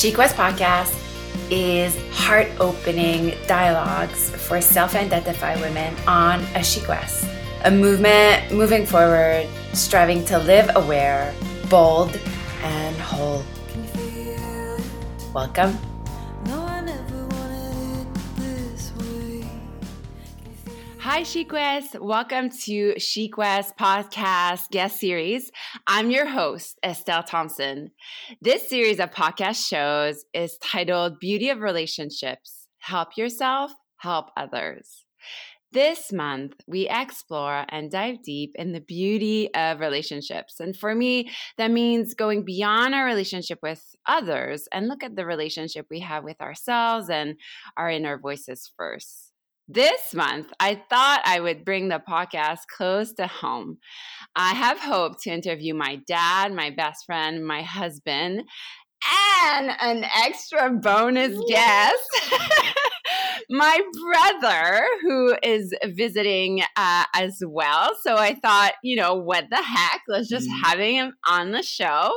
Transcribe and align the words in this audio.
SheQuest 0.00 0.32
Podcast 0.32 0.96
is 1.50 1.94
heart 2.10 2.48
opening 2.58 3.36
dialogues 3.46 4.30
for 4.30 4.58
self 4.62 4.94
identified 4.94 5.60
women 5.60 5.94
on 6.06 6.40
a 6.40 6.60
SheQuest, 6.60 7.28
a 7.66 7.70
movement 7.70 8.50
moving 8.50 8.86
forward, 8.86 9.46
striving 9.74 10.24
to 10.24 10.38
live 10.38 10.70
aware, 10.74 11.34
bold, 11.68 12.18
and 12.62 12.96
whole. 12.96 13.44
Welcome. 15.34 15.89
Hi, 21.12 21.22
SheQuest. 21.22 21.98
Welcome 21.98 22.50
to 22.50 22.94
SheQuest 22.94 23.76
podcast 23.76 24.70
guest 24.70 25.00
series. 25.00 25.50
I'm 25.88 26.08
your 26.12 26.24
host, 26.24 26.78
Estelle 26.86 27.24
Thompson. 27.24 27.90
This 28.40 28.68
series 28.68 29.00
of 29.00 29.10
podcast 29.10 29.66
shows 29.66 30.24
is 30.32 30.56
titled 30.58 31.18
Beauty 31.18 31.48
of 31.48 31.62
Relationships 31.62 32.68
Help 32.78 33.16
Yourself, 33.16 33.72
Help 33.96 34.30
Others. 34.36 35.04
This 35.72 36.12
month, 36.12 36.52
we 36.68 36.88
explore 36.88 37.64
and 37.70 37.90
dive 37.90 38.22
deep 38.22 38.52
in 38.54 38.70
the 38.70 38.80
beauty 38.80 39.52
of 39.52 39.80
relationships. 39.80 40.60
And 40.60 40.76
for 40.76 40.94
me, 40.94 41.28
that 41.58 41.72
means 41.72 42.14
going 42.14 42.44
beyond 42.44 42.94
our 42.94 43.04
relationship 43.04 43.58
with 43.64 43.96
others 44.06 44.68
and 44.70 44.86
look 44.86 45.02
at 45.02 45.16
the 45.16 45.26
relationship 45.26 45.86
we 45.90 45.98
have 46.00 46.22
with 46.22 46.40
ourselves 46.40 47.10
and 47.10 47.34
our 47.76 47.90
inner 47.90 48.16
voices 48.16 48.70
first. 48.76 49.29
This 49.72 50.14
month, 50.14 50.48
I 50.58 50.82
thought 50.90 51.22
I 51.24 51.38
would 51.38 51.64
bring 51.64 51.90
the 51.90 52.02
podcast 52.08 52.62
close 52.76 53.12
to 53.12 53.28
home. 53.28 53.78
I 54.34 54.52
have 54.52 54.80
hoped 54.80 55.22
to 55.22 55.30
interview 55.30 55.74
my 55.74 56.00
dad, 56.08 56.52
my 56.52 56.70
best 56.70 57.06
friend, 57.06 57.46
my 57.46 57.62
husband, 57.62 58.42
and 59.52 59.70
an 59.80 60.04
extra 60.24 60.72
bonus 60.72 61.40
guest. 61.48 62.02
my 63.50 63.80
brother, 64.40 64.88
who 65.02 65.36
is 65.40 65.72
visiting 65.84 66.62
uh, 66.74 67.04
as 67.14 67.40
well. 67.46 67.92
So 68.02 68.16
I 68.16 68.34
thought, 68.34 68.72
you 68.82 68.96
know, 68.96 69.14
what 69.14 69.50
the 69.50 69.62
heck? 69.62 70.00
Let's 70.08 70.28
just 70.28 70.48
mm. 70.48 70.60
having 70.64 70.96
him 70.96 71.12
on 71.28 71.52
the 71.52 71.62
show. 71.62 72.12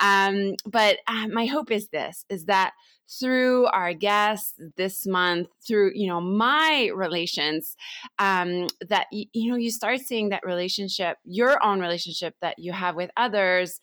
Um, 0.00 0.54
but 0.66 0.98
uh, 1.06 1.28
my 1.28 1.46
hope 1.46 1.70
is 1.70 1.86
this: 1.92 2.24
is 2.28 2.46
that 2.46 2.72
through 3.18 3.66
our 3.66 3.92
guests 3.92 4.54
this 4.76 5.06
month 5.06 5.48
through 5.66 5.90
you 5.94 6.06
know 6.06 6.20
my 6.20 6.90
relations 6.94 7.76
um, 8.18 8.68
that 8.88 9.06
you, 9.10 9.24
you 9.32 9.50
know 9.50 9.56
you 9.56 9.70
start 9.70 9.98
seeing 9.98 10.28
that 10.28 10.44
relationship 10.44 11.16
your 11.24 11.64
own 11.64 11.80
relationship 11.80 12.34
that 12.40 12.58
you 12.58 12.72
have 12.72 12.94
with 12.94 13.10
others 13.16 13.80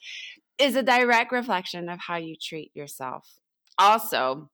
is 0.57 0.75
a 0.75 0.83
direct 0.83 1.31
reflection 1.31 1.89
of 1.89 1.99
how 1.99 2.17
you 2.17 2.35
treat 2.35 2.71
yourself. 2.75 3.39
Also 3.77 4.49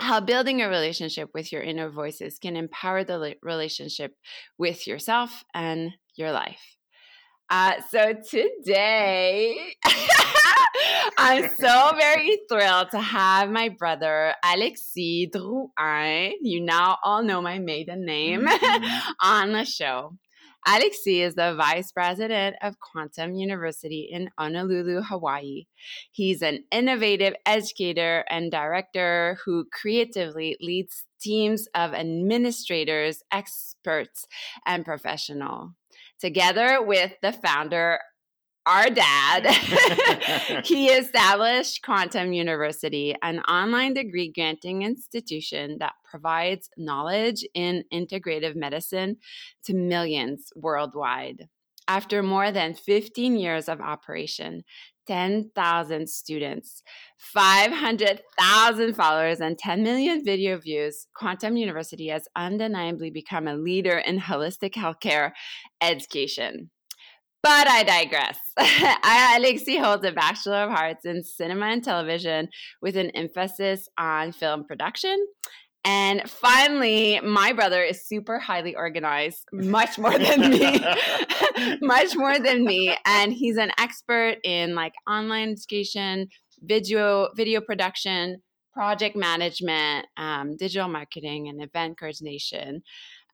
how 0.00 0.20
building 0.20 0.60
a 0.60 0.68
relationship 0.68 1.30
with 1.34 1.52
your 1.52 1.62
inner 1.62 1.88
voices 1.88 2.38
can 2.38 2.56
empower 2.56 3.04
the 3.04 3.36
relationship 3.42 4.16
with 4.58 4.88
yourself 4.88 5.44
and 5.54 5.92
your 6.16 6.32
life 6.32 6.76
uh, 7.50 7.74
so 7.90 8.14
today, 8.14 9.74
I'm 11.18 11.50
so 11.54 11.92
very 11.96 12.38
thrilled 12.48 12.90
to 12.92 13.00
have 13.00 13.50
my 13.50 13.68
brother 13.68 14.34
Alexis 14.42 15.28
Drouin. 15.34 16.32
You 16.40 16.60
now 16.60 16.98
all 17.04 17.22
know 17.22 17.42
my 17.42 17.58
maiden 17.58 18.04
name 18.04 18.46
mm-hmm. 18.46 19.10
on 19.22 19.52
the 19.52 19.64
show. 19.64 20.16
Alexis 20.66 21.06
is 21.06 21.34
the 21.34 21.54
vice 21.54 21.92
president 21.92 22.56
of 22.62 22.80
Quantum 22.80 23.34
University 23.34 24.08
in 24.10 24.30
Honolulu, 24.38 25.02
Hawaii. 25.02 25.66
He's 26.10 26.40
an 26.40 26.64
innovative 26.72 27.34
educator 27.44 28.24
and 28.30 28.50
director 28.50 29.36
who 29.44 29.66
creatively 29.70 30.56
leads 30.62 31.04
teams 31.20 31.68
of 31.74 31.92
administrators, 31.92 33.22
experts, 33.30 34.26
and 34.64 34.86
professionals 34.86 35.72
together 36.20 36.82
with 36.82 37.12
the 37.22 37.32
founder, 37.32 37.98
our 38.66 38.88
dad, 38.88 39.46
he 40.64 40.88
established 40.88 41.82
Quantum 41.82 42.32
University, 42.32 43.14
an 43.22 43.40
online 43.40 43.94
degree 43.94 44.32
granting 44.32 44.82
institution 44.82 45.76
that 45.80 45.94
provides 46.04 46.70
knowledge 46.76 47.44
in 47.54 47.84
integrative 47.92 48.56
medicine 48.56 49.16
to 49.64 49.74
millions 49.74 50.50
worldwide. 50.56 51.48
After 51.86 52.22
more 52.22 52.50
than 52.50 52.72
15 52.72 53.36
years 53.36 53.68
of 53.68 53.82
operation, 53.82 54.62
10,000 55.06 56.08
students, 56.08 56.82
500,000 57.18 58.94
followers, 58.94 59.40
and 59.40 59.58
10 59.58 59.82
million 59.82 60.24
video 60.24 60.58
views, 60.58 61.06
Quantum 61.16 61.56
University 61.56 62.08
has 62.08 62.28
undeniably 62.36 63.10
become 63.10 63.46
a 63.46 63.56
leader 63.56 63.98
in 63.98 64.20
holistic 64.20 64.74
healthcare 64.74 65.32
education. 65.80 66.70
But 67.42 67.68
I 67.68 67.82
digress. 67.82 68.38
Alexi 68.58 69.78
holds 69.78 70.06
a 70.06 70.12
Bachelor 70.12 70.64
of 70.64 70.70
Arts 70.70 71.04
in 71.04 71.22
Cinema 71.22 71.66
and 71.66 71.84
Television 71.84 72.48
with 72.80 72.96
an 72.96 73.10
emphasis 73.10 73.86
on 73.98 74.32
film 74.32 74.64
production 74.64 75.18
and 75.84 76.28
finally, 76.28 77.20
my 77.20 77.52
brother 77.52 77.82
is 77.82 78.06
super 78.06 78.38
highly 78.38 78.74
organized, 78.74 79.44
much 79.52 79.98
more 79.98 80.18
than 80.18 80.50
me, 80.50 80.80
much 81.82 82.16
more 82.16 82.38
than 82.38 82.64
me. 82.64 82.96
And 83.04 83.32
he's 83.32 83.58
an 83.58 83.70
expert 83.78 84.38
in 84.44 84.74
like 84.74 84.94
online 85.06 85.50
education, 85.50 86.28
video, 86.62 87.28
video 87.36 87.60
production, 87.60 88.42
project 88.72 89.14
management, 89.14 90.06
um, 90.16 90.56
digital 90.56 90.88
marketing, 90.88 91.48
and 91.48 91.62
event 91.62 91.98
coordination, 91.98 92.82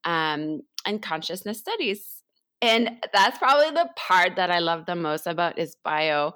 um, 0.04 0.60
and 0.84 1.00
consciousness 1.00 1.60
studies. 1.60 2.20
And 2.62 2.98
that's 3.12 3.38
probably 3.38 3.70
the 3.70 3.88
part 3.96 4.36
that 4.36 4.50
I 4.50 4.58
love 4.58 4.86
the 4.86 4.96
most 4.96 5.26
about 5.26 5.56
his 5.56 5.76
bio 5.84 6.32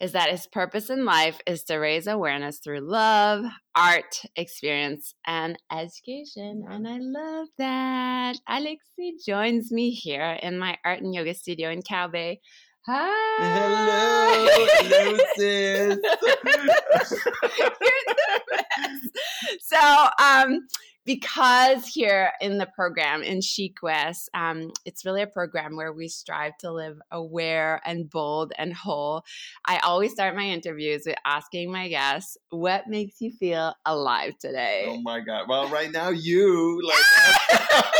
is 0.00 0.12
that 0.12 0.30
his 0.30 0.46
purpose 0.46 0.90
in 0.90 1.04
life 1.04 1.40
is 1.46 1.62
to 1.64 1.76
raise 1.76 2.06
awareness 2.06 2.58
through 2.58 2.80
love, 2.80 3.44
art, 3.76 4.22
experience, 4.36 5.14
and 5.26 5.56
education. 5.72 6.64
And 6.68 6.86
I 6.86 6.98
love 7.00 7.48
that. 7.58 8.36
Alexi 8.48 9.12
joins 9.26 9.70
me 9.70 9.90
here 9.90 10.38
in 10.42 10.58
my 10.58 10.76
art 10.84 11.00
and 11.00 11.14
yoga 11.14 11.34
studio 11.34 11.70
in 11.70 11.82
Cow 11.82 12.08
Bay. 12.08 12.40
Hi. 12.86 13.36
Hello, 13.38 14.46
hello, 14.82 15.16
so, 19.62 20.06
um, 20.22 20.66
because 21.04 21.86
here 21.86 22.32
in 22.40 22.58
the 22.58 22.66
program 22.66 23.22
in 23.22 23.38
SheQuest, 23.38 24.28
um, 24.34 24.70
it's 24.84 25.04
really 25.04 25.22
a 25.22 25.26
program 25.26 25.76
where 25.76 25.92
we 25.92 26.08
strive 26.08 26.56
to 26.58 26.72
live 26.72 26.98
aware 27.10 27.80
and 27.84 28.08
bold 28.08 28.52
and 28.56 28.72
whole. 28.72 29.24
I 29.66 29.78
always 29.78 30.12
start 30.12 30.34
my 30.34 30.44
interviews 30.44 31.02
with 31.06 31.16
asking 31.24 31.70
my 31.70 31.88
guests, 31.88 32.36
"What 32.50 32.88
makes 32.88 33.20
you 33.20 33.32
feel 33.32 33.74
alive 33.84 34.38
today?" 34.38 34.86
Oh 34.88 35.00
my 35.02 35.20
god! 35.20 35.48
Well, 35.48 35.68
right 35.68 35.90
now 35.90 36.08
you 36.08 36.80
like. 36.86 37.84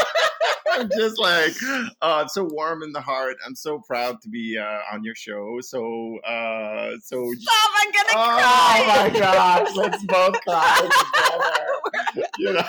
I'm 0.76 0.88
just 0.90 1.20
like, 1.20 1.54
oh, 2.02 2.20
I'm 2.20 2.28
so 2.28 2.44
warm 2.50 2.82
in 2.82 2.92
the 2.92 3.00
heart. 3.00 3.36
I'm 3.46 3.54
so 3.54 3.78
proud 3.78 4.20
to 4.22 4.28
be 4.28 4.58
uh, 4.58 4.80
on 4.92 5.04
your 5.04 5.14
show. 5.14 5.58
So, 5.60 6.18
uh, 6.26 6.96
so. 7.02 7.32
Stop! 7.38 7.70
I'm 7.76 7.92
gonna 7.92 8.08
oh, 8.10 8.36
cry. 8.36 8.82
Oh 8.82 9.10
my 9.12 9.18
gosh! 9.18 9.76
Let's 9.76 10.04
both 10.04 10.40
cry 10.40 10.88
together. 12.14 12.26
you 12.38 12.52
know. 12.54 12.64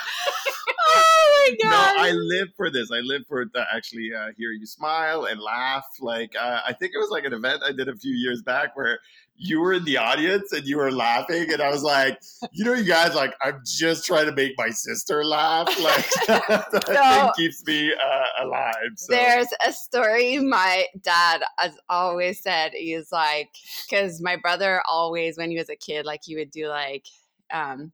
God! 1.69 1.95
No, 1.95 2.03
I 2.03 2.11
live 2.11 2.49
for 2.55 2.69
this. 2.69 2.91
I 2.91 2.99
live 2.99 3.23
for 3.27 3.45
to 3.45 3.65
actually 3.73 4.11
uh, 4.17 4.27
hear 4.37 4.51
you 4.51 4.65
smile 4.65 5.25
and 5.25 5.39
laugh. 5.39 5.85
Like 5.99 6.33
uh, 6.39 6.59
I 6.65 6.73
think 6.73 6.93
it 6.93 6.97
was 6.97 7.09
like 7.09 7.25
an 7.25 7.33
event 7.33 7.63
I 7.65 7.71
did 7.71 7.89
a 7.89 7.95
few 7.95 8.13
years 8.13 8.41
back 8.41 8.75
where 8.75 8.99
you 9.37 9.59
were 9.59 9.73
in 9.73 9.83
the 9.83 9.97
audience 9.97 10.53
and 10.53 10.65
you 10.65 10.77
were 10.77 10.91
laughing, 10.91 11.51
and 11.51 11.61
I 11.61 11.69
was 11.69 11.83
like, 11.83 12.19
you 12.53 12.63
know, 12.63 12.73
you 12.73 12.85
guys, 12.85 13.13
like, 13.15 13.33
I'm 13.41 13.61
just 13.65 14.05
trying 14.05 14.27
to 14.27 14.31
make 14.31 14.53
my 14.57 14.69
sister 14.69 15.23
laugh. 15.23 15.67
Like 15.85 16.09
that 16.27 16.83
so, 16.87 16.93
thing 16.93 17.31
keeps 17.35 17.63
me 17.67 17.93
uh, 17.93 18.45
alive. 18.45 18.73
So. 18.95 19.13
There's 19.13 19.47
a 19.67 19.71
story 19.71 20.39
my 20.39 20.85
dad 21.01 21.41
has 21.59 21.77
always 21.89 22.41
said. 22.41 22.71
He's 22.73 23.11
like, 23.11 23.49
because 23.87 24.21
my 24.21 24.35
brother 24.35 24.81
always, 24.89 25.37
when 25.37 25.51
he 25.51 25.57
was 25.57 25.69
a 25.69 25.75
kid, 25.75 26.05
like 26.05 26.21
he 26.23 26.35
would 26.35 26.51
do 26.51 26.67
like. 26.67 27.05
Um, 27.53 27.91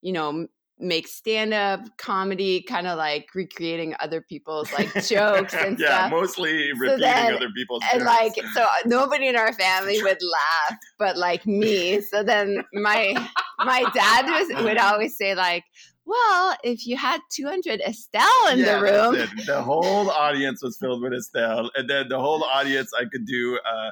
you 0.00 0.12
know, 0.12 0.46
make 0.80 1.08
stand 1.08 1.52
up 1.52 1.80
comedy, 1.98 2.62
kind 2.62 2.86
of 2.86 2.98
like 2.98 3.28
recreating 3.34 3.94
other 4.00 4.20
people's 4.20 4.72
like 4.72 4.92
jokes 5.06 5.54
and 5.54 5.78
stuff. 5.78 5.78
yeah, 5.78 5.98
stuff. 5.98 6.10
mostly 6.10 6.72
repeating 6.72 6.88
so 6.88 6.98
then, 6.98 7.34
other 7.34 7.50
people's 7.56 7.82
and 7.92 8.02
jokes. 8.02 8.36
like 8.36 8.46
so 8.54 8.66
nobody 8.84 9.28
in 9.28 9.36
our 9.36 9.52
family 9.52 10.02
would 10.02 10.18
laugh, 10.22 10.78
but 10.98 11.16
like 11.16 11.46
me. 11.46 12.00
So 12.00 12.22
then 12.22 12.64
my 12.72 13.14
my 13.58 13.84
dad 13.94 14.26
was 14.26 14.64
would 14.64 14.78
always 14.78 15.16
say 15.16 15.34
like. 15.34 15.64
Well, 16.10 16.56
if 16.64 16.86
you 16.86 16.96
had 16.96 17.20
200 17.34 17.82
Estelle 17.82 18.24
in 18.50 18.60
yeah, 18.60 18.78
the 18.78 18.82
room, 18.82 19.28
the 19.46 19.60
whole 19.60 20.10
audience 20.10 20.62
was 20.62 20.78
filled 20.78 21.02
with 21.02 21.12
Estelle, 21.12 21.70
and 21.76 21.90
then 21.90 22.08
the 22.08 22.18
whole 22.18 22.42
audience 22.44 22.92
I 22.98 23.04
could 23.04 23.26
do 23.26 23.58
uh, 23.70 23.90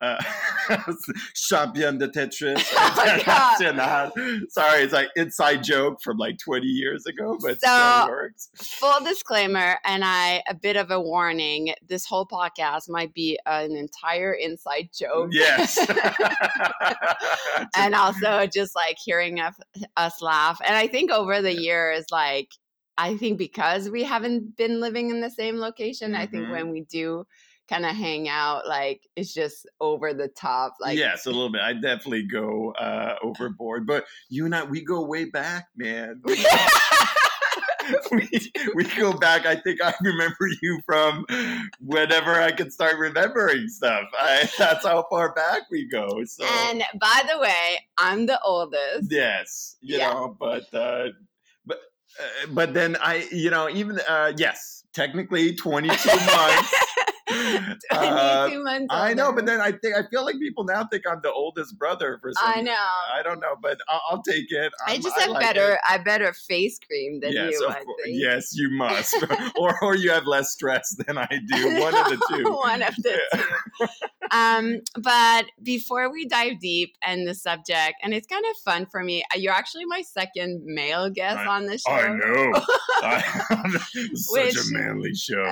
uh, 0.00 0.22
champion 1.34 1.98
de 1.98 2.08
Tetris 2.08 2.62
Oh 2.76 3.56
international. 3.60 4.46
Sorry, 4.50 4.82
it's 4.82 4.92
like 4.92 5.08
inside 5.16 5.64
joke 5.64 5.98
from 6.02 6.18
like 6.18 6.36
20 6.38 6.66
years 6.66 7.06
ago, 7.06 7.38
but 7.40 7.60
So- 7.60 7.66
still 8.02 8.08
works. 8.08 8.48
Full 8.56 9.04
disclaimer, 9.04 9.78
and 9.84 10.04
I 10.04 10.42
a 10.48 10.54
bit 10.54 10.76
of 10.76 10.90
a 10.90 11.00
warning. 11.00 11.74
This 11.88 12.04
whole 12.04 12.26
podcast 12.26 12.88
might 12.88 13.14
be 13.14 13.38
an 13.46 13.74
entire 13.76 14.32
inside 14.34 14.90
joke. 14.96 15.30
Yes. 15.32 15.78
and 17.76 17.94
also 17.94 18.46
just 18.46 18.74
like 18.74 18.96
hearing 19.04 19.40
us 19.40 20.22
laugh. 20.22 20.60
And 20.66 20.76
I 20.76 20.86
think 20.86 21.10
over 21.10 21.40
the 21.42 21.54
years, 21.54 22.04
like 22.10 22.50
I 22.98 23.16
think 23.16 23.38
because 23.38 23.90
we 23.90 24.04
haven't 24.04 24.56
been 24.56 24.80
living 24.80 25.10
in 25.10 25.20
the 25.20 25.30
same 25.30 25.56
location, 25.56 26.14
I 26.14 26.26
think 26.26 26.44
Mhm. 26.46 26.50
when 26.50 26.70
we 26.70 26.80
do 26.82 27.26
kind 27.68 27.84
of 27.86 27.94
hang 27.96 28.28
out, 28.28 28.66
like 28.66 29.08
it's 29.16 29.34
just 29.34 29.66
over 29.80 30.14
the 30.14 30.28
top. 30.28 30.74
Like 30.80 30.96
yes, 30.98 31.26
a 31.26 31.30
little 31.30 31.50
bit. 31.50 31.60
I 31.62 31.72
definitely 31.72 32.24
go 32.24 32.72
uh, 32.72 33.16
overboard, 33.22 33.86
but 33.86 34.04
you 34.28 34.44
and 34.44 34.54
I, 34.54 34.64
we 34.64 34.82
go 34.84 35.02
way 35.04 35.24
back, 35.26 35.68
man. 35.76 36.22
we, 38.10 38.28
we 38.74 38.84
go 38.96 39.12
back. 39.12 39.46
I 39.46 39.54
think 39.56 39.80
I 39.82 39.94
remember 40.00 40.48
you 40.60 40.80
from 40.84 41.24
whenever 41.80 42.32
I 42.32 42.50
can 42.50 42.70
start 42.70 42.96
remembering 42.98 43.68
stuff. 43.68 44.04
I, 44.18 44.48
that's 44.58 44.84
how 44.84 45.06
far 45.08 45.32
back 45.34 45.62
we 45.70 45.88
go. 45.88 46.24
So 46.24 46.44
and 46.44 46.82
by 47.00 47.22
the 47.32 47.38
way, 47.38 47.78
I'm 47.98 48.26
the 48.26 48.40
oldest. 48.42 49.10
yes, 49.10 49.76
you 49.80 49.98
Yeah. 49.98 50.12
know, 50.12 50.36
but 50.38 50.72
uh, 50.74 51.08
but 51.64 51.78
uh, 52.20 52.46
but 52.50 52.74
then 52.74 52.96
I, 53.00 53.28
you 53.30 53.50
know, 53.50 53.68
even 53.68 54.00
uh, 54.08 54.32
yes, 54.36 54.84
technically 54.92 55.54
twenty 55.54 55.88
two 55.88 56.16
months. 56.26 56.74
22 57.28 57.76
Uh, 57.92 58.50
months 58.62 58.86
I 58.90 59.14
know, 59.14 59.32
but 59.32 59.46
then 59.46 59.60
I 59.60 59.72
think 59.72 59.96
I 59.96 60.02
feel 60.10 60.24
like 60.24 60.38
people 60.38 60.64
now 60.64 60.84
think 60.86 61.02
I'm 61.10 61.20
the 61.22 61.32
oldest 61.32 61.76
brother 61.78 62.18
for 62.20 62.32
some. 62.32 62.44
I 62.56 62.60
know. 62.60 62.72
I 62.72 63.22
don't 63.22 63.40
know, 63.40 63.56
but 63.60 63.78
I'll, 63.88 64.00
I'll 64.10 64.22
take 64.22 64.50
it. 64.50 64.72
I 64.86 64.92
I'm- 64.92 65.02
just 65.02 65.18
have 65.18 65.30
like 65.30 65.42
better. 65.42 65.72
it. 65.74 65.78
I 65.88 65.98
better 65.98 66.32
face 66.32 66.78
cream 66.86 67.20
than 67.20 67.32
yes, 67.32 67.52
you. 67.52 67.66
of 67.66 67.72
I 67.72 67.82
course. 67.84 67.96
think. 68.04 68.16
Yes, 68.20 68.50
you 68.56 68.70
must, 68.70 69.14
or 69.56 69.74
or 69.82 69.96
you 69.96 70.10
have 70.10 70.26
less 70.26 70.52
stress 70.52 70.94
than 71.06 71.18
I 71.18 71.26
do. 71.48 71.80
One 71.80 71.94
of 71.94 72.06
the 72.06 72.20
two. 72.30 72.44
One 72.52 72.82
of 72.82 72.94
the 72.96 73.20
two. 73.34 73.86
Um, 74.30 74.80
but 75.00 75.46
before 75.62 76.10
we 76.12 76.26
dive 76.26 76.60
deep 76.60 76.94
in 77.06 77.24
the 77.24 77.34
subject, 77.34 77.94
and 78.02 78.12
it's 78.14 78.26
kind 78.26 78.44
of 78.50 78.56
fun 78.64 78.86
for 78.86 79.02
me. 79.02 79.22
uh, 79.34 79.36
You're 79.38 79.52
actually 79.52 79.84
my 79.86 80.02
second 80.02 80.62
male 80.64 81.10
guest 81.10 81.38
I- 81.38 81.46
on 81.46 81.66
the 81.66 81.78
show. 81.78 81.90
I 81.92 82.08
know. 82.08 82.52
I, 83.02 83.20
such 84.14 84.44
Which- 84.44 84.56
a 84.56 84.62
manly 84.70 85.14
show. 85.14 85.44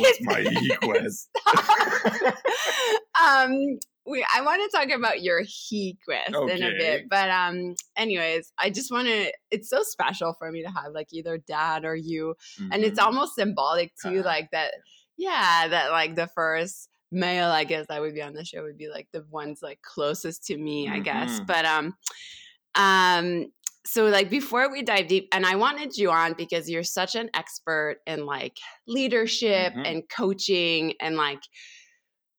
What's 0.00 0.20
my 0.22 0.40
e 0.50 0.70
quest? 0.82 1.28
um 3.22 3.78
we 4.06 4.26
I 4.34 4.40
want 4.40 4.62
to 4.70 4.76
talk 4.76 4.90
about 4.90 5.22
your 5.22 5.42
he 5.46 5.96
quest 6.04 6.32
in 6.34 6.62
a 6.62 6.70
bit. 6.76 7.04
But 7.08 7.30
um 7.30 7.74
anyways, 7.96 8.52
I 8.58 8.70
just 8.70 8.90
want 8.90 9.08
to 9.08 9.32
it's 9.50 9.68
so 9.70 9.82
special 9.82 10.34
for 10.38 10.50
me 10.50 10.62
to 10.62 10.70
have 10.70 10.92
like 10.92 11.08
either 11.12 11.38
dad 11.38 11.84
or 11.84 11.94
you 11.94 12.34
and 12.72 12.82
it's 12.82 12.98
Mhm. 12.98 13.04
almost 13.04 13.34
symbolic 13.34 13.92
too 14.02 14.08
Uh-huh. 14.20 14.22
like 14.24 14.48
that 14.52 14.72
yeah, 15.16 15.68
that 15.68 15.90
like 15.90 16.16
the 16.16 16.28
first 16.28 16.88
male 17.12 17.50
I 17.50 17.64
guess 17.64 17.86
that 17.88 18.00
would 18.00 18.14
be 18.14 18.22
on 18.22 18.32
the 18.34 18.44
show 18.44 18.62
would 18.62 18.78
be 18.78 18.88
like 18.88 19.08
the 19.12 19.24
ones 19.30 19.60
like 19.62 19.80
closest 19.82 20.44
to 20.46 20.56
me, 20.56 20.88
I 20.88 21.00
guess. 21.00 21.40
Mhm. 21.40 21.46
But 21.46 21.64
um 21.66 21.94
um 22.74 23.52
so 23.86 24.06
like 24.06 24.28
before 24.30 24.70
we 24.70 24.82
dive 24.82 25.06
deep 25.08 25.28
and 25.32 25.46
i 25.46 25.56
wanted 25.56 25.96
you 25.96 26.10
on 26.10 26.34
because 26.34 26.68
you're 26.68 26.82
such 26.84 27.14
an 27.14 27.30
expert 27.34 27.96
in 28.06 28.26
like 28.26 28.56
leadership 28.86 29.72
Mhm. 29.74 29.86
and 29.86 30.02
coaching 30.08 30.94
and 31.00 31.16
like 31.16 31.40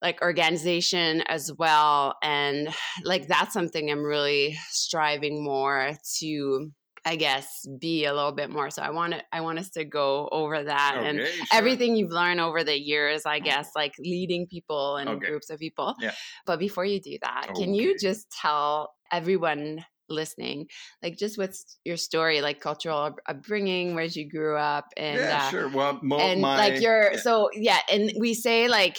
like 0.00 0.20
organization 0.22 1.22
as 1.22 1.50
well 1.58 2.16
and 2.22 2.68
like 3.04 3.28
that's 3.28 3.52
something 3.52 3.90
i'm 3.90 4.02
really 4.02 4.56
striving 4.70 5.44
more 5.44 5.92
to 6.18 6.70
i 7.04 7.14
guess 7.16 7.64
be 7.80 8.04
a 8.04 8.12
little 8.14 8.32
bit 8.32 8.50
more 8.50 8.68
so 8.70 8.82
i 8.82 8.90
want 8.90 9.12
to 9.12 9.22
i 9.32 9.40
want 9.40 9.58
us 9.58 9.70
to 9.70 9.84
go 9.84 10.28
over 10.32 10.62
that 10.64 10.96
and 11.04 11.18
sure. 11.24 11.46
everything 11.52 11.96
you've 11.96 12.10
learned 12.12 12.40
over 12.40 12.62
the 12.64 12.78
years, 12.80 13.26
I 13.26 13.38
guess, 13.40 13.70
like 13.74 13.92
leading 13.98 14.46
people 14.46 14.96
and 14.96 15.08
Okay. 15.08 15.26
groups 15.26 15.50
of 15.50 15.58
people. 15.58 15.94
Yeah. 16.00 16.12
But 16.46 16.58
before 16.60 16.84
you 16.84 17.00
do 17.00 17.18
that, 17.22 17.48
can 17.56 17.74
you 17.74 17.96
just 17.98 18.30
tell 18.30 18.94
everyone 19.10 19.84
listening, 20.12 20.66
like, 21.02 21.16
just 21.16 21.38
what's 21.38 21.78
your 21.84 21.96
story, 21.96 22.40
like 22.40 22.60
cultural 22.60 23.16
upbringing, 23.26 23.94
where 23.94 24.04
you 24.04 24.28
grew 24.28 24.56
up, 24.56 24.86
and 24.96 25.18
yeah, 25.18 25.44
uh, 25.44 25.50
sure. 25.50 25.68
Well, 25.68 25.98
mo- 26.02 26.18
and 26.18 26.40
my, 26.40 26.56
like 26.56 26.80
your 26.80 27.12
yeah. 27.12 27.18
so 27.18 27.50
yeah, 27.54 27.78
and 27.90 28.12
we 28.18 28.34
say 28.34 28.68
like 28.68 28.98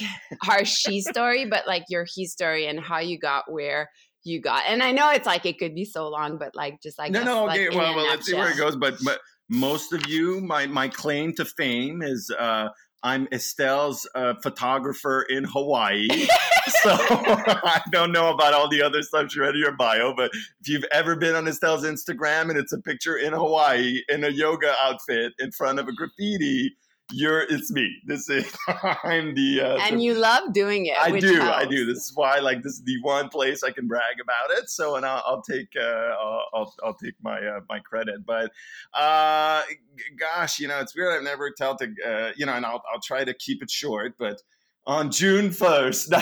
our 0.49 0.65
she 0.65 1.01
story, 1.13 1.45
but 1.45 1.67
like 1.67 1.83
your 1.89 2.05
he 2.13 2.25
story 2.25 2.67
and 2.67 2.79
how 2.79 2.99
you 2.99 3.17
got 3.17 3.51
where 3.51 3.89
you 4.23 4.41
got. 4.41 4.63
And 4.67 4.81
I 4.81 4.91
know 4.91 5.09
it's 5.11 5.27
like 5.27 5.45
it 5.45 5.59
could 5.59 5.75
be 5.75 5.85
so 5.85 6.09
long, 6.09 6.37
but 6.37 6.55
like 6.55 6.81
just 6.81 6.97
like 6.97 7.11
no, 7.11 7.23
no, 7.23 7.49
okay. 7.49 7.69
Like, 7.69 7.77
well, 7.77 7.95
well, 7.95 8.07
let's 8.07 8.25
see 8.25 8.35
where 8.35 8.51
it 8.51 8.57
goes. 8.57 8.75
But, 8.75 8.95
but 9.03 9.19
most 9.49 9.93
of 9.93 10.07
you, 10.07 10.39
my 10.41 10.65
my 10.67 10.87
claim 10.87 11.33
to 11.35 11.45
fame 11.45 12.01
is 12.01 12.31
uh, 12.37 12.69
I'm 13.03 13.27
Estelle's 13.27 14.07
uh, 14.15 14.35
photographer 14.41 15.23
in 15.23 15.43
Hawaii. 15.43 16.07
so 16.81 16.91
I 16.99 17.81
don't 17.91 18.13
know 18.13 18.33
about 18.33 18.53
all 18.53 18.69
the 18.69 18.81
other 18.81 19.01
stuff 19.01 19.35
you 19.35 19.41
read 19.41 19.55
in 19.55 19.61
your 19.61 19.75
bio, 19.75 20.13
but 20.15 20.31
if 20.61 20.69
you've 20.69 20.85
ever 20.91 21.15
been 21.15 21.35
on 21.35 21.45
Estelle's 21.45 21.83
Instagram 21.83 22.49
and 22.49 22.57
it's 22.57 22.71
a 22.71 22.79
picture 22.79 23.17
in 23.17 23.33
Hawaii 23.33 24.01
in 24.07 24.23
a 24.23 24.29
yoga 24.29 24.73
outfit 24.81 25.33
in 25.39 25.51
front 25.51 25.79
of 25.79 25.87
a 25.87 25.93
graffiti, 25.93 26.77
you're 27.13 27.41
it's 27.41 27.71
me. 27.71 27.97
This 28.05 28.29
is 28.29 28.51
I'm 29.03 29.33
the 29.35 29.61
uh, 29.61 29.77
And 29.81 29.99
the- 29.99 30.03
you 30.03 30.13
love 30.15 30.53
doing 30.53 30.87
it. 30.87 30.97
I 30.99 31.19
do, 31.19 31.41
I 31.41 31.65
do. 31.65 31.85
This 31.85 32.05
is 32.05 32.11
why, 32.15 32.39
like, 32.39 32.63
this 32.63 32.73
is 32.73 32.83
the 32.83 33.01
one 33.01 33.29
place 33.29 33.63
I 33.63 33.71
can 33.71 33.87
brag 33.87 34.15
about 34.21 34.57
it. 34.57 34.69
So, 34.69 34.95
and 34.95 35.05
I'll, 35.05 35.23
I'll 35.25 35.41
take, 35.41 35.69
uh, 35.79 35.83
I'll, 35.83 36.45
I'll, 36.53 36.75
I'll 36.83 36.93
take 36.95 37.15
my, 37.21 37.39
uh, 37.39 37.61
my 37.69 37.79
credit. 37.79 38.25
But, 38.25 38.51
uh, 38.93 39.61
gosh, 40.17 40.59
you 40.59 40.67
know, 40.67 40.79
it's 40.79 40.95
weird. 40.95 41.15
I've 41.15 41.23
never 41.23 41.51
told 41.51 41.79
to, 41.79 41.93
uh, 42.05 42.31
you 42.35 42.45
know, 42.45 42.53
and 42.53 42.65
I'll, 42.65 42.83
I'll 42.93 43.01
try 43.01 43.23
to 43.23 43.33
keep 43.33 43.63
it 43.63 43.69
short. 43.71 44.15
But 44.17 44.41
on 44.85 45.11
June 45.11 45.51
first, 45.51 46.11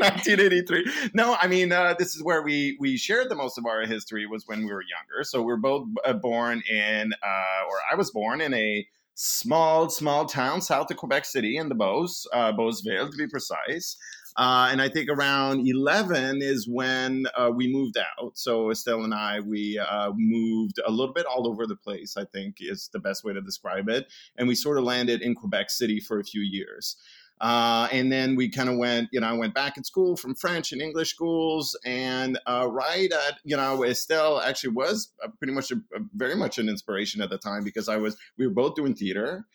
1983. 0.00 1.10
No, 1.14 1.36
I 1.40 1.46
mean, 1.46 1.72
uh, 1.72 1.94
this 1.98 2.14
is 2.14 2.22
where 2.22 2.42
we 2.42 2.76
we 2.80 2.96
shared 2.96 3.28
the 3.30 3.34
most 3.34 3.58
of 3.58 3.66
our 3.66 3.82
history 3.86 4.26
was 4.26 4.46
when 4.46 4.60
we 4.60 4.72
were 4.72 4.82
younger. 4.82 5.24
So 5.24 5.42
we're 5.42 5.56
both 5.56 5.86
uh, 6.04 6.12
born 6.14 6.62
in, 6.68 7.12
uh, 7.12 7.64
or 7.68 7.76
I 7.90 7.94
was 7.96 8.10
born 8.10 8.40
in 8.40 8.54
a 8.54 8.86
small, 9.22 9.90
small 9.90 10.24
town 10.24 10.62
south 10.62 10.90
of 10.90 10.96
Quebec 10.96 11.26
City 11.26 11.58
in 11.58 11.68
the 11.68 11.74
Beauce, 11.74 12.26
uh, 12.32 12.52
Beauceville 12.52 13.10
to 13.10 13.16
be 13.16 13.26
precise. 13.26 13.96
Uh, 14.36 14.68
and 14.70 14.80
I 14.80 14.88
think 14.88 15.10
around 15.10 15.68
11 15.68 16.40
is 16.40 16.66
when 16.66 17.26
uh, 17.36 17.50
we 17.54 17.70
moved 17.70 17.98
out. 17.98 18.38
So 18.38 18.70
Estelle 18.70 19.04
and 19.04 19.12
I, 19.12 19.40
we 19.40 19.78
uh, 19.78 20.12
moved 20.16 20.78
a 20.86 20.90
little 20.90 21.12
bit 21.12 21.26
all 21.26 21.46
over 21.46 21.66
the 21.66 21.76
place, 21.76 22.16
I 22.16 22.24
think 22.24 22.56
is 22.60 22.88
the 22.94 22.98
best 22.98 23.22
way 23.22 23.34
to 23.34 23.42
describe 23.42 23.90
it. 23.90 24.10
And 24.38 24.48
we 24.48 24.54
sort 24.54 24.78
of 24.78 24.84
landed 24.84 25.20
in 25.20 25.34
Quebec 25.34 25.70
City 25.70 26.00
for 26.00 26.18
a 26.18 26.24
few 26.24 26.40
years. 26.40 26.96
Uh, 27.40 27.88
and 27.90 28.12
then 28.12 28.36
we 28.36 28.50
kind 28.50 28.68
of 28.68 28.76
went, 28.76 29.08
you 29.12 29.20
know, 29.20 29.26
I 29.26 29.32
went 29.32 29.54
back 29.54 29.76
in 29.76 29.84
school 29.84 30.16
from 30.16 30.34
French 30.34 30.72
and 30.72 30.82
English 30.82 31.10
schools. 31.10 31.78
And 31.84 32.38
uh, 32.46 32.68
right 32.70 33.10
at, 33.10 33.38
you 33.44 33.56
know, 33.56 33.82
Estelle 33.84 34.40
actually 34.40 34.70
was 34.70 35.12
uh, 35.24 35.28
pretty 35.38 35.54
much 35.54 35.70
a, 35.70 35.76
a, 35.94 36.00
very 36.14 36.36
much 36.36 36.58
an 36.58 36.68
inspiration 36.68 37.22
at 37.22 37.30
the 37.30 37.38
time 37.38 37.64
because 37.64 37.88
I 37.88 37.96
was, 37.96 38.16
we 38.36 38.46
were 38.46 38.52
both 38.52 38.74
doing 38.74 38.94
theater. 38.94 39.46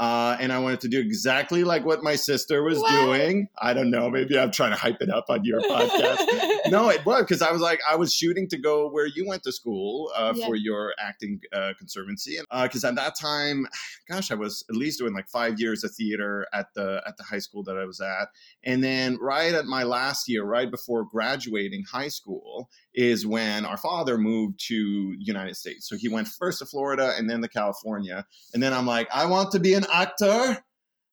Uh, 0.00 0.34
and 0.40 0.50
I 0.50 0.58
wanted 0.58 0.80
to 0.80 0.88
do 0.88 0.98
exactly 0.98 1.62
like 1.62 1.84
what 1.84 2.02
my 2.02 2.16
sister 2.16 2.62
was 2.62 2.78
What? 2.78 2.90
doing. 2.90 3.48
I 3.60 3.74
don't 3.74 3.90
know. 3.90 4.08
Maybe 4.08 4.38
I'm 4.38 4.50
trying 4.50 4.70
to 4.70 4.78
hype 4.78 4.96
it 5.02 5.10
up 5.10 5.26
on 5.28 5.44
your 5.44 5.60
podcast. 5.60 6.26
no, 6.70 6.88
it 6.88 7.04
was 7.04 7.20
because 7.20 7.42
I 7.42 7.52
was 7.52 7.60
like, 7.60 7.80
I 7.86 7.96
was 7.96 8.14
shooting 8.14 8.48
to 8.48 8.56
go 8.56 8.88
where 8.88 9.04
you 9.04 9.28
went 9.28 9.42
to 9.42 9.52
school 9.52 10.10
uh, 10.16 10.32
Yeah. 10.34 10.46
for 10.46 10.56
your 10.56 10.94
acting 10.98 11.40
uh, 11.52 11.74
conservancy, 11.78 12.38
and 12.38 12.46
because 12.62 12.82
at 12.82 12.94
that 12.94 13.14
time, 13.14 13.66
gosh, 14.08 14.30
I 14.30 14.36
was 14.36 14.64
at 14.70 14.74
least 14.74 14.98
doing 14.98 15.12
like 15.12 15.28
five 15.28 15.60
years 15.60 15.84
of 15.84 15.94
theater 15.94 16.46
at 16.54 16.72
the 16.74 17.02
at 17.06 17.18
the 17.18 17.22
high 17.22 17.38
school 17.38 17.62
that 17.64 17.76
I 17.76 17.84
was 17.84 18.00
at, 18.00 18.28
and 18.64 18.82
then 18.82 19.18
right 19.20 19.52
at 19.52 19.66
my 19.66 19.82
last 19.82 20.30
year, 20.30 20.44
right 20.44 20.70
before 20.70 21.04
graduating 21.04 21.84
high 21.84 22.08
school, 22.08 22.70
is 22.94 23.26
when 23.26 23.66
our 23.66 23.76
father 23.76 24.16
moved 24.16 24.60
to 24.68 25.14
United 25.18 25.56
States. 25.56 25.86
So 25.86 25.96
he 25.96 26.08
went 26.08 26.26
first 26.26 26.60
to 26.60 26.64
Florida 26.64 27.12
and 27.18 27.28
then 27.28 27.42
to 27.42 27.48
California, 27.48 28.24
and 28.54 28.62
then 28.62 28.72
I'm 28.72 28.86
like, 28.86 29.06
I 29.12 29.26
want 29.26 29.50
to 29.52 29.58
be 29.60 29.74
an 29.74 29.84
actor. 29.92 30.64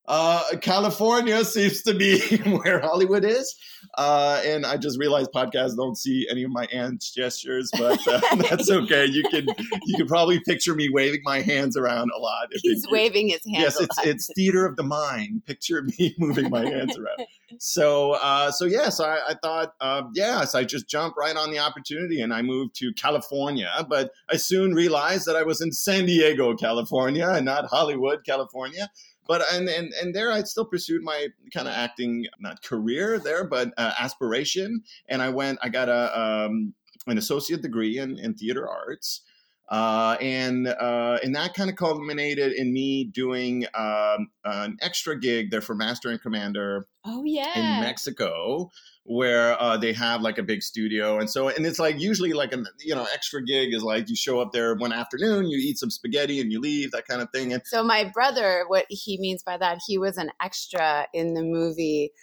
Uh, 0.08 0.42
California 0.62 1.44
seems 1.46 1.82
to 1.84 1.94
be 1.94 2.20
where 2.46 2.80
Hollywood 2.80 3.26
is. 3.26 3.56
Uh, 3.98 4.42
and 4.46 4.66
I 4.66 4.78
just 4.78 4.98
realized 5.00 5.32
podcasts 5.32 5.76
don't 5.76 5.98
see 5.98 6.28
any 6.30 6.44
of 6.44 6.52
my 6.52 6.68
hands 6.72 7.12
gestures, 7.12 7.70
but 7.78 8.00
uh, 8.08 8.20
that's 8.50 8.70
okay. 8.70 9.06
You 9.06 9.24
can 9.24 9.48
you 9.86 9.98
can 9.98 10.08
probably 10.08 10.40
picture 10.42 10.76
me 10.76 10.90
waving 10.90 11.22
my 11.24 11.42
hands 11.42 11.76
around 11.78 12.10
a 12.16 12.20
lot. 12.20 12.48
if 12.52 12.62
He's 12.62 12.84
it- 12.84 12.92
waving 12.92 13.30
his 13.30 13.42
hands. 13.46 13.60
Yes, 13.64 13.82
it's 13.82 13.98
lot. 13.98 14.08
it's 14.08 14.30
theater 14.36 14.66
of 14.66 14.76
the 14.78 14.84
mind. 14.84 15.46
Picture 15.46 15.84
me 16.00 16.16
moving 16.18 16.50
my 16.50 16.66
hands 16.66 16.98
around. 16.98 17.28
So 17.60 18.14
uh, 18.14 18.52
so 18.52 18.66
yes, 18.66 19.00
I, 19.00 19.18
I 19.30 19.36
thought 19.42 19.74
uh, 19.82 20.04
yes, 20.14 20.54
I 20.56 20.64
just 20.64 20.88
jumped 20.90 21.18
right 21.18 21.36
on 21.36 21.52
the 21.52 21.60
opportunity 21.60 22.22
and 22.22 22.34
I 22.34 22.42
moved 22.42 22.76
to 22.78 22.94
California. 22.94 23.72
But 23.90 24.12
I 24.30 24.38
soon 24.38 24.74
realized 24.74 25.26
that 25.28 25.36
I 25.36 25.44
was 25.44 25.62
in 25.62 25.72
San 25.72 26.06
Diego, 26.06 26.56
California, 26.56 27.28
and 27.30 27.46
not 27.46 27.66
Hollywood, 27.66 28.26
California. 28.26 28.90
But 29.28 29.42
and 29.54 29.68
and 29.70 29.94
and 29.94 30.14
there 30.14 30.32
I 30.32 30.44
still 30.44 30.66
pursued 30.66 31.04
my 31.04 31.28
kind 31.54 31.68
of 31.68 31.74
acting 31.74 32.26
not 32.40 32.64
career 32.64 33.20
there, 33.20 33.46
but 33.46 33.74
uh, 33.78 33.94
aspiration. 34.00 34.84
And 35.08 35.22
I 35.22 35.30
went. 35.30 35.60
I 35.62 35.70
got 35.70 35.90
a 35.90 36.20
um, 36.20 36.74
an 37.08 37.18
associate 37.18 37.62
degree 37.62 37.98
in 37.98 38.18
in 38.18 38.34
theater 38.34 38.68
arts. 38.68 39.22
Uh, 39.70 40.16
and 40.22 40.66
uh, 40.66 41.18
and 41.22 41.36
that 41.36 41.54
kind 41.54 41.70
of 41.70 41.76
culminated 41.76 42.54
in 42.54 42.72
me 42.72 43.04
doing 43.04 43.66
um, 43.74 44.30
an 44.46 44.78
extra 44.82 45.20
gig 45.20 45.52
there 45.52 45.60
for 45.60 45.76
Master 45.76 46.10
and 46.10 46.22
Commander. 46.22 46.88
Oh 47.04 47.24
yeah, 47.26 47.78
in 47.78 47.84
Mexico, 47.84 48.72
where 49.04 49.62
uh, 49.62 49.76
they 49.76 49.92
have 49.92 50.22
like 50.22 50.38
a 50.38 50.44
big 50.44 50.64
studio, 50.64 51.20
and 51.20 51.30
so 51.30 51.50
and 51.50 51.66
it's 51.66 51.80
like 51.80 52.00
usually 52.00 52.32
like 52.32 52.54
a 52.54 52.64
you 52.80 52.96
know 52.96 53.06
extra 53.14 53.44
gig 53.44 53.74
is 53.74 53.84
like 53.84 54.08
you 54.10 54.16
show 54.16 54.40
up 54.40 54.54
there 54.54 54.74
one 54.76 54.94
afternoon, 54.94 55.48
you 55.48 55.58
eat 55.58 55.78
some 55.78 55.90
spaghetti, 55.90 56.40
and 56.40 56.50
you 56.50 56.62
leave 56.62 56.92
that 56.92 57.06
kind 57.06 57.22
of 57.22 57.30
thing. 57.32 57.52
And 57.52 57.62
so 57.66 57.84
my 57.84 58.10
brother, 58.14 58.64
what 58.68 58.86
he 58.88 59.18
means 59.20 59.44
by 59.44 59.58
that, 59.58 59.80
he 59.86 59.98
was 59.98 60.16
an 60.16 60.32
extra 60.42 61.08
in 61.14 61.34
the 61.34 61.44
movie 61.44 62.14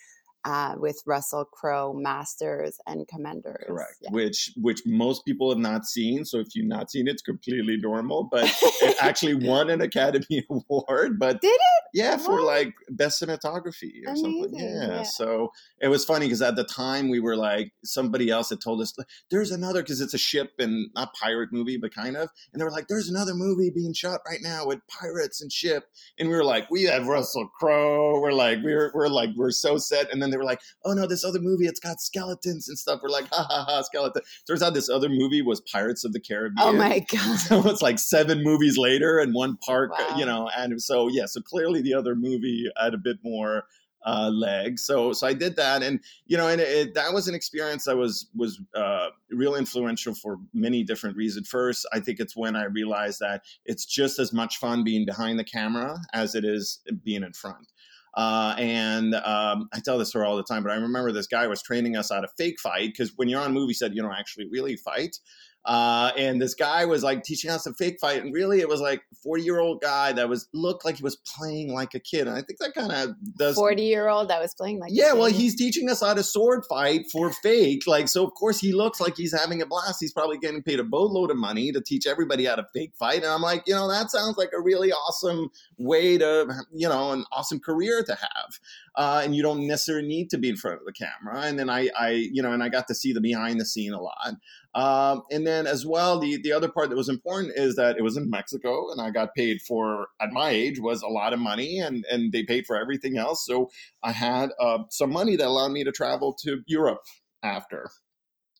uh, 0.44 0.74
with 0.78 1.02
Russell 1.06 1.44
Crowe, 1.44 1.92
Masters 1.94 2.78
and 2.86 3.06
Commanders. 3.08 3.64
Correct. 3.66 3.96
Yeah. 4.00 4.10
Which 4.12 4.52
which 4.56 4.82
most 4.84 5.24
people 5.24 5.50
have 5.50 5.58
not 5.58 5.86
seen. 5.86 6.24
So 6.24 6.38
if 6.38 6.48
you've 6.54 6.66
not 6.66 6.90
seen 6.90 7.08
it, 7.08 7.12
it's 7.12 7.22
completely 7.22 7.76
normal. 7.76 8.24
But 8.24 8.52
it 8.82 8.96
actually 9.00 9.34
won 9.34 9.70
an 9.70 9.80
Academy 9.80 10.44
Award. 10.50 11.18
But 11.18 11.40
did 11.40 11.48
it? 11.48 11.84
Yeah, 11.94 12.16
what? 12.16 12.24
for 12.24 12.42
like 12.42 12.74
best 12.90 13.22
cinematography 13.22 14.04
or 14.04 14.10
Amazing. 14.10 14.42
something. 14.42 14.60
Yeah. 14.60 14.86
yeah. 14.88 15.02
So 15.02 15.52
it 15.80 15.88
was 15.88 16.04
funny 16.04 16.26
because 16.26 16.42
at 16.42 16.56
the 16.56 16.64
time 16.64 17.08
we 17.08 17.20
were 17.20 17.36
like 17.36 17.72
somebody 17.84 18.30
else 18.30 18.50
had 18.50 18.60
told 18.60 18.80
us 18.82 18.94
there's 19.30 19.50
another 19.50 19.82
because 19.82 20.00
it's 20.00 20.14
a 20.14 20.18
ship 20.18 20.52
and 20.58 20.90
not 20.94 21.14
pirate 21.14 21.52
movie, 21.52 21.76
but 21.76 21.94
kind 21.94 22.16
of. 22.16 22.28
And 22.52 22.60
they 22.60 22.64
were 22.64 22.70
like, 22.70 22.88
there's 22.88 23.08
another 23.08 23.34
movie 23.34 23.70
being 23.70 23.92
shot 23.92 24.20
right 24.26 24.40
now 24.42 24.66
with 24.66 24.80
pirates 24.88 25.40
and 25.40 25.52
ship. 25.52 25.84
And 26.18 26.28
we 26.28 26.34
were 26.34 26.44
like, 26.44 26.70
we 26.70 26.82
have 26.84 27.06
Russell 27.06 27.48
Crowe. 27.58 28.20
We're 28.20 28.32
like, 28.32 28.58
we're 28.62 28.90
we're 28.94 29.08
like, 29.08 29.30
we're 29.36 29.50
so 29.50 29.78
set. 29.78 30.12
And 30.12 30.20
then 30.20 30.33
they 30.34 30.38
were 30.38 30.44
like, 30.44 30.60
oh 30.84 30.92
no, 30.92 31.06
this 31.06 31.24
other 31.24 31.40
movie, 31.40 31.66
it's 31.66 31.80
got 31.80 32.00
skeletons 32.00 32.68
and 32.68 32.76
stuff. 32.76 33.00
We're 33.02 33.08
like, 33.08 33.28
ha 33.30 33.46
ha 33.48 33.64
ha, 33.68 33.82
skeleton. 33.82 34.22
Turns 34.46 34.62
out 34.62 34.74
this 34.74 34.90
other 34.90 35.08
movie 35.08 35.42
was 35.42 35.60
Pirates 35.60 36.04
of 36.04 36.12
the 36.12 36.20
Caribbean. 36.20 36.56
Oh 36.58 36.72
my 36.72 36.98
god! 37.12 37.38
So 37.38 37.68
it's 37.68 37.82
like 37.82 37.98
seven 37.98 38.42
movies 38.42 38.76
later 38.76 39.18
and 39.18 39.32
one 39.32 39.56
park, 39.58 39.96
wow. 39.96 40.16
you 40.18 40.26
know. 40.26 40.50
And 40.56 40.82
so 40.82 41.08
yeah, 41.08 41.26
so 41.26 41.40
clearly 41.40 41.80
the 41.80 41.94
other 41.94 42.14
movie 42.16 42.70
had 42.76 42.94
a 42.94 42.98
bit 42.98 43.18
more 43.22 43.64
uh, 44.04 44.30
leg. 44.32 44.78
So 44.78 45.12
so 45.12 45.26
I 45.26 45.32
did 45.32 45.56
that, 45.56 45.82
and 45.82 46.00
you 46.26 46.36
know, 46.36 46.48
and 46.48 46.60
it, 46.60 46.94
that 46.94 47.12
was 47.12 47.28
an 47.28 47.34
experience 47.34 47.84
that 47.84 47.96
was 47.96 48.28
was 48.34 48.60
uh, 48.74 49.08
real 49.30 49.54
influential 49.54 50.14
for 50.14 50.38
many 50.52 50.82
different 50.82 51.16
reasons. 51.16 51.48
First, 51.48 51.86
I 51.92 52.00
think 52.00 52.20
it's 52.20 52.36
when 52.36 52.56
I 52.56 52.64
realized 52.64 53.20
that 53.20 53.42
it's 53.64 53.86
just 53.86 54.18
as 54.18 54.32
much 54.32 54.58
fun 54.58 54.84
being 54.84 55.04
behind 55.04 55.38
the 55.38 55.44
camera 55.44 55.98
as 56.12 56.34
it 56.34 56.44
is 56.44 56.80
being 57.02 57.22
in 57.22 57.32
front. 57.32 57.66
Uh, 58.16 58.54
and 58.58 59.14
um, 59.14 59.68
I 59.72 59.80
tell 59.84 59.98
this 59.98 60.10
story 60.10 60.26
all 60.26 60.36
the 60.36 60.44
time, 60.44 60.62
but 60.62 60.70
I 60.72 60.76
remember 60.76 61.12
this 61.12 61.26
guy 61.26 61.46
was 61.46 61.62
training 61.62 61.96
us 61.96 62.10
how 62.10 62.20
to 62.20 62.28
fake 62.36 62.60
fight 62.60 62.90
because 62.92 63.12
when 63.16 63.28
you're 63.28 63.40
on 63.40 63.52
movie 63.52 63.74
set, 63.74 63.94
you 63.94 64.02
don't 64.02 64.12
actually 64.12 64.46
really 64.50 64.76
fight. 64.76 65.18
Uh, 65.64 66.12
and 66.18 66.40
this 66.40 66.54
guy 66.54 66.84
was 66.84 67.02
like 67.02 67.22
teaching 67.22 67.50
us 67.50 67.66
a 67.66 67.72
fake 67.74 67.98
fight, 68.00 68.22
and 68.22 68.34
really 68.34 68.60
it 68.60 68.68
was 68.68 68.80
like 68.80 69.02
40 69.22 69.42
year 69.42 69.60
old 69.60 69.80
guy 69.80 70.12
that 70.12 70.28
was 70.28 70.48
looked 70.52 70.84
like 70.84 70.96
he 70.96 71.02
was 71.02 71.16
playing 71.16 71.72
like 71.72 71.94
a 71.94 72.00
kid. 72.00 72.26
And 72.26 72.36
I 72.36 72.42
think 72.42 72.58
that 72.58 72.74
kind 72.74 72.92
of 72.92 73.14
does 73.36 73.56
40 73.56 73.82
year 73.82 74.08
old 74.08 74.28
that 74.28 74.40
was 74.40 74.54
playing 74.54 74.78
like 74.78 74.90
yeah. 74.92 75.12
Well, 75.14 75.26
he's 75.26 75.56
teaching 75.56 75.88
us 75.88 76.00
how 76.00 76.14
to 76.14 76.22
sword 76.22 76.64
fight 76.68 77.06
for 77.10 77.32
fake, 77.32 77.86
like 77.86 78.08
so. 78.08 78.24
Of 78.24 78.34
course, 78.34 78.60
he 78.60 78.72
looks 78.72 79.00
like 79.00 79.16
he's 79.16 79.38
having 79.38 79.62
a 79.62 79.66
blast. 79.66 79.98
He's 80.00 80.12
probably 80.12 80.38
getting 80.38 80.62
paid 80.62 80.80
a 80.80 80.84
boatload 80.84 81.30
of 81.30 81.36
money 81.36 81.72
to 81.72 81.80
teach 81.80 82.06
everybody 82.06 82.44
how 82.44 82.56
to 82.56 82.66
fake 82.74 82.92
fight. 82.98 83.22
And 83.22 83.26
I'm 83.26 83.42
like, 83.42 83.64
you 83.66 83.74
know, 83.74 83.88
that 83.88 84.10
sounds 84.10 84.36
like 84.36 84.50
a 84.56 84.60
really 84.60 84.92
awesome 84.92 85.50
way 85.78 86.18
to, 86.18 86.64
you 86.74 86.88
know, 86.88 87.12
an 87.12 87.24
awesome 87.32 87.60
career 87.60 88.02
to 88.02 88.14
have. 88.14 88.58
Uh, 88.96 89.22
and 89.24 89.34
you 89.34 89.42
don't 89.42 89.66
necessarily 89.66 90.06
need 90.06 90.30
to 90.30 90.38
be 90.38 90.48
in 90.48 90.56
front 90.56 90.80
of 90.80 90.86
the 90.86 90.92
camera. 90.92 91.42
And 91.42 91.58
then 91.58 91.68
I, 91.68 91.88
I, 91.98 92.10
you 92.10 92.42
know, 92.42 92.52
and 92.52 92.62
I 92.62 92.68
got 92.68 92.86
to 92.88 92.94
see 92.94 93.12
the 93.12 93.20
behind 93.20 93.60
the 93.60 93.64
scene 93.64 93.92
a 93.92 94.00
lot. 94.00 94.34
Um, 94.74 95.22
and 95.30 95.46
then 95.46 95.53
as 95.66 95.86
well, 95.86 96.18
the 96.18 96.40
the 96.42 96.52
other 96.52 96.68
part 96.68 96.90
that 96.90 96.96
was 96.96 97.08
important 97.08 97.52
is 97.56 97.76
that 97.76 97.96
it 97.96 98.02
was 98.02 98.16
in 98.16 98.30
Mexico, 98.30 98.90
and 98.90 99.00
I 99.00 99.10
got 99.10 99.34
paid 99.34 99.60
for 99.62 100.08
at 100.20 100.32
my 100.32 100.50
age 100.50 100.78
was 100.80 101.02
a 101.02 101.08
lot 101.08 101.32
of 101.32 101.38
money, 101.38 101.78
and 101.78 102.04
and 102.10 102.32
they 102.32 102.42
paid 102.42 102.66
for 102.66 102.76
everything 102.76 103.16
else. 103.16 103.44
So 103.46 103.70
I 104.02 104.12
had 104.12 104.50
uh, 104.60 104.78
some 104.90 105.10
money 105.10 105.36
that 105.36 105.46
allowed 105.46 105.72
me 105.72 105.84
to 105.84 105.92
travel 105.92 106.36
to 106.44 106.62
Europe 106.66 107.02
after. 107.42 107.88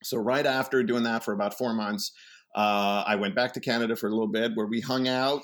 So 0.02 0.18
right 0.18 0.46
after 0.46 0.82
doing 0.82 1.04
that 1.04 1.24
for 1.24 1.32
about 1.32 1.56
four 1.56 1.72
months, 1.72 2.12
uh, 2.54 3.04
I 3.06 3.16
went 3.16 3.34
back 3.34 3.52
to 3.54 3.60
Canada 3.60 3.96
for 3.96 4.08
a 4.08 4.10
little 4.10 4.28
bit, 4.28 4.52
where 4.54 4.66
we 4.66 4.80
hung 4.80 5.08
out 5.08 5.42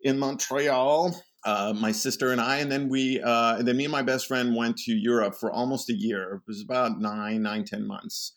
in 0.00 0.18
Montreal. 0.18 1.20
Uh, 1.44 1.72
my 1.76 1.92
sister 1.92 2.32
and 2.32 2.40
I, 2.40 2.56
and 2.56 2.72
then 2.72 2.88
we, 2.88 3.20
uh, 3.20 3.58
and 3.58 3.68
then 3.68 3.76
me 3.76 3.84
and 3.84 3.92
my 3.92 4.02
best 4.02 4.26
friend 4.26 4.56
went 4.56 4.76
to 4.78 4.92
Europe 4.92 5.36
for 5.36 5.52
almost 5.52 5.88
a 5.88 5.94
year. 5.94 6.34
It 6.34 6.42
was 6.48 6.60
about 6.60 6.98
nine, 6.98 7.42
nine, 7.42 7.64
ten 7.64 7.86
months. 7.86 8.32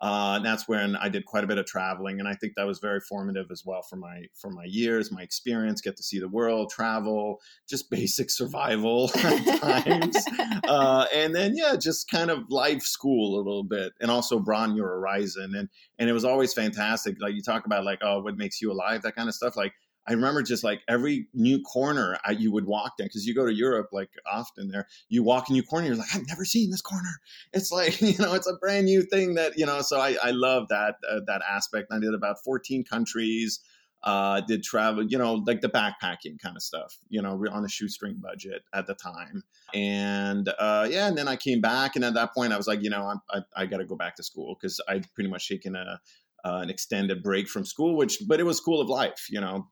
Uh, 0.00 0.34
and 0.36 0.44
that's 0.44 0.66
when 0.66 0.96
I 0.96 1.08
did 1.10 1.26
quite 1.26 1.44
a 1.44 1.46
bit 1.46 1.58
of 1.58 1.66
traveling, 1.66 2.20
and 2.20 2.28
I 2.28 2.34
think 2.34 2.54
that 2.56 2.66
was 2.66 2.78
very 2.78 3.00
formative 3.00 3.50
as 3.50 3.64
well 3.66 3.82
for 3.82 3.96
my 3.96 4.22
for 4.34 4.50
my 4.50 4.64
years, 4.64 5.12
my 5.12 5.22
experience, 5.22 5.82
get 5.82 5.96
to 5.98 6.02
see 6.02 6.18
the 6.18 6.28
world, 6.28 6.70
travel, 6.70 7.40
just 7.68 7.90
basic 7.90 8.30
survival 8.30 9.10
at 9.16 9.60
times, 9.60 10.16
uh, 10.68 11.06
and 11.14 11.34
then 11.34 11.54
yeah, 11.54 11.76
just 11.76 12.10
kind 12.10 12.30
of 12.30 12.50
life 12.50 12.82
school 12.82 13.36
a 13.36 13.42
little 13.42 13.64
bit, 13.64 13.92
and 14.00 14.10
also 14.10 14.38
broaden 14.38 14.74
your 14.74 14.88
horizon, 14.88 15.54
and 15.54 15.68
and 15.98 16.08
it 16.08 16.12
was 16.12 16.24
always 16.24 16.54
fantastic. 16.54 17.16
Like 17.20 17.34
you 17.34 17.42
talk 17.42 17.66
about 17.66 17.84
like 17.84 17.98
oh, 18.02 18.20
what 18.20 18.38
makes 18.38 18.62
you 18.62 18.72
alive, 18.72 19.02
that 19.02 19.16
kind 19.16 19.28
of 19.28 19.34
stuff, 19.34 19.56
like 19.56 19.74
I 20.06 20.12
remember 20.12 20.42
just 20.42 20.64
like 20.64 20.80
every 20.88 21.28
new 21.34 21.60
corner 21.62 22.18
I, 22.24 22.32
you 22.32 22.52
would 22.52 22.66
walk 22.66 22.94
in 22.98 23.06
because 23.06 23.26
you 23.26 23.34
go 23.34 23.46
to 23.46 23.54
Europe 23.54 23.88
like 23.92 24.10
often 24.30 24.68
there. 24.68 24.86
You 25.08 25.22
walk 25.22 25.48
a 25.48 25.52
new 25.52 25.62
corner, 25.62 25.86
you're 25.88 25.96
like, 25.96 26.14
I've 26.14 26.26
never 26.26 26.44
seen 26.44 26.70
this 26.70 26.82
corner. 26.82 27.20
It's 27.52 27.70
like 27.70 28.00
you 28.00 28.18
know, 28.18 28.34
it's 28.34 28.48
a 28.48 28.56
brand 28.60 28.86
new 28.86 29.02
thing 29.02 29.34
that 29.34 29.58
you 29.58 29.66
know. 29.66 29.82
So 29.82 30.00
I, 30.00 30.16
I 30.22 30.30
love 30.30 30.68
that 30.68 30.96
uh, 31.10 31.20
that 31.26 31.42
aspect. 31.48 31.92
I 31.92 31.98
did 31.98 32.14
about 32.14 32.42
14 32.44 32.84
countries. 32.84 33.60
Uh, 34.02 34.40
did 34.40 34.62
travel, 34.62 35.04
you 35.06 35.18
know, 35.18 35.34
like 35.46 35.60
the 35.60 35.68
backpacking 35.68 36.40
kind 36.42 36.56
of 36.56 36.62
stuff, 36.62 36.96
you 37.10 37.20
know, 37.20 37.38
on 37.52 37.66
a 37.66 37.68
shoestring 37.68 38.16
budget 38.18 38.62
at 38.72 38.86
the 38.86 38.94
time. 38.94 39.42
And 39.74 40.48
uh, 40.58 40.88
yeah, 40.90 41.06
and 41.06 41.18
then 41.18 41.28
I 41.28 41.36
came 41.36 41.60
back, 41.60 41.96
and 41.96 42.04
at 42.06 42.14
that 42.14 42.32
point, 42.32 42.54
I 42.54 42.56
was 42.56 42.66
like, 42.66 42.82
you 42.82 42.88
know, 42.88 43.02
I, 43.02 43.36
I, 43.36 43.42
I 43.54 43.66
got 43.66 43.76
to 43.76 43.84
go 43.84 43.96
back 43.96 44.16
to 44.16 44.22
school 44.22 44.56
because 44.58 44.80
I'd 44.88 45.12
pretty 45.12 45.28
much 45.28 45.46
taken 45.46 45.76
a 45.76 46.00
uh, 46.44 46.60
an 46.62 46.70
extended 46.70 47.22
break 47.22 47.48
from 47.48 47.64
school, 47.64 47.96
which, 47.96 48.18
but 48.26 48.40
it 48.40 48.44
was 48.44 48.56
school 48.56 48.80
of 48.80 48.88
life, 48.88 49.26
you 49.30 49.40
know, 49.40 49.66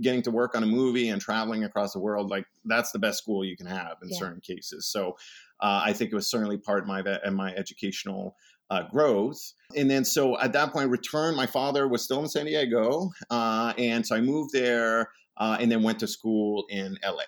getting 0.00 0.22
to 0.22 0.30
work 0.30 0.54
on 0.54 0.62
a 0.62 0.66
movie 0.66 1.08
and 1.08 1.20
traveling 1.20 1.64
across 1.64 1.92
the 1.92 2.00
world. 2.00 2.30
Like 2.30 2.44
that's 2.64 2.92
the 2.92 2.98
best 2.98 3.18
school 3.18 3.44
you 3.44 3.56
can 3.56 3.66
have 3.66 3.96
in 4.02 4.08
yeah. 4.10 4.18
certain 4.18 4.40
cases. 4.40 4.90
So 4.90 5.16
uh, 5.60 5.82
I 5.84 5.92
think 5.92 6.12
it 6.12 6.14
was 6.14 6.30
certainly 6.30 6.58
part 6.58 6.82
of 6.82 6.88
my, 6.88 7.00
and 7.24 7.36
my 7.36 7.52
educational 7.54 8.36
uh, 8.70 8.82
growth. 8.90 9.38
And 9.76 9.90
then, 9.90 10.04
so 10.04 10.38
at 10.40 10.52
that 10.54 10.72
point, 10.72 10.90
returned, 10.90 11.36
my 11.36 11.46
father 11.46 11.88
was 11.88 12.02
still 12.02 12.20
in 12.22 12.28
San 12.28 12.46
Diego. 12.46 13.10
Uh, 13.30 13.72
and 13.76 14.06
so 14.06 14.16
I 14.16 14.20
moved 14.20 14.52
there 14.52 15.10
uh, 15.36 15.56
and 15.60 15.70
then 15.70 15.82
went 15.82 15.98
to 16.00 16.06
school 16.06 16.64
in 16.70 16.96
LA. 17.04 17.24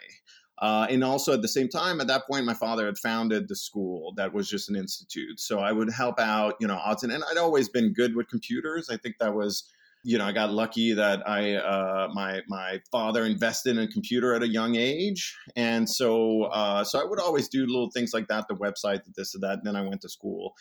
Uh, 0.59 0.87
and 0.89 1.03
also 1.03 1.33
at 1.33 1.43
the 1.43 1.49
same 1.49 1.69
time, 1.69 2.01
at 2.01 2.07
that 2.07 2.27
point, 2.27 2.45
my 2.45 2.55
father 2.55 2.87
had 2.87 2.99
founded 2.99 3.49
the 3.49 3.57
school 3.57 4.15
that 4.17 4.33
was 4.33 4.49
just 4.49 4.69
an 4.71 4.77
institute. 4.77 5.41
So 5.41 5.59
I 5.59 5.73
would 5.73 5.91
help 5.93 6.21
out, 6.21 6.55
you 6.61 6.69
know, 6.69 6.77
odds 6.77 7.03
and, 7.03 7.13
and 7.13 7.25
I'd 7.31 7.39
always 7.39 7.69
been 7.69 7.93
good 7.93 8.15
with 8.15 8.29
computers. 8.29 8.89
I 8.89 8.97
think 8.97 9.17
that 9.19 9.35
was, 9.35 9.65
you 10.05 10.17
know, 10.17 10.27
I 10.27 10.33
got 10.33 10.53
lucky 10.53 10.93
that 10.93 11.29
I, 11.29 11.57
uh, 11.57 12.09
my 12.13 12.43
my 12.47 12.81
father 12.93 13.25
invested 13.25 13.77
in 13.77 13.83
a 13.83 13.89
computer 13.89 14.35
at 14.35 14.43
a 14.43 14.49
young 14.49 14.77
age, 14.77 15.35
and 15.57 15.89
so 15.89 16.43
uh, 16.45 16.85
so 16.85 17.01
I 17.01 17.05
would 17.05 17.19
always 17.19 17.49
do 17.49 17.67
little 17.67 17.91
things 17.91 18.13
like 18.13 18.29
that, 18.29 18.47
the 18.47 18.55
website, 18.55 19.01
this 19.17 19.35
or 19.35 19.39
that. 19.39 19.59
And 19.59 19.67
then 19.67 19.77
I 19.77 19.81
went 19.81 20.03
to 20.03 20.11
school, 20.11 20.55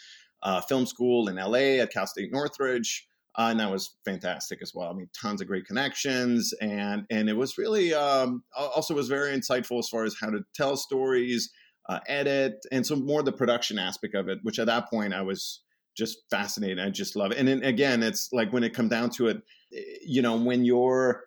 uh, 0.44 0.62
film 0.62 0.86
school 0.86 1.28
in 1.28 1.38
L.A. 1.38 1.82
at 1.82 1.92
Cal 1.92 2.08
State 2.08 2.32
Northridge. 2.32 3.06
Uh, 3.36 3.48
and 3.50 3.60
that 3.60 3.72
was 3.72 3.96
fantastic 4.06 4.60
as 4.62 4.74
well. 4.76 4.90
I 4.90 4.94
mean, 4.94 5.10
tons 5.20 5.42
of 5.42 5.48
great 5.48 5.66
connections, 5.66 6.54
and 6.62 7.06
and 7.10 7.30
it 7.30 7.34
was 7.34 7.58
really 7.58 7.94
um, 7.94 8.44
also 8.56 8.94
was 8.94 9.08
very 9.08 9.36
insightful 9.36 9.80
as 9.80 9.90
far 9.90 10.04
as 10.04 10.16
how 10.20 10.30
to 10.30 10.42
tell 10.54 10.78
stories, 10.78 11.50
uh, 11.90 12.00
edit, 12.08 12.64
and 12.72 12.86
so 12.86 12.96
more 12.96 13.24
the 13.24 13.32
production 13.32 13.80
aspect 13.80 14.14
of 14.14 14.30
it. 14.30 14.40
Which 14.44 14.60
at 14.60 14.68
that 14.68 14.90
point 14.90 15.14
I 15.14 15.24
was 15.24 15.62
just 15.98 16.20
fascinated. 16.30 16.80
I 16.80 16.90
just 16.90 17.16
love 17.16 17.32
it. 17.32 17.38
And 17.38 17.48
then 17.48 17.64
again, 17.64 18.04
it's 18.04 18.30
like 18.32 18.54
when 18.54 18.64
it 18.64 18.74
comes 18.74 18.90
down 18.90 19.10
to 19.12 19.28
it, 19.28 19.38
eh, 19.76 19.82
you 20.06 20.22
know, 20.22 20.38
when 20.38 20.64
you're 20.64 21.24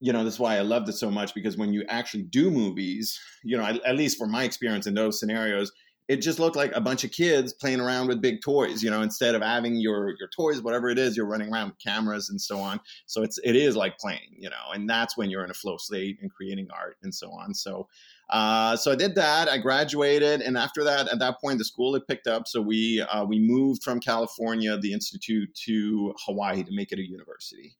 you 0.00 0.12
know, 0.12 0.22
that's 0.22 0.38
why 0.38 0.58
I 0.58 0.60
loved 0.60 0.88
it 0.90 0.94
so 0.94 1.10
much 1.10 1.34
because 1.34 1.56
when 1.56 1.72
you 1.72 1.82
actually 1.88 2.24
do 2.24 2.50
movies, 2.50 3.18
you 3.42 3.56
know, 3.56 3.64
at, 3.64 3.82
at 3.86 3.96
least 3.96 4.18
for 4.18 4.26
my 4.26 4.44
experience 4.44 4.86
in 4.86 4.92
those 4.92 5.18
scenarios, 5.18 5.72
it 6.08 6.16
just 6.16 6.38
looked 6.38 6.56
like 6.56 6.70
a 6.74 6.80
bunch 6.80 7.02
of 7.04 7.10
kids 7.10 7.52
playing 7.52 7.80
around 7.80 8.08
with 8.08 8.20
big 8.20 8.40
toys 8.42 8.82
you 8.82 8.90
know 8.90 9.02
instead 9.02 9.34
of 9.34 9.42
having 9.42 9.76
your 9.76 10.14
your 10.18 10.28
toys 10.28 10.60
whatever 10.60 10.88
it 10.88 10.98
is 10.98 11.16
you're 11.16 11.26
running 11.26 11.52
around 11.52 11.68
with 11.68 11.78
cameras 11.78 12.28
and 12.28 12.40
so 12.40 12.58
on 12.58 12.80
so 13.06 13.22
it's 13.22 13.38
it 13.44 13.56
is 13.56 13.76
like 13.76 13.96
playing 13.98 14.34
you 14.36 14.50
know 14.50 14.72
and 14.72 14.88
that's 14.88 15.16
when 15.16 15.30
you're 15.30 15.44
in 15.44 15.50
a 15.50 15.54
flow 15.54 15.76
state 15.76 16.18
and 16.20 16.32
creating 16.32 16.68
art 16.74 16.96
and 17.02 17.14
so 17.14 17.30
on 17.30 17.54
so 17.54 17.88
uh, 18.30 18.76
so 18.76 18.90
I 18.90 18.94
did 18.94 19.14
that. 19.16 19.48
I 19.48 19.58
graduated, 19.58 20.40
and 20.40 20.56
after 20.56 20.82
that, 20.84 21.08
at 21.08 21.18
that 21.18 21.40
point, 21.40 21.58
the 21.58 21.64
school 21.64 21.92
had 21.92 22.06
picked 22.06 22.26
up. 22.26 22.48
So 22.48 22.60
we 22.60 23.02
uh, 23.02 23.24
we 23.24 23.38
moved 23.38 23.82
from 23.82 24.00
California, 24.00 24.76
the 24.78 24.92
institute, 24.92 25.54
to 25.66 26.14
Hawaii 26.24 26.64
to 26.64 26.72
make 26.72 26.90
it 26.90 26.98
a 26.98 27.06
university, 27.06 27.76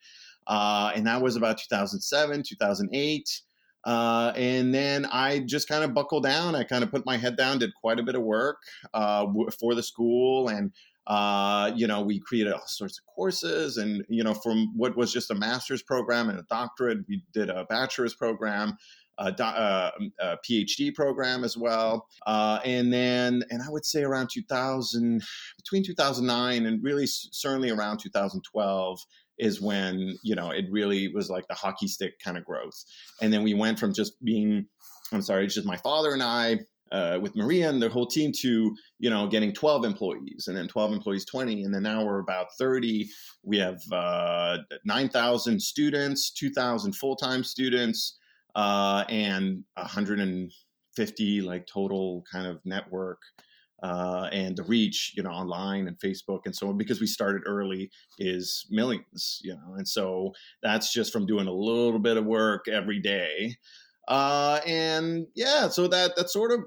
uh, 0.46 0.92
and 0.94 1.06
that 1.06 1.22
was 1.22 1.36
about 1.36 1.58
2007, 1.58 2.42
2008. 2.42 3.40
Uh, 3.84 4.32
and 4.36 4.74
then 4.74 5.06
I 5.06 5.40
just 5.40 5.68
kind 5.68 5.84
of 5.84 5.94
buckled 5.94 6.24
down. 6.24 6.54
I 6.54 6.64
kind 6.64 6.82
of 6.82 6.90
put 6.90 7.04
my 7.04 7.16
head 7.16 7.36
down, 7.36 7.58
did 7.58 7.74
quite 7.74 8.00
a 8.00 8.02
bit 8.02 8.14
of 8.14 8.22
work 8.22 8.58
uh, 8.92 9.26
for 9.58 9.74
the 9.74 9.82
school, 9.82 10.48
and 10.48 10.72
uh, 11.06 11.70
you 11.74 11.86
know, 11.86 12.00
we 12.00 12.18
created 12.18 12.52
all 12.52 12.66
sorts 12.66 12.98
of 12.98 13.04
courses, 13.14 13.76
and 13.76 14.04
you 14.08 14.24
know, 14.24 14.34
from 14.34 14.72
what 14.76 14.96
was 14.96 15.12
just 15.12 15.30
a 15.30 15.34
master's 15.34 15.82
program 15.82 16.30
and 16.30 16.38
a 16.38 16.44
doctorate, 16.48 16.98
we 17.08 17.22
did 17.32 17.50
a 17.50 17.64
bachelor's 17.64 18.14
program. 18.14 18.76
A, 19.16 19.32
uh, 19.40 19.92
a 20.18 20.38
PhD 20.38 20.92
program 20.92 21.44
as 21.44 21.56
well, 21.56 22.08
uh, 22.26 22.58
and 22.64 22.92
then 22.92 23.44
and 23.50 23.62
I 23.62 23.70
would 23.70 23.84
say 23.84 24.02
around 24.02 24.28
2000, 24.32 25.22
between 25.56 25.84
2009 25.84 26.66
and 26.66 26.82
really 26.82 27.06
certainly 27.06 27.70
around 27.70 27.98
2012, 27.98 29.00
is 29.38 29.60
when 29.60 30.16
you 30.22 30.34
know 30.34 30.50
it 30.50 30.66
really 30.70 31.08
was 31.08 31.30
like 31.30 31.46
the 31.48 31.54
hockey 31.54 31.88
stick 31.88 32.14
kind 32.22 32.36
of 32.36 32.44
growth. 32.44 32.84
And 33.20 33.32
then 33.32 33.42
we 33.42 33.54
went 33.54 33.78
from 33.78 33.92
just 33.92 34.22
being 34.24 34.66
i'm 35.12 35.22
sorry 35.22 35.44
it's 35.44 35.54
just 35.54 35.66
my 35.66 35.76
father 35.78 36.12
and 36.12 36.22
i 36.22 36.58
uh, 36.92 37.18
with 37.20 37.34
maria 37.34 37.68
and 37.68 37.82
the 37.82 37.88
whole 37.88 38.06
team 38.06 38.30
to 38.32 38.74
you 38.98 39.10
know 39.10 39.26
getting 39.26 39.52
12 39.52 39.84
employees 39.84 40.46
and 40.48 40.56
then 40.56 40.68
12 40.68 40.92
employees 40.92 41.24
20 41.24 41.64
and 41.64 41.74
then 41.74 41.82
now 41.82 42.04
we're 42.04 42.20
about 42.20 42.48
30 42.58 43.08
we 43.42 43.58
have 43.58 43.80
uh, 43.90 44.58
9000 44.84 45.60
students 45.60 46.30
2000 46.32 46.92
full-time 46.94 47.42
students 47.42 48.18
uh, 48.54 49.04
and 49.08 49.64
150 49.74 51.40
like 51.40 51.66
total 51.66 52.22
kind 52.30 52.46
of 52.46 52.60
network 52.64 53.18
uh, 53.84 54.30
and 54.32 54.56
the 54.56 54.62
reach, 54.62 55.12
you 55.14 55.22
know, 55.22 55.30
online 55.30 55.86
and 55.86 55.98
Facebook 55.98 56.40
and 56.46 56.56
so 56.56 56.68
on, 56.68 56.78
because 56.78 57.02
we 57.02 57.06
started 57.06 57.42
early, 57.44 57.90
is 58.18 58.66
millions, 58.70 59.42
you 59.44 59.52
know, 59.52 59.74
and 59.76 59.86
so 59.86 60.32
that's 60.62 60.90
just 60.90 61.12
from 61.12 61.26
doing 61.26 61.46
a 61.46 61.52
little 61.52 61.98
bit 61.98 62.16
of 62.16 62.24
work 62.24 62.66
every 62.66 62.98
day, 62.98 63.54
uh, 64.08 64.60
and 64.66 65.26
yeah, 65.34 65.68
so 65.68 65.86
that 65.86 66.16
that's 66.16 66.32
sort 66.32 66.50
of 66.50 66.60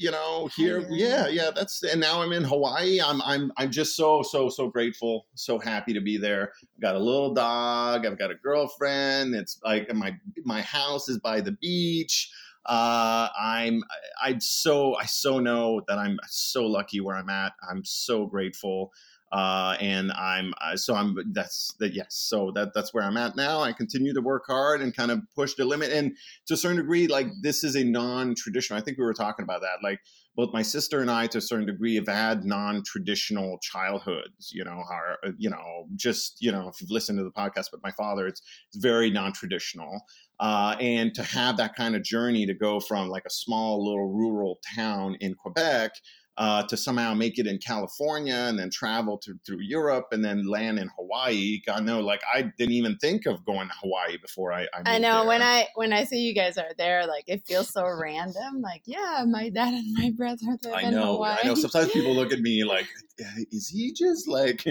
you 0.00 0.10
know 0.10 0.48
here, 0.56 0.84
yeah, 0.90 1.28
yeah, 1.28 1.50
that's 1.54 1.84
and 1.84 2.00
now 2.00 2.20
I'm 2.20 2.32
in 2.32 2.42
Hawaii. 2.42 3.00
I'm 3.00 3.22
I'm 3.22 3.52
I'm 3.56 3.70
just 3.70 3.96
so 3.96 4.22
so 4.22 4.48
so 4.48 4.68
grateful, 4.68 5.26
so 5.36 5.60
happy 5.60 5.92
to 5.92 6.00
be 6.00 6.16
there. 6.16 6.52
I've 6.76 6.82
got 6.82 6.96
a 6.96 6.98
little 6.98 7.34
dog. 7.34 8.04
I've 8.04 8.18
got 8.18 8.32
a 8.32 8.34
girlfriend. 8.34 9.36
It's 9.36 9.60
like 9.64 9.92
my 9.94 10.16
my 10.44 10.62
house 10.62 11.08
is 11.08 11.18
by 11.20 11.40
the 11.40 11.52
beach 11.52 12.32
uh, 12.66 13.28
I'm 13.38 13.82
I 14.22 14.38
so 14.38 14.96
I 14.96 15.06
so 15.06 15.38
know 15.38 15.82
that 15.88 15.98
I'm 15.98 16.18
so 16.28 16.64
lucky 16.66 17.00
where 17.00 17.16
I'm 17.16 17.28
at. 17.28 17.52
I'm 17.68 17.84
so 17.84 18.26
grateful. 18.26 18.92
Uh, 19.32 19.76
and 19.80 20.12
I'm 20.12 20.54
uh, 20.60 20.76
so 20.76 20.94
I'm 20.94 21.16
that's 21.32 21.74
that 21.80 21.92
yes 21.92 22.14
so 22.14 22.52
that 22.54 22.72
that's 22.72 22.94
where 22.94 23.02
I'm 23.02 23.16
at 23.16 23.34
now. 23.34 23.60
I 23.60 23.72
continue 23.72 24.14
to 24.14 24.20
work 24.20 24.44
hard 24.46 24.80
and 24.80 24.94
kind 24.94 25.10
of 25.10 25.22
push 25.34 25.54
the 25.54 25.64
limit, 25.64 25.92
and 25.92 26.16
to 26.46 26.54
a 26.54 26.56
certain 26.56 26.76
degree, 26.76 27.08
like 27.08 27.26
this 27.42 27.64
is 27.64 27.74
a 27.74 27.82
non-traditional. 27.82 28.78
I 28.78 28.82
think 28.82 28.96
we 28.96 29.04
were 29.04 29.14
talking 29.14 29.42
about 29.42 29.62
that. 29.62 29.82
Like 29.82 30.00
both 30.36 30.52
my 30.52 30.62
sister 30.62 31.00
and 31.00 31.10
I, 31.10 31.26
to 31.28 31.38
a 31.38 31.40
certain 31.40 31.66
degree, 31.66 31.94
have 31.96 32.08
had 32.08 32.44
non-traditional 32.44 33.58
childhoods. 33.62 34.50
You 34.52 34.64
know, 34.64 34.82
our 34.90 35.18
you 35.38 35.50
know 35.50 35.86
just 35.96 36.38
you 36.40 36.52
know 36.52 36.68
if 36.68 36.80
you've 36.80 36.90
listened 36.90 37.18
to 37.18 37.24
the 37.24 37.30
podcast, 37.30 37.66
but 37.70 37.80
my 37.82 37.92
father, 37.92 38.26
it's 38.26 38.42
it's 38.68 38.82
very 38.82 39.10
non-traditional. 39.10 40.02
Uh, 40.40 40.76
and 40.80 41.14
to 41.14 41.22
have 41.22 41.56
that 41.56 41.76
kind 41.76 41.94
of 41.94 42.02
journey 42.02 42.44
to 42.44 42.54
go 42.54 42.80
from 42.80 43.08
like 43.08 43.24
a 43.24 43.30
small 43.30 43.84
little 43.84 44.12
rural 44.12 44.58
town 44.74 45.16
in 45.20 45.34
Quebec 45.34 45.92
uh, 46.36 46.64
to 46.64 46.76
somehow 46.76 47.14
make 47.14 47.38
it 47.38 47.46
in 47.46 47.58
California 47.58 48.34
and 48.34 48.58
then 48.58 48.68
travel 48.68 49.16
to, 49.18 49.38
through 49.46 49.60
Europe 49.60 50.08
and 50.10 50.24
then 50.24 50.46
land 50.46 50.80
in 50.80 50.90
Hawaii. 50.96 51.60
God 51.64 51.84
know, 51.84 52.00
like 52.00 52.22
I 52.32 52.50
didn't 52.58 52.74
even 52.74 52.96
think 52.98 53.26
of 53.26 53.44
going 53.44 53.68
to 53.68 53.74
Hawaii 53.82 54.16
before 54.18 54.52
I. 54.52 54.62
I, 54.74 54.96
I 54.96 54.98
know 54.98 55.20
there. 55.20 55.28
when 55.28 55.42
I 55.42 55.68
when 55.76 55.92
I 55.92 56.04
see 56.04 56.18
you 56.18 56.34
guys 56.34 56.58
are 56.58 56.72
there, 56.76 57.06
like 57.06 57.24
it 57.28 57.46
feels 57.46 57.68
so 57.68 57.86
random. 57.86 58.60
Like 58.60 58.82
yeah, 58.84 59.24
my 59.28 59.48
dad 59.48 59.74
and 59.74 59.94
my 59.94 60.10
brother 60.10 60.58
live 60.64 60.74
I 60.74 60.90
know. 60.90 61.14
Hawaii. 61.14 61.38
I 61.42 61.46
know. 61.46 61.54
Sometimes 61.54 61.92
people 61.92 62.14
look 62.14 62.32
at 62.32 62.40
me 62.40 62.64
like, 62.64 62.86
is 63.52 63.68
he 63.68 63.92
just 63.92 64.26
like, 64.26 64.64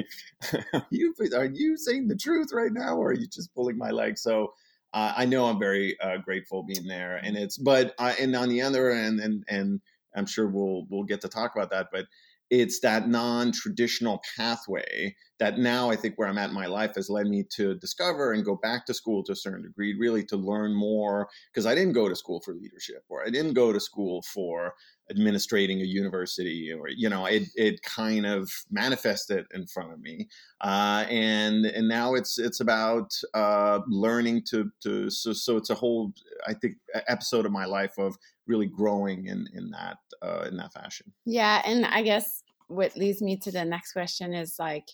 are 0.73 0.85
you 0.89 1.13
are 1.33 1.45
you 1.45 1.77
saying 1.77 2.09
the 2.09 2.17
truth 2.17 2.49
right 2.51 2.73
now, 2.73 2.97
or 2.97 3.11
are 3.11 3.13
you 3.13 3.27
just 3.27 3.53
pulling 3.55 3.77
my 3.77 3.91
leg? 3.91 4.17
So 4.17 4.53
uh, 4.93 5.13
I 5.15 5.25
know 5.25 5.45
I'm 5.45 5.59
very 5.59 5.99
uh, 6.01 6.17
grateful 6.17 6.63
being 6.63 6.87
there, 6.87 7.21
and 7.23 7.37
it's 7.37 7.57
but 7.57 7.95
uh, 7.97 8.13
and 8.19 8.35
on 8.35 8.49
the 8.49 8.61
other 8.61 8.91
end, 8.91 9.21
and 9.21 9.43
and 9.47 9.81
I'm 10.15 10.25
sure 10.25 10.47
we'll 10.47 10.85
we'll 10.89 11.03
get 11.03 11.21
to 11.21 11.29
talk 11.29 11.55
about 11.55 11.71
that, 11.71 11.87
but 11.91 12.05
it's 12.49 12.81
that 12.81 13.07
non-traditional 13.07 14.21
pathway 14.35 15.15
that 15.39 15.57
now 15.57 15.89
I 15.89 15.95
think 15.95 16.15
where 16.17 16.27
I'm 16.27 16.37
at 16.37 16.49
in 16.49 16.55
my 16.55 16.67
life 16.67 16.91
has 16.95 17.09
led 17.09 17.25
me 17.25 17.43
to 17.55 17.73
discover 17.75 18.31
and 18.31 18.45
go 18.45 18.55
back 18.55 18.85
to 18.85 18.93
school 18.93 19.23
to 19.23 19.31
a 19.31 19.35
certain 19.35 19.63
degree, 19.63 19.97
really 19.97 20.23
to 20.25 20.37
learn 20.37 20.73
more 20.75 21.27
because 21.51 21.65
I 21.65 21.73
didn't 21.73 21.93
go 21.93 22.07
to 22.07 22.15
school 22.15 22.41
for 22.41 22.53
leadership 22.53 23.03
or 23.09 23.25
I 23.25 23.29
didn't 23.29 23.53
go 23.53 23.73
to 23.73 23.79
school 23.79 24.21
for 24.21 24.73
administrating 25.09 25.81
a 25.81 25.85
university 25.85 26.71
or 26.71 26.87
you 26.87 27.09
know 27.09 27.25
it 27.25 27.43
it 27.55 27.81
kind 27.81 28.25
of 28.25 28.49
manifested 28.71 29.45
in 29.53 29.65
front 29.67 29.91
of 29.91 29.99
me. 29.99 30.29
Uh, 30.61 31.05
and 31.09 31.65
and 31.65 31.87
now 31.87 32.13
it's 32.13 32.37
it's 32.37 32.59
about 32.59 33.11
uh, 33.33 33.79
learning 33.87 34.43
to 34.49 34.71
to 34.81 35.09
so 35.09 35.33
so 35.33 35.57
it's 35.57 35.71
a 35.71 35.75
whole 35.75 36.13
I 36.47 36.53
think 36.53 36.75
episode 37.07 37.45
of 37.45 37.51
my 37.51 37.65
life 37.65 37.97
of 37.97 38.15
really 38.47 38.67
growing 38.67 39.27
in 39.27 39.47
in 39.53 39.71
that 39.71 39.97
uh, 40.21 40.45
in 40.47 40.57
that 40.57 40.73
fashion. 40.73 41.13
Yeah, 41.25 41.61
and 41.65 41.85
I 41.85 42.03
guess 42.03 42.43
what 42.67 42.97
leads 42.97 43.21
me 43.21 43.37
to 43.37 43.51
the 43.51 43.65
next 43.65 43.93
question 43.93 44.33
is 44.33 44.55
like 44.59 44.85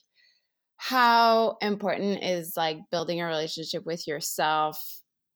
how 0.77 1.57
important 1.61 2.23
is 2.23 2.53
like 2.55 2.77
building 2.89 3.21
a 3.21 3.25
relationship 3.25 3.85
with 3.85 4.07
yourself 4.07 4.81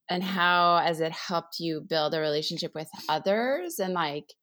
and 0.09 0.23
how 0.23 0.77
has 0.83 1.01
it 1.01 1.11
helped 1.11 1.59
you 1.59 1.81
build 1.81 2.13
a 2.13 2.19
relationship 2.19 2.71
with 2.73 2.87
others 3.09 3.79
and 3.79 3.93
like 3.93 4.33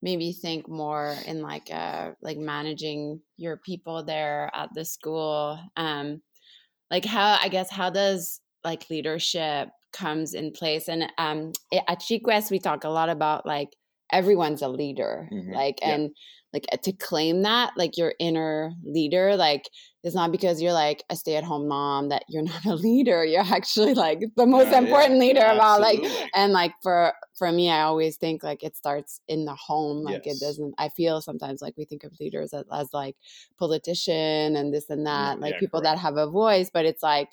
maybe 0.00 0.32
think 0.32 0.68
more 0.68 1.16
in 1.26 1.42
like 1.42 1.70
uh 1.72 2.12
like 2.22 2.38
managing 2.38 3.20
your 3.36 3.56
people 3.56 4.04
there 4.04 4.50
at 4.54 4.68
the 4.74 4.84
school 4.84 5.58
um 5.76 6.20
like 6.90 7.04
how 7.04 7.38
i 7.40 7.48
guess 7.48 7.70
how 7.70 7.90
does 7.90 8.40
like 8.62 8.88
leadership 8.90 9.68
comes 9.94 10.34
in 10.34 10.52
place 10.52 10.88
and 10.88 11.10
um 11.16 11.52
at 11.88 12.00
SheQuest 12.00 12.50
we 12.50 12.58
talk 12.58 12.84
a 12.84 12.88
lot 12.88 13.08
about 13.08 13.46
like 13.46 13.70
everyone's 14.12 14.62
a 14.62 14.68
leader 14.68 15.28
mm-hmm. 15.32 15.52
like 15.52 15.78
and 15.82 16.02
yeah. 16.02 16.08
like 16.52 16.82
to 16.82 16.92
claim 16.92 17.42
that 17.42 17.72
like 17.76 17.96
your 17.96 18.12
inner 18.20 18.72
leader 18.84 19.36
like 19.36 19.68
it's 20.02 20.14
not 20.14 20.30
because 20.30 20.60
you're 20.60 20.74
like 20.74 21.02
a 21.08 21.16
stay-at-home 21.16 21.66
mom 21.66 22.10
that 22.10 22.22
you're 22.28 22.42
not 22.52 22.64
a 22.66 22.74
leader 22.74 23.24
you're 23.24 23.40
actually 23.40 23.94
like 23.94 24.20
the 24.36 24.46
most 24.46 24.72
important 24.72 25.14
yeah. 25.14 25.20
leader 25.20 25.40
yeah, 25.40 25.54
about 25.54 25.80
like 25.80 26.00
and 26.34 26.52
like 26.52 26.72
for 26.82 27.14
for 27.38 27.50
me 27.50 27.70
i 27.70 27.80
always 27.80 28.16
think 28.16 28.42
like 28.42 28.62
it 28.62 28.76
starts 28.76 29.20
in 29.26 29.46
the 29.46 29.54
home 29.54 30.02
like 30.02 30.26
yes. 30.26 30.36
it 30.36 30.44
doesn't 30.44 30.74
i 30.78 30.88
feel 30.90 31.20
sometimes 31.20 31.62
like 31.62 31.74
we 31.76 31.84
think 31.84 32.04
of 32.04 32.12
leaders 32.20 32.52
as, 32.52 32.64
as 32.72 32.88
like 32.92 33.16
politician 33.58 34.54
and 34.54 34.72
this 34.72 34.90
and 34.90 35.06
that 35.06 35.40
like 35.40 35.58
people 35.58 35.80
correct. 35.80 35.96
that 35.96 36.02
have 36.02 36.16
a 36.16 36.30
voice 36.30 36.70
but 36.72 36.84
it's 36.84 37.02
like 37.02 37.30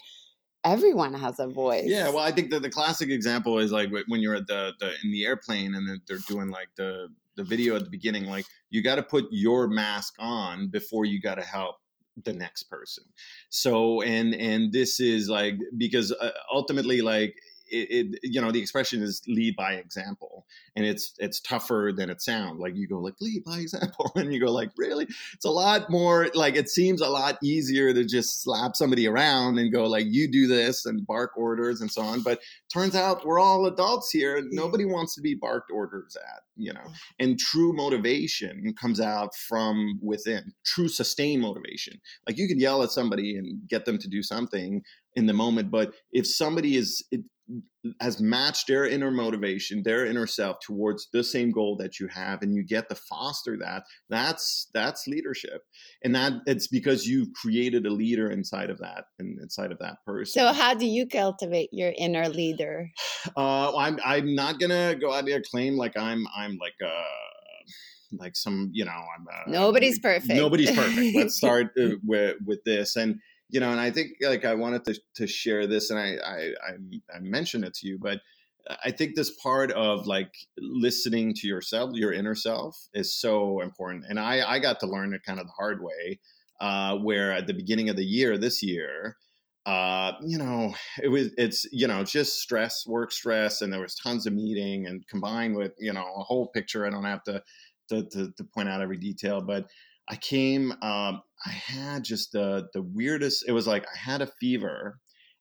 everyone 0.63 1.13
has 1.13 1.39
a 1.39 1.47
voice. 1.47 1.85
Yeah, 1.87 2.09
well, 2.09 2.19
I 2.19 2.31
think 2.31 2.51
that 2.51 2.61
the 2.61 2.69
classic 2.69 3.09
example 3.09 3.59
is 3.59 3.71
like 3.71 3.89
when 4.07 4.21
you're 4.21 4.35
at 4.35 4.47
the, 4.47 4.73
the 4.79 4.93
in 5.03 5.11
the 5.11 5.25
airplane 5.25 5.75
and 5.75 6.01
they're 6.07 6.17
doing 6.27 6.49
like 6.49 6.69
the 6.75 7.09
the 7.35 7.43
video 7.43 7.75
at 7.75 7.83
the 7.83 7.89
beginning. 7.89 8.25
Like 8.25 8.45
you 8.69 8.81
got 8.83 8.95
to 8.95 9.03
put 9.03 9.25
your 9.31 9.67
mask 9.67 10.15
on 10.19 10.69
before 10.69 11.05
you 11.05 11.21
got 11.21 11.35
to 11.35 11.43
help 11.43 11.77
the 12.23 12.33
next 12.33 12.63
person. 12.63 13.03
So 13.49 14.01
and 14.01 14.33
and 14.35 14.71
this 14.71 14.99
is 14.99 15.29
like 15.29 15.55
because 15.77 16.11
uh, 16.11 16.31
ultimately 16.53 17.01
like 17.01 17.35
it, 17.71 18.13
it, 18.13 18.19
you 18.23 18.41
know 18.41 18.51
the 18.51 18.61
expression 18.61 19.01
is 19.01 19.21
lead 19.27 19.55
by 19.55 19.73
example 19.73 20.45
and 20.75 20.85
it's 20.85 21.13
it's 21.19 21.39
tougher 21.39 21.91
than 21.95 22.09
it 22.09 22.21
sounds. 22.21 22.59
Like 22.59 22.75
you 22.75 22.87
go 22.87 22.99
like 22.99 23.15
lead 23.19 23.43
by 23.43 23.59
example 23.59 24.11
and 24.15 24.33
you 24.33 24.39
go 24.39 24.51
like 24.51 24.71
really? 24.77 25.07
It's 25.33 25.45
a 25.45 25.49
lot 25.49 25.89
more 25.89 26.29
like 26.33 26.55
it 26.55 26.69
seems 26.69 27.01
a 27.01 27.09
lot 27.09 27.37
easier 27.43 27.93
to 27.93 28.03
just 28.05 28.41
slap 28.43 28.75
somebody 28.75 29.07
around 29.07 29.57
and 29.57 29.71
go 29.71 29.85
like 29.85 30.05
you 30.07 30.31
do 30.31 30.47
this 30.47 30.85
and 30.85 31.05
bark 31.05 31.37
orders 31.37 31.81
and 31.81 31.91
so 31.91 32.01
on 32.01 32.21
but 32.21 32.39
turns 32.71 32.95
out 32.95 33.25
we're 33.25 33.39
all 33.39 33.65
adults 33.65 34.11
here 34.11 34.37
and 34.37 34.51
nobody 34.51 34.85
wants 34.85 35.15
to 35.15 35.21
be 35.21 35.35
barked 35.35 35.71
orders 35.71 36.15
at 36.15 36.41
you 36.61 36.73
know? 36.73 36.81
Mm. 36.81 36.93
And 37.19 37.39
true 37.39 37.73
motivation 37.73 38.73
comes 38.79 38.99
out 38.99 39.35
from 39.35 39.99
within 40.01 40.53
true 40.65 40.87
sustained 40.87 41.41
motivation. 41.41 41.99
Like 42.27 42.37
you 42.37 42.47
could 42.47 42.61
yell 42.61 42.83
at 42.83 42.91
somebody 42.91 43.35
and 43.35 43.67
get 43.67 43.85
them 43.85 43.97
to 43.97 44.07
do 44.07 44.21
something 44.21 44.83
in 45.15 45.25
the 45.25 45.33
moment 45.33 45.69
but 45.69 45.93
if 46.13 46.25
somebody 46.25 46.77
is 46.77 47.03
has 47.99 48.21
matched 48.21 48.67
their 48.67 48.85
inner 48.85 49.09
motivation 49.09 49.81
their 49.83 50.05
inner 50.05 50.27
self 50.27 50.57
towards 50.59 51.07
the 51.13 51.23
same 51.23 51.51
goal 51.51 51.75
that 51.77 51.99
you 51.99 52.07
have 52.07 52.41
and 52.41 52.55
you 52.55 52.63
get 52.63 52.87
to 52.89 52.95
foster 52.95 53.57
that 53.57 53.83
that's 54.09 54.67
that's 54.73 55.07
leadership. 55.07 55.61
And 56.03 56.15
that 56.15 56.33
it's 56.45 56.67
because 56.67 57.05
you've 57.05 57.33
created 57.33 57.85
a 57.85 57.89
leader 57.89 58.29
inside 58.29 58.69
of 58.69 58.79
that 58.79 59.05
and 59.19 59.39
inside 59.41 59.71
of 59.71 59.79
that 59.79 59.97
person. 60.05 60.33
So 60.33 60.53
how 60.53 60.73
do 60.73 60.85
you 60.85 61.07
cultivate 61.07 61.69
your 61.71 61.93
inner 61.97 62.29
leader? 62.29 62.89
Uh 63.35 63.75
i'm 63.75 63.99
i'm 64.05 64.35
not 64.35 64.59
gonna 64.59 64.95
go 64.99 65.11
out 65.13 65.25
there 65.25 65.41
claim 65.41 65.75
like 65.75 65.97
i'm 65.97 66.25
i'm 66.35 66.57
like 66.57 66.73
a 66.81 66.91
like 68.17 68.35
some 68.35 68.69
you 68.73 68.83
know 68.83 68.91
i'm 68.91 69.25
uh, 69.27 69.49
nobody's 69.49 69.99
perfect. 69.99 70.33
nobody's 70.33 70.71
perfect. 70.71 71.15
Let's 71.15 71.35
start 71.37 71.67
uh, 71.81 71.91
with 72.03 72.37
with 72.45 72.63
this. 72.65 72.95
And 72.95 73.19
you 73.51 73.59
know, 73.59 73.71
and 73.71 73.79
I 73.79 73.91
think 73.91 74.13
like 74.21 74.45
I 74.45 74.55
wanted 74.55 74.85
to, 74.85 74.99
to 75.15 75.27
share 75.27 75.67
this, 75.67 75.89
and 75.89 75.99
I, 75.99 76.15
I 76.25 76.37
I 76.67 77.17
I 77.17 77.19
mentioned 77.19 77.65
it 77.65 77.73
to 77.75 77.87
you, 77.87 77.99
but 77.99 78.21
I 78.83 78.91
think 78.91 79.15
this 79.15 79.31
part 79.31 79.71
of 79.71 80.07
like 80.07 80.33
listening 80.57 81.33
to 81.35 81.47
yourself, 81.47 81.91
your 81.93 82.13
inner 82.13 82.35
self, 82.35 82.77
is 82.93 83.13
so 83.13 83.61
important. 83.61 84.05
And 84.07 84.19
I, 84.19 84.47
I 84.47 84.59
got 84.59 84.79
to 84.81 84.87
learn 84.87 85.13
it 85.13 85.23
kind 85.23 85.39
of 85.39 85.47
the 85.47 85.53
hard 85.53 85.83
way, 85.83 86.19
uh, 86.59 86.97
where 86.97 87.31
at 87.31 87.47
the 87.47 87.53
beginning 87.53 87.89
of 87.89 87.95
the 87.95 88.05
year, 88.05 88.37
this 88.37 88.61
year, 88.61 89.17
uh, 89.65 90.13
you 90.25 90.37
know, 90.37 90.73
it 91.03 91.09
was 91.09 91.29
it's 91.37 91.65
you 91.71 91.87
know 91.87 92.03
just 92.03 92.39
stress, 92.39 92.85
work 92.87 93.11
stress, 93.11 93.61
and 93.61 93.71
there 93.71 93.81
was 93.81 93.95
tons 93.95 94.25
of 94.25 94.33
meeting, 94.33 94.87
and 94.87 95.07
combined 95.07 95.55
with 95.55 95.73
you 95.79 95.93
know 95.93 96.05
a 96.17 96.23
whole 96.23 96.47
picture. 96.47 96.85
I 96.85 96.89
don't 96.89 97.03
have 97.03 97.23
to 97.23 97.43
to, 97.89 98.03
to, 98.03 98.31
to 98.31 98.43
point 98.43 98.69
out 98.69 98.81
every 98.81 98.97
detail, 98.97 99.41
but 99.41 99.67
I 100.07 100.15
came. 100.15 100.73
Um, 100.81 101.21
I 101.45 101.49
had 101.49 102.03
just 102.03 102.31
the 102.31 102.67
the 102.73 102.81
weirdest. 102.81 103.45
It 103.47 103.51
was 103.51 103.67
like 103.67 103.85
I 103.85 103.97
had 103.97 104.21
a 104.21 104.27
fever, 104.39 104.99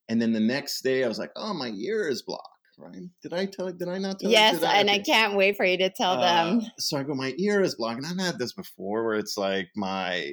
and 0.08 0.20
then 0.20 0.32
the 0.32 0.40
next 0.40 0.82
day 0.82 1.04
I 1.04 1.08
was 1.08 1.18
like, 1.18 1.30
oh, 1.36 1.54
my 1.54 1.68
ear 1.68 2.08
is 2.08 2.22
blocked. 2.22 2.46
Right? 2.78 3.02
Did 3.22 3.34
I 3.34 3.44
tell? 3.44 3.70
Did 3.70 3.88
I 3.88 3.98
not 3.98 4.18
tell? 4.18 4.30
You? 4.30 4.36
Yes, 4.36 4.62
and 4.62 4.88
okay. 4.88 4.98
I 4.98 5.02
can't 5.02 5.36
wait 5.36 5.56
for 5.56 5.66
you 5.66 5.76
to 5.78 5.90
tell 5.90 6.12
uh, 6.12 6.20
them. 6.20 6.62
So 6.78 6.96
I 6.96 7.02
go, 7.02 7.14
my 7.14 7.34
ear 7.38 7.60
is 7.60 7.74
blocked, 7.74 7.98
and 7.98 8.06
I've 8.06 8.26
had 8.26 8.38
this 8.38 8.54
before, 8.54 9.04
where 9.04 9.16
it's 9.16 9.36
like 9.36 9.68
my, 9.76 10.32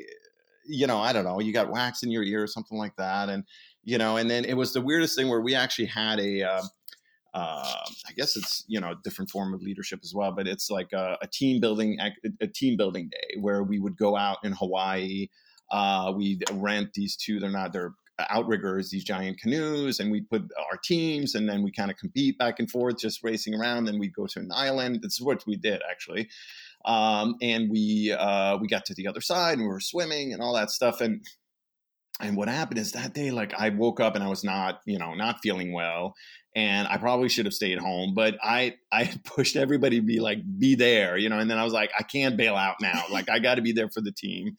you 0.65 0.87
know, 0.87 0.99
I 0.99 1.11
don't 1.11 1.25
know, 1.25 1.41
you 1.41 1.51
got 1.51 1.69
wax 1.69 2.03
in 2.03 2.11
your 2.11 2.23
ear 2.23 2.43
or 2.43 2.47
something 2.47 2.77
like 2.77 2.95
that, 2.97 3.27
and 3.27 3.43
you 3.83 3.97
know, 3.97 4.15
and 4.15 4.29
then 4.29 4.45
it 4.45 4.55
was 4.55 4.71
the 4.71 4.81
weirdest 4.81 5.17
thing 5.17 5.27
where 5.29 5.41
we 5.41 5.55
actually 5.55 5.87
had 5.87 6.19
a. 6.19 6.43
Uh, 6.43 6.61
uh, 7.33 7.85
I 8.07 8.13
guess 8.15 8.35
it's 8.35 8.63
you 8.67 8.79
know 8.79 8.91
a 8.91 8.95
different 9.03 9.29
form 9.29 9.53
of 9.53 9.61
leadership 9.61 9.99
as 10.03 10.11
well, 10.15 10.31
but 10.31 10.47
it's 10.47 10.71
like 10.71 10.91
a, 10.93 11.17
a 11.21 11.27
team 11.27 11.59
building 11.59 11.99
a 12.41 12.47
team 12.47 12.77
building 12.77 13.09
day 13.11 13.39
where 13.39 13.63
we 13.63 13.77
would 13.77 13.97
go 13.97 14.17
out 14.17 14.37
in 14.43 14.53
Hawaii. 14.53 15.27
Uh, 15.71 16.13
we 16.15 16.39
rent 16.53 16.93
these 16.93 17.15
two. 17.15 17.39
They're 17.39 17.49
not. 17.49 17.73
They're 17.73 17.93
outriggers, 18.29 18.89
these 18.89 19.03
giant 19.03 19.39
canoes, 19.39 19.99
and 19.99 20.11
we 20.11 20.21
put 20.21 20.41
our 20.71 20.77
teams, 20.83 21.35
and 21.35 21.47
then 21.47 21.61
we 21.61 21.71
kind 21.71 21.91
of 21.91 21.97
compete 21.97 22.37
back 22.37 22.59
and 22.59 22.69
forth, 22.69 22.97
just 22.97 23.23
racing 23.23 23.53
around. 23.53 23.85
Then 23.85 23.99
we 23.99 24.07
go 24.07 24.25
to 24.27 24.39
an 24.39 24.51
island. 24.53 25.01
This 25.01 25.13
is 25.13 25.21
what 25.21 25.45
we 25.45 25.55
did 25.55 25.81
actually, 25.89 26.29
um, 26.85 27.35
and 27.41 27.69
we 27.69 28.11
uh, 28.11 28.57
we 28.57 28.67
got 28.67 28.85
to 28.85 28.93
the 28.95 29.07
other 29.07 29.21
side, 29.21 29.57
and 29.57 29.63
we 29.63 29.67
were 29.67 29.79
swimming 29.79 30.33
and 30.33 30.41
all 30.41 30.55
that 30.55 30.71
stuff, 30.71 31.01
and 31.01 31.21
and 32.19 32.35
what 32.35 32.47
happened 32.47 32.79
is 32.79 32.91
that 32.93 33.13
day 33.13 33.31
like 33.31 33.53
i 33.57 33.69
woke 33.69 33.99
up 33.99 34.15
and 34.15 34.23
i 34.23 34.27
was 34.27 34.43
not 34.43 34.81
you 34.85 34.97
know 34.97 35.13
not 35.13 35.39
feeling 35.41 35.71
well 35.71 36.15
and 36.55 36.87
i 36.87 36.97
probably 36.97 37.29
should 37.29 37.45
have 37.45 37.53
stayed 37.53 37.77
home 37.77 38.13
but 38.13 38.35
i 38.43 38.73
i 38.91 39.11
pushed 39.23 39.55
everybody 39.55 39.99
to 39.99 40.05
be 40.05 40.19
like 40.19 40.39
be 40.57 40.75
there 40.75 41.17
you 41.17 41.29
know 41.29 41.39
and 41.39 41.49
then 41.49 41.57
i 41.57 41.63
was 41.63 41.73
like 41.73 41.91
i 41.97 42.03
can't 42.03 42.37
bail 42.37 42.55
out 42.55 42.75
now 42.81 43.03
like 43.11 43.29
i 43.29 43.39
got 43.39 43.55
to 43.55 43.61
be 43.61 43.71
there 43.71 43.89
for 43.89 44.01
the 44.01 44.11
team 44.11 44.55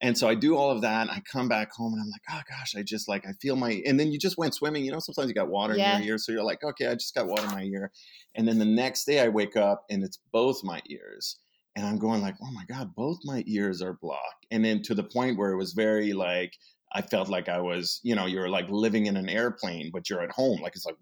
and 0.00 0.16
so 0.16 0.28
i 0.28 0.34
do 0.34 0.56
all 0.56 0.70
of 0.70 0.80
that 0.80 1.08
i 1.10 1.20
come 1.30 1.48
back 1.48 1.72
home 1.72 1.92
and 1.92 2.02
i'm 2.02 2.10
like 2.10 2.22
oh 2.30 2.40
gosh 2.48 2.74
i 2.76 2.82
just 2.82 3.08
like 3.08 3.26
i 3.26 3.32
feel 3.40 3.56
my 3.56 3.82
and 3.86 3.98
then 3.98 4.10
you 4.10 4.18
just 4.18 4.38
went 4.38 4.54
swimming 4.54 4.84
you 4.84 4.92
know 4.92 4.98
sometimes 4.98 5.28
you 5.28 5.34
got 5.34 5.48
water 5.48 5.76
yeah. 5.76 5.96
in 5.96 6.02
your 6.02 6.14
ear 6.14 6.18
so 6.18 6.32
you're 6.32 6.42
like 6.42 6.62
okay 6.64 6.86
i 6.86 6.94
just 6.94 7.14
got 7.14 7.26
water 7.26 7.44
in 7.44 7.50
my 7.50 7.62
ear 7.62 7.90
and 8.34 8.46
then 8.46 8.58
the 8.58 8.64
next 8.64 9.04
day 9.04 9.20
i 9.20 9.28
wake 9.28 9.56
up 9.56 9.84
and 9.90 10.02
it's 10.02 10.18
both 10.32 10.62
my 10.64 10.80
ears 10.88 11.38
and 11.76 11.86
i'm 11.86 11.98
going 11.98 12.20
like 12.20 12.36
oh 12.42 12.50
my 12.52 12.64
god 12.66 12.94
both 12.94 13.18
my 13.24 13.42
ears 13.46 13.82
are 13.82 13.94
blocked 13.94 14.46
and 14.50 14.64
then 14.64 14.82
to 14.82 14.94
the 14.94 15.04
point 15.04 15.38
where 15.38 15.52
it 15.52 15.56
was 15.56 15.72
very 15.72 16.12
like 16.12 16.54
I 16.92 17.02
felt 17.02 17.28
like 17.28 17.48
I 17.48 17.60
was, 17.60 18.00
you 18.02 18.16
know, 18.16 18.26
you're 18.26 18.48
like 18.48 18.68
living 18.68 19.06
in 19.06 19.16
an 19.16 19.28
airplane, 19.28 19.90
but 19.92 20.10
you're 20.10 20.22
at 20.22 20.32
home. 20.32 20.60
Like 20.60 20.74
it's 20.74 20.84
like, 20.84 20.96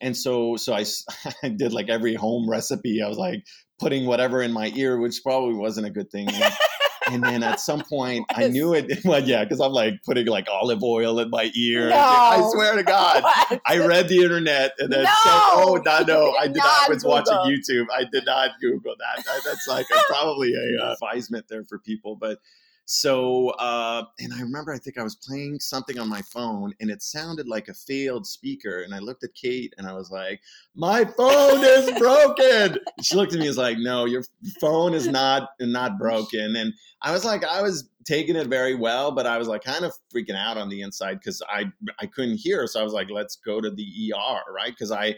and 0.00 0.16
so, 0.16 0.56
so 0.56 0.72
I, 0.72 0.84
I 1.42 1.48
did 1.48 1.72
like 1.72 1.88
every 1.88 2.14
home 2.14 2.48
recipe. 2.48 3.02
I 3.02 3.08
was 3.08 3.18
like 3.18 3.44
putting 3.80 4.06
whatever 4.06 4.40
in 4.40 4.52
my 4.52 4.72
ear, 4.76 4.98
which 5.00 5.22
probably 5.24 5.54
wasn't 5.54 5.88
a 5.88 5.90
good 5.90 6.10
thing. 6.10 6.28
And, 7.12 7.22
then 7.22 7.42
at 7.42 7.60
some 7.60 7.80
point, 7.82 8.26
I 8.30 8.48
knew 8.48 8.74
it. 8.74 8.86
Well, 9.04 9.22
yeah, 9.22 9.44
because 9.44 9.60
I'm 9.60 9.72
like 9.72 10.02
putting 10.04 10.26
like 10.26 10.48
olive 10.50 10.82
oil 10.82 11.18
in 11.20 11.30
my 11.30 11.50
ear. 11.54 11.88
No. 11.88 11.96
I 11.96 12.48
swear 12.52 12.76
to 12.76 12.82
God, 12.82 13.22
what? 13.22 13.60
I 13.64 13.78
read 13.78 14.08
the 14.08 14.22
internet 14.22 14.72
and 14.78 14.92
then 14.92 15.04
no. 15.04 15.10
said, 15.22 15.32
"Oh, 15.32 15.80
no, 15.84 16.02
no, 16.02 16.34
I 16.38 16.46
did 16.48 16.56
not." 16.56 16.66
I 16.66 16.88
was 16.88 17.02
Google. 17.02 17.10
watching 17.10 17.34
YouTube. 17.34 17.86
I 17.94 18.04
did 18.04 18.26
not 18.26 18.50
Google 18.60 18.94
that. 18.98 19.24
That's 19.44 19.66
like 19.66 19.86
a, 19.94 20.00
probably 20.08 20.54
a 20.54 20.84
uh, 20.84 20.92
advisement 21.00 21.46
there 21.48 21.64
for 21.64 21.78
people, 21.78 22.16
but 22.16 22.38
so, 22.90 23.50
uh, 23.50 24.02
and 24.18 24.32
I 24.32 24.40
remember 24.40 24.72
I 24.72 24.78
think 24.78 24.96
I 24.96 25.02
was 25.02 25.14
playing 25.14 25.60
something 25.60 25.98
on 25.98 26.08
my 26.08 26.22
phone 26.22 26.72
and 26.80 26.90
it 26.90 27.02
sounded 27.02 27.46
like 27.46 27.68
a 27.68 27.74
failed 27.74 28.26
speaker. 28.26 28.80
And 28.80 28.94
I 28.94 28.98
looked 28.98 29.22
at 29.24 29.34
Kate 29.34 29.74
and 29.76 29.86
I 29.86 29.92
was 29.92 30.10
like, 30.10 30.40
my 30.74 31.04
phone 31.04 31.62
is 31.62 31.90
broken. 31.98 32.78
she 33.02 33.14
looked 33.14 33.34
at 33.34 33.40
me 33.40 33.44
and 33.44 33.50
was 33.50 33.58
like, 33.58 33.76
no, 33.78 34.06
your 34.06 34.24
phone 34.58 34.94
is 34.94 35.06
not, 35.06 35.50
not 35.60 35.98
broken. 35.98 36.56
And 36.56 36.72
I 37.02 37.12
was 37.12 37.26
like, 37.26 37.44
I 37.44 37.60
was 37.60 37.90
taking 38.06 38.36
it 38.36 38.46
very 38.46 38.74
well, 38.74 39.12
but 39.12 39.26
I 39.26 39.36
was 39.36 39.48
like 39.48 39.64
kind 39.64 39.84
of 39.84 39.92
freaking 40.10 40.34
out 40.34 40.56
on 40.56 40.70
the 40.70 40.80
inside 40.80 41.18
because 41.20 41.42
I, 41.46 41.70
I 42.00 42.06
couldn't 42.06 42.38
hear. 42.38 42.66
So 42.66 42.80
I 42.80 42.84
was 42.84 42.94
like, 42.94 43.10
let's 43.10 43.36
go 43.36 43.60
to 43.60 43.70
the 43.70 44.14
ER, 44.14 44.50
right? 44.50 44.70
Because 44.70 44.92
I, 44.92 45.16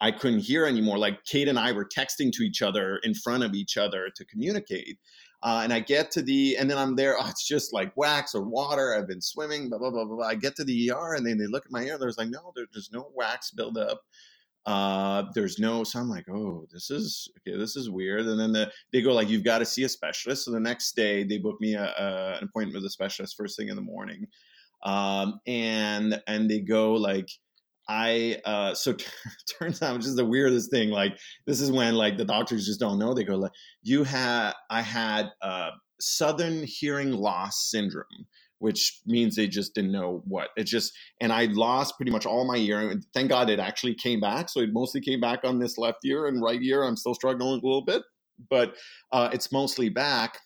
I 0.00 0.12
couldn't 0.12 0.38
hear 0.38 0.66
anymore. 0.66 0.98
Like 0.98 1.24
Kate 1.24 1.48
and 1.48 1.58
I 1.58 1.72
were 1.72 1.84
texting 1.84 2.30
to 2.34 2.44
each 2.44 2.62
other 2.62 2.98
in 3.02 3.14
front 3.14 3.42
of 3.42 3.54
each 3.54 3.76
other 3.76 4.08
to 4.14 4.24
communicate. 4.24 4.98
Uh, 5.42 5.60
and 5.62 5.72
I 5.72 5.80
get 5.80 6.10
to 6.12 6.22
the, 6.22 6.56
and 6.56 6.68
then 6.68 6.78
I'm 6.78 6.96
there. 6.96 7.16
Oh, 7.18 7.28
it's 7.28 7.46
just 7.46 7.72
like 7.72 7.96
wax 7.96 8.34
or 8.34 8.42
water. 8.42 8.94
I've 8.94 9.06
been 9.06 9.20
swimming, 9.20 9.68
blah, 9.68 9.78
blah, 9.78 9.90
blah, 9.90 10.04
blah. 10.04 10.26
I 10.26 10.34
get 10.34 10.56
to 10.56 10.64
the 10.64 10.90
ER 10.90 11.14
and 11.14 11.24
then 11.24 11.38
they 11.38 11.46
look 11.46 11.64
at 11.64 11.72
my 11.72 11.82
ear. 11.82 11.96
There's 11.96 12.18
like, 12.18 12.28
no, 12.28 12.52
there, 12.56 12.66
there's 12.72 12.90
no 12.92 13.10
wax 13.14 13.52
buildup. 13.52 14.00
Uh, 14.66 15.24
there's 15.34 15.58
no, 15.58 15.84
so 15.84 16.00
I'm 16.00 16.10
like, 16.10 16.28
oh, 16.28 16.66
this 16.72 16.90
is, 16.90 17.30
okay, 17.38 17.56
this 17.56 17.76
is 17.76 17.88
weird. 17.88 18.26
And 18.26 18.38
then 18.38 18.52
the, 18.52 18.70
they 18.92 19.00
go 19.00 19.12
like, 19.12 19.28
you've 19.28 19.44
got 19.44 19.58
to 19.58 19.64
see 19.64 19.84
a 19.84 19.88
specialist. 19.88 20.44
So 20.44 20.50
the 20.50 20.60
next 20.60 20.96
day 20.96 21.22
they 21.22 21.38
book 21.38 21.60
me 21.60 21.74
a, 21.74 21.84
a, 21.84 22.38
an 22.38 22.44
appointment 22.44 22.74
with 22.74 22.84
a 22.84 22.90
specialist 22.90 23.36
first 23.36 23.56
thing 23.56 23.68
in 23.68 23.76
the 23.76 23.82
morning. 23.82 24.26
Um, 24.82 25.40
and, 25.46 26.20
and 26.26 26.50
they 26.50 26.60
go 26.60 26.94
like, 26.94 27.30
I 27.88 28.36
uh, 28.44 28.74
so 28.74 28.92
t- 28.94 29.06
turns 29.58 29.82
out 29.82 29.96
which 29.96 30.06
is 30.06 30.16
the 30.16 30.24
weirdest 30.24 30.70
thing. 30.70 30.90
Like 30.90 31.18
this 31.46 31.60
is 31.60 31.70
when 31.72 31.94
like 31.94 32.16
the 32.16 32.24
doctors 32.24 32.66
just 32.66 32.80
don't 32.80 32.98
know. 32.98 33.14
They 33.14 33.24
go 33.24 33.36
like, 33.36 33.52
"You 33.82 34.04
had 34.04 34.52
I 34.70 34.82
had 34.82 35.30
uh, 35.42 35.70
sudden 36.00 36.64
hearing 36.64 37.12
loss 37.12 37.70
syndrome." 37.70 38.26
Which 38.60 39.02
means 39.06 39.36
they 39.36 39.46
just 39.46 39.72
didn't 39.72 39.92
know 39.92 40.20
what 40.26 40.48
it 40.56 40.64
just, 40.64 40.92
and 41.20 41.32
I 41.32 41.44
lost 41.44 41.94
pretty 41.96 42.10
much 42.10 42.26
all 42.26 42.44
my 42.44 42.56
ear. 42.56 43.00
Thank 43.14 43.28
God 43.28 43.50
it 43.50 43.60
actually 43.60 43.94
came 43.94 44.18
back. 44.18 44.48
So 44.48 44.58
it 44.58 44.72
mostly 44.72 45.00
came 45.00 45.20
back 45.20 45.44
on 45.44 45.60
this 45.60 45.78
left 45.78 45.98
ear 46.04 46.26
and 46.26 46.42
right 46.42 46.60
ear. 46.60 46.82
I'm 46.82 46.96
still 46.96 47.14
struggling 47.14 47.48
a 47.48 47.52
little 47.52 47.84
bit, 47.84 48.02
but 48.50 48.74
uh, 49.12 49.30
it's 49.32 49.52
mostly 49.52 49.90
back. 49.90 50.40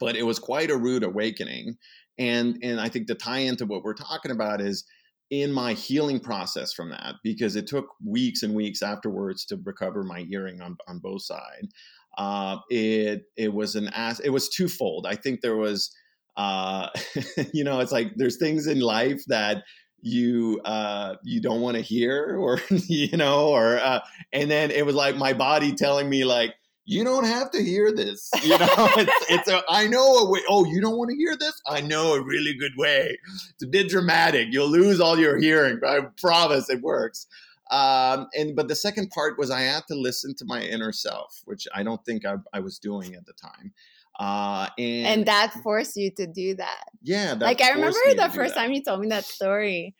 But 0.00 0.16
it 0.16 0.24
was 0.24 0.40
quite 0.40 0.72
a 0.72 0.76
rude 0.76 1.04
awakening, 1.04 1.76
and 2.18 2.58
and 2.64 2.80
I 2.80 2.88
think 2.88 3.06
the 3.06 3.14
tie 3.14 3.38
into 3.38 3.64
what 3.64 3.84
we're 3.84 3.94
talking 3.94 4.32
about 4.32 4.60
is 4.60 4.84
in 5.30 5.52
my 5.52 5.72
healing 5.74 6.18
process 6.18 6.72
from 6.72 6.90
that 6.90 7.14
because 7.22 7.56
it 7.56 7.66
took 7.66 7.86
weeks 8.04 8.42
and 8.42 8.54
weeks 8.54 8.82
afterwards 8.82 9.44
to 9.46 9.56
recover 9.64 10.02
my 10.02 10.22
hearing 10.22 10.60
on, 10.60 10.76
on 10.88 10.98
both 10.98 11.22
sides. 11.22 11.72
Uh, 12.18 12.58
it 12.68 13.22
it 13.36 13.52
was 13.52 13.76
an 13.76 13.88
ass. 13.88 14.18
It 14.20 14.30
was 14.30 14.48
twofold. 14.48 15.06
I 15.06 15.14
think 15.14 15.40
there 15.40 15.56
was, 15.56 15.94
uh, 16.36 16.88
you 17.54 17.62
know, 17.62 17.80
it's 17.80 17.92
like 17.92 18.12
there's 18.16 18.36
things 18.36 18.66
in 18.66 18.80
life 18.80 19.22
that 19.28 19.62
you 20.02 20.60
uh 20.64 21.14
you 21.24 21.42
don't 21.42 21.60
want 21.60 21.76
to 21.76 21.82
hear 21.82 22.34
or 22.38 22.58
you 22.70 23.14
know 23.18 23.48
or 23.48 23.78
uh 23.78 24.00
and 24.32 24.50
then 24.50 24.70
it 24.70 24.86
was 24.86 24.94
like 24.94 25.14
my 25.14 25.34
body 25.34 25.74
telling 25.74 26.08
me 26.08 26.24
like 26.24 26.54
you 26.90 27.04
don't 27.04 27.24
have 27.24 27.52
to 27.52 27.62
hear 27.62 27.92
this. 27.92 28.28
You 28.42 28.58
know, 28.58 28.66
it's, 28.96 29.26
it's 29.30 29.48
a, 29.48 29.62
I 29.68 29.86
know 29.86 30.16
a 30.16 30.30
way. 30.30 30.40
Oh, 30.48 30.64
you 30.64 30.80
don't 30.80 30.96
want 30.96 31.10
to 31.10 31.16
hear 31.16 31.36
this? 31.36 31.60
I 31.66 31.80
know 31.80 32.14
a 32.14 32.20
really 32.20 32.52
good 32.54 32.72
way. 32.76 33.16
It's 33.50 33.62
a 33.62 33.68
bit 33.68 33.88
dramatic. 33.88 34.48
You'll 34.50 34.68
lose 34.68 35.00
all 35.00 35.16
your 35.16 35.38
hearing. 35.38 35.78
But 35.80 35.90
I 35.90 36.06
promise 36.20 36.68
it 36.68 36.82
works. 36.82 37.28
Um, 37.70 38.26
and 38.36 38.56
but 38.56 38.66
the 38.66 38.74
second 38.74 39.10
part 39.10 39.38
was 39.38 39.52
I 39.52 39.60
had 39.60 39.86
to 39.86 39.94
listen 39.94 40.34
to 40.38 40.44
my 40.44 40.62
inner 40.62 40.90
self, 40.90 41.42
which 41.44 41.68
I 41.72 41.84
don't 41.84 42.04
think 42.04 42.26
I, 42.26 42.34
I 42.52 42.58
was 42.58 42.80
doing 42.80 43.14
at 43.14 43.24
the 43.24 43.34
time. 43.34 43.72
Uh, 44.18 44.68
and, 44.76 45.06
and 45.06 45.26
that 45.26 45.54
forced 45.62 45.96
you 45.96 46.10
to 46.10 46.26
do 46.26 46.56
that. 46.56 46.86
Yeah, 47.02 47.36
that 47.36 47.40
like 47.40 47.60
I 47.62 47.70
remember 47.70 47.98
the 48.16 48.30
first 48.34 48.56
time 48.56 48.72
you 48.72 48.82
told 48.82 49.00
me 49.00 49.08
that 49.10 49.24
story. 49.24 49.94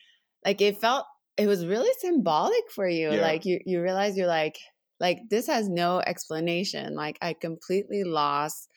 Like 0.45 0.61
it 0.61 0.81
felt 0.81 1.07
it 1.37 1.47
was 1.47 1.65
really 1.65 1.93
symbolic 2.01 2.69
for 2.75 2.89
you. 2.89 3.13
Yeah. 3.13 3.21
Like 3.21 3.45
you 3.45 3.61
you 3.65 3.81
realize 3.81 4.17
you're 4.17 4.27
like 4.27 4.59
like 5.01 5.21
this 5.29 5.47
has 5.47 5.69
no 5.69 5.99
explanation. 5.99 6.95
Like 6.95 7.19
I 7.21 7.33
completely 7.33 8.05
lost 8.05 8.69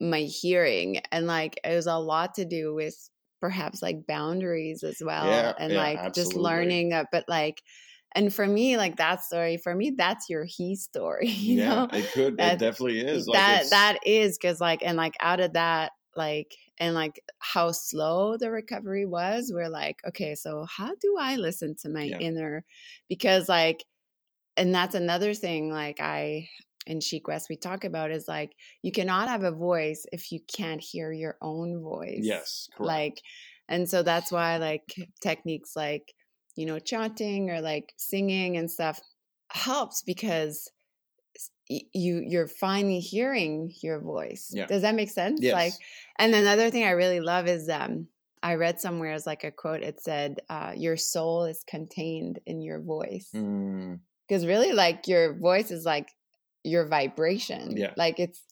my 0.00 0.20
hearing 0.20 1.00
and 1.12 1.26
like 1.26 1.58
it 1.64 1.74
was 1.74 1.86
a 1.86 1.96
lot 1.96 2.34
to 2.34 2.44
do 2.44 2.74
with 2.74 3.10
perhaps 3.40 3.82
like 3.82 4.06
boundaries 4.06 4.82
as 4.82 5.02
well 5.04 5.26
yeah, 5.26 5.52
and 5.58 5.72
yeah, 5.72 5.78
like 5.78 5.98
absolutely. 5.98 6.22
just 6.22 6.34
learning 6.34 7.04
but 7.12 7.24
like 7.28 7.62
and 8.14 8.32
for 8.32 8.46
me 8.46 8.76
like 8.76 8.96
that 8.96 9.22
story 9.22 9.56
for 9.56 9.74
me 9.74 9.92
that's 9.96 10.28
your 10.28 10.44
he 10.44 10.74
story 10.74 11.28
you 11.28 11.58
yeah, 11.58 11.68
know 11.68 11.88
it 11.92 12.10
could 12.12 12.36
that, 12.38 12.54
it 12.54 12.58
definitely 12.58 13.00
is 13.00 13.26
like 13.26 13.38
that 13.38 13.70
that 13.70 13.98
is 14.06 14.38
because 14.38 14.60
like 14.60 14.82
and 14.82 14.96
like 14.96 15.14
out 15.20 15.40
of 15.40 15.52
that 15.52 15.92
like 16.16 16.56
and 16.78 16.94
like 16.94 17.20
how 17.38 17.70
slow 17.70 18.36
the 18.36 18.50
recovery 18.50 19.04
was 19.06 19.52
we're 19.54 19.68
like 19.68 19.98
okay 20.06 20.34
so 20.34 20.64
how 20.68 20.92
do 21.00 21.16
i 21.20 21.36
listen 21.36 21.74
to 21.74 21.88
my 21.88 22.04
yeah. 22.04 22.18
inner 22.18 22.64
because 23.08 23.48
like 23.48 23.84
and 24.56 24.74
that's 24.74 24.94
another 24.94 25.34
thing 25.34 25.70
like 25.70 26.00
i 26.00 26.48
in 26.86 26.98
SheQuest 26.98 27.48
we 27.48 27.56
talk 27.56 27.84
about 27.84 28.10
is 28.10 28.28
like 28.28 28.52
you 28.82 28.92
cannot 28.92 29.28
have 29.28 29.42
a 29.42 29.50
voice 29.50 30.04
if 30.12 30.30
you 30.30 30.40
can't 30.54 30.82
hear 30.82 31.12
your 31.12 31.36
own 31.40 31.80
voice 31.82 32.20
yes 32.22 32.68
correct. 32.76 32.86
like 32.86 33.22
and 33.68 33.88
so 33.88 34.02
that's 34.02 34.30
why 34.30 34.58
like 34.58 34.94
techniques 35.22 35.74
like 35.74 36.14
you 36.56 36.66
know 36.66 36.78
chanting 36.78 37.50
or 37.50 37.62
like 37.62 37.94
singing 37.96 38.58
and 38.58 38.70
stuff 38.70 39.00
helps 39.50 40.02
because 40.02 40.70
you 41.68 42.22
you're 42.26 42.48
finally 42.48 43.00
hearing 43.00 43.72
your 43.82 44.00
voice. 44.00 44.50
Yeah. 44.52 44.66
Does 44.66 44.82
that 44.82 44.94
make 44.94 45.10
sense? 45.10 45.40
Yes. 45.42 45.52
Like, 45.54 45.72
and 46.18 46.34
another 46.34 46.70
thing 46.70 46.84
I 46.84 46.90
really 46.90 47.20
love 47.20 47.46
is 47.46 47.68
um, 47.68 48.08
I 48.42 48.54
read 48.54 48.80
somewhere 48.80 49.12
as 49.12 49.26
like 49.26 49.44
a 49.44 49.50
quote. 49.50 49.82
It 49.82 50.00
said, 50.00 50.40
uh, 50.48 50.72
"Your 50.76 50.96
soul 50.96 51.44
is 51.44 51.64
contained 51.66 52.40
in 52.46 52.60
your 52.60 52.80
voice," 52.80 53.30
Mm, 53.34 54.00
because 54.28 54.46
really, 54.46 54.72
like 54.72 55.06
your 55.08 55.34
voice 55.34 55.70
is 55.70 55.84
like 55.84 56.10
your 56.62 56.86
vibration. 56.86 57.76
Yeah. 57.76 57.92
like 57.96 58.18
it's 58.18 58.42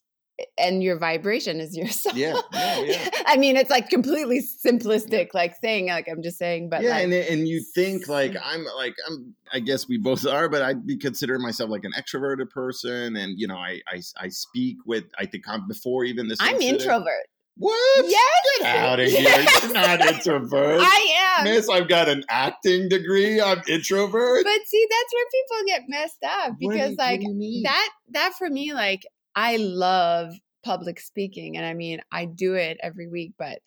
and 0.58 0.82
your 0.82 0.98
vibration 0.98 1.60
is 1.60 1.76
your 1.76 1.88
soul. 1.88 2.14
Yeah, 2.14 2.40
yeah, 2.52 2.80
yeah. 2.80 3.08
I 3.26 3.36
mean, 3.36 3.56
it's 3.56 3.70
like 3.70 3.88
completely 3.88 4.42
simplistic, 4.64 5.28
like 5.34 5.60
thing. 5.60 5.88
Like 5.88 6.08
I'm 6.08 6.22
just 6.22 6.38
saying, 6.38 6.68
but 6.70 6.82
yeah, 6.82 6.90
like, 6.90 7.04
and 7.04 7.12
and 7.12 7.48
you 7.48 7.62
think 7.74 8.08
like 8.08 8.34
I'm 8.42 8.64
like 8.76 8.94
I'm 9.08 9.34
I 9.52 9.60
guess 9.60 9.88
we 9.88 9.98
both 9.98 10.26
are, 10.26 10.48
but 10.48 10.62
I'd 10.62 10.86
be 10.86 10.96
considering 10.96 11.42
myself 11.42 11.70
like 11.70 11.84
an 11.84 11.92
extroverted 11.98 12.50
person, 12.50 13.16
and 13.16 13.38
you 13.38 13.46
know 13.46 13.56
I 13.56 13.80
I, 13.88 14.00
I 14.16 14.28
speak 14.28 14.78
with 14.86 15.04
I 15.18 15.26
think 15.26 15.44
I'm 15.48 15.66
before 15.68 16.04
even 16.04 16.28
this. 16.28 16.38
I'm 16.40 16.54
incident- 16.56 16.82
introvert. 16.82 17.26
What? 17.56 18.06
Yes, 18.08 18.22
Get 18.60 18.76
out 18.76 19.00
of 19.00 19.08
here! 19.08 19.20
Yes. 19.22 19.62
You're 19.62 19.72
not 19.72 20.00
introvert. 20.14 20.80
I 20.80 21.36
am. 21.38 21.44
Miss, 21.44 21.68
I've 21.68 21.88
got 21.88 22.08
an 22.08 22.24
acting 22.28 22.88
degree. 22.88 23.40
I'm 23.40 23.62
introvert. 23.68 24.44
But 24.44 24.60
see, 24.66 24.86
that's 24.90 25.12
where 25.12 25.26
people 25.32 25.66
get 25.66 25.82
messed 25.88 26.24
up 26.24 26.54
because 26.58 26.90
what 26.90 26.98
like 26.98 27.20
mean? 27.20 27.62
that 27.64 27.88
that 28.12 28.32
for 28.38 28.48
me 28.48 28.72
like 28.72 29.02
I 29.34 29.56
love 29.56 30.32
public 30.64 31.00
speaking 31.00 31.56
and 31.56 31.66
I 31.66 31.74
mean 31.74 32.00
I 32.10 32.24
do 32.24 32.54
it 32.54 32.78
every 32.82 33.08
week 33.08 33.32
but 33.38 33.58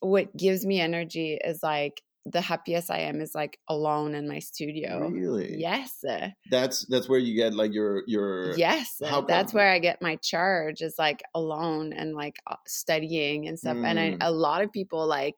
what 0.00 0.34
gives 0.36 0.64
me 0.64 0.80
energy 0.80 1.38
is 1.42 1.60
like 1.62 2.02
the 2.30 2.40
happiest 2.40 2.90
I 2.90 3.00
am 3.00 3.20
is 3.20 3.34
like 3.34 3.58
alone 3.68 4.14
in 4.14 4.28
my 4.28 4.38
studio. 4.38 5.08
Really? 5.08 5.56
Yes. 5.56 6.04
That's 6.50 6.86
that's 6.86 7.08
where 7.08 7.18
you 7.18 7.34
get 7.34 7.54
like 7.54 7.72
your 7.72 8.02
your 8.06 8.56
Yes. 8.56 8.96
That's 9.26 9.52
where 9.54 9.70
I 9.70 9.78
get 9.78 10.02
my 10.02 10.16
charge 10.16 10.80
is 10.82 10.96
like 10.98 11.22
alone 11.34 11.92
and 11.92 12.14
like 12.14 12.36
uh, 12.46 12.56
studying 12.66 13.48
and 13.48 13.58
stuff 13.58 13.76
and 13.84 13.98
I, 13.98 14.10
Mm. 14.12 14.18
a 14.20 14.30
lot 14.30 14.62
of 14.62 14.72
people 14.72 15.06
like 15.06 15.36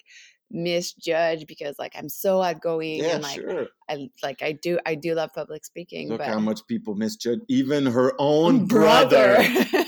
misjudge 0.50 1.46
because 1.46 1.78
like 1.78 1.92
I'm 1.96 2.08
so 2.08 2.42
outgoing 2.42 2.96
yeah 3.04 3.14
and 3.14 3.22
like 3.22 3.34
sure. 3.40 3.66
I 3.88 4.08
like 4.22 4.42
I 4.42 4.52
do 4.52 4.78
I 4.86 4.94
do 4.94 5.14
love 5.14 5.32
public 5.32 5.64
speaking 5.64 6.08
Look 6.08 6.18
but 6.18 6.28
how 6.28 6.38
much 6.38 6.66
people 6.66 6.94
misjudge. 6.94 7.40
Even 7.48 7.86
her 7.86 8.12
own 8.18 8.66
brother. 8.66 9.36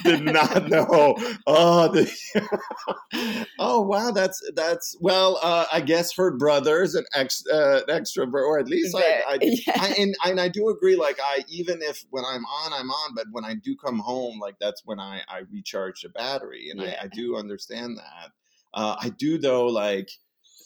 did 0.05 0.23
not 0.25 0.69
know. 0.69 1.17
Oh, 1.47 1.89
the, 1.89 3.47
oh 3.59 3.81
wow, 3.83 4.11
that's 4.11 4.43
that's 4.55 4.97
well. 5.01 5.39
Uh, 5.43 5.67
I 5.73 5.81
guess 5.81 6.15
her 6.17 6.31
brother's 6.37 6.95
an 6.95 7.05
ex 7.15 7.45
uh, 7.53 7.83
an 7.87 8.03
extrovert, 8.03 8.45
or 8.45 8.59
at 8.59 8.67
least 8.67 8.97
I, 8.97 9.23
I, 9.29 9.39
yeah. 9.41 9.73
I 9.81 9.95
and 9.99 10.15
and 10.25 10.41
I 10.41 10.49
do 10.49 10.69
agree. 10.69 10.97
Like 10.97 11.19
I, 11.23 11.45
even 11.49 11.81
if 11.83 12.05
when 12.11 12.25
I'm 12.25 12.45
on, 12.45 12.73
I'm 12.73 12.91
on, 12.91 13.15
but 13.15 13.27
when 13.31 13.45
I 13.45 13.55
do 13.55 13.77
come 13.77 13.99
home, 13.99 14.39
like 14.41 14.57
that's 14.61 14.83
when 14.85 14.99
I 14.99 15.23
I 15.29 15.43
recharge 15.51 16.03
the 16.03 16.09
battery, 16.09 16.71
and 16.71 16.81
Yeah. 16.81 16.97
I, 17.01 17.05
I 17.05 17.09
do 17.09 17.37
understand 17.37 17.99
that. 17.99 18.31
Uh, 18.75 18.97
I 19.01 19.11
do 19.11 19.39
though, 19.39 19.67
like. 19.67 20.11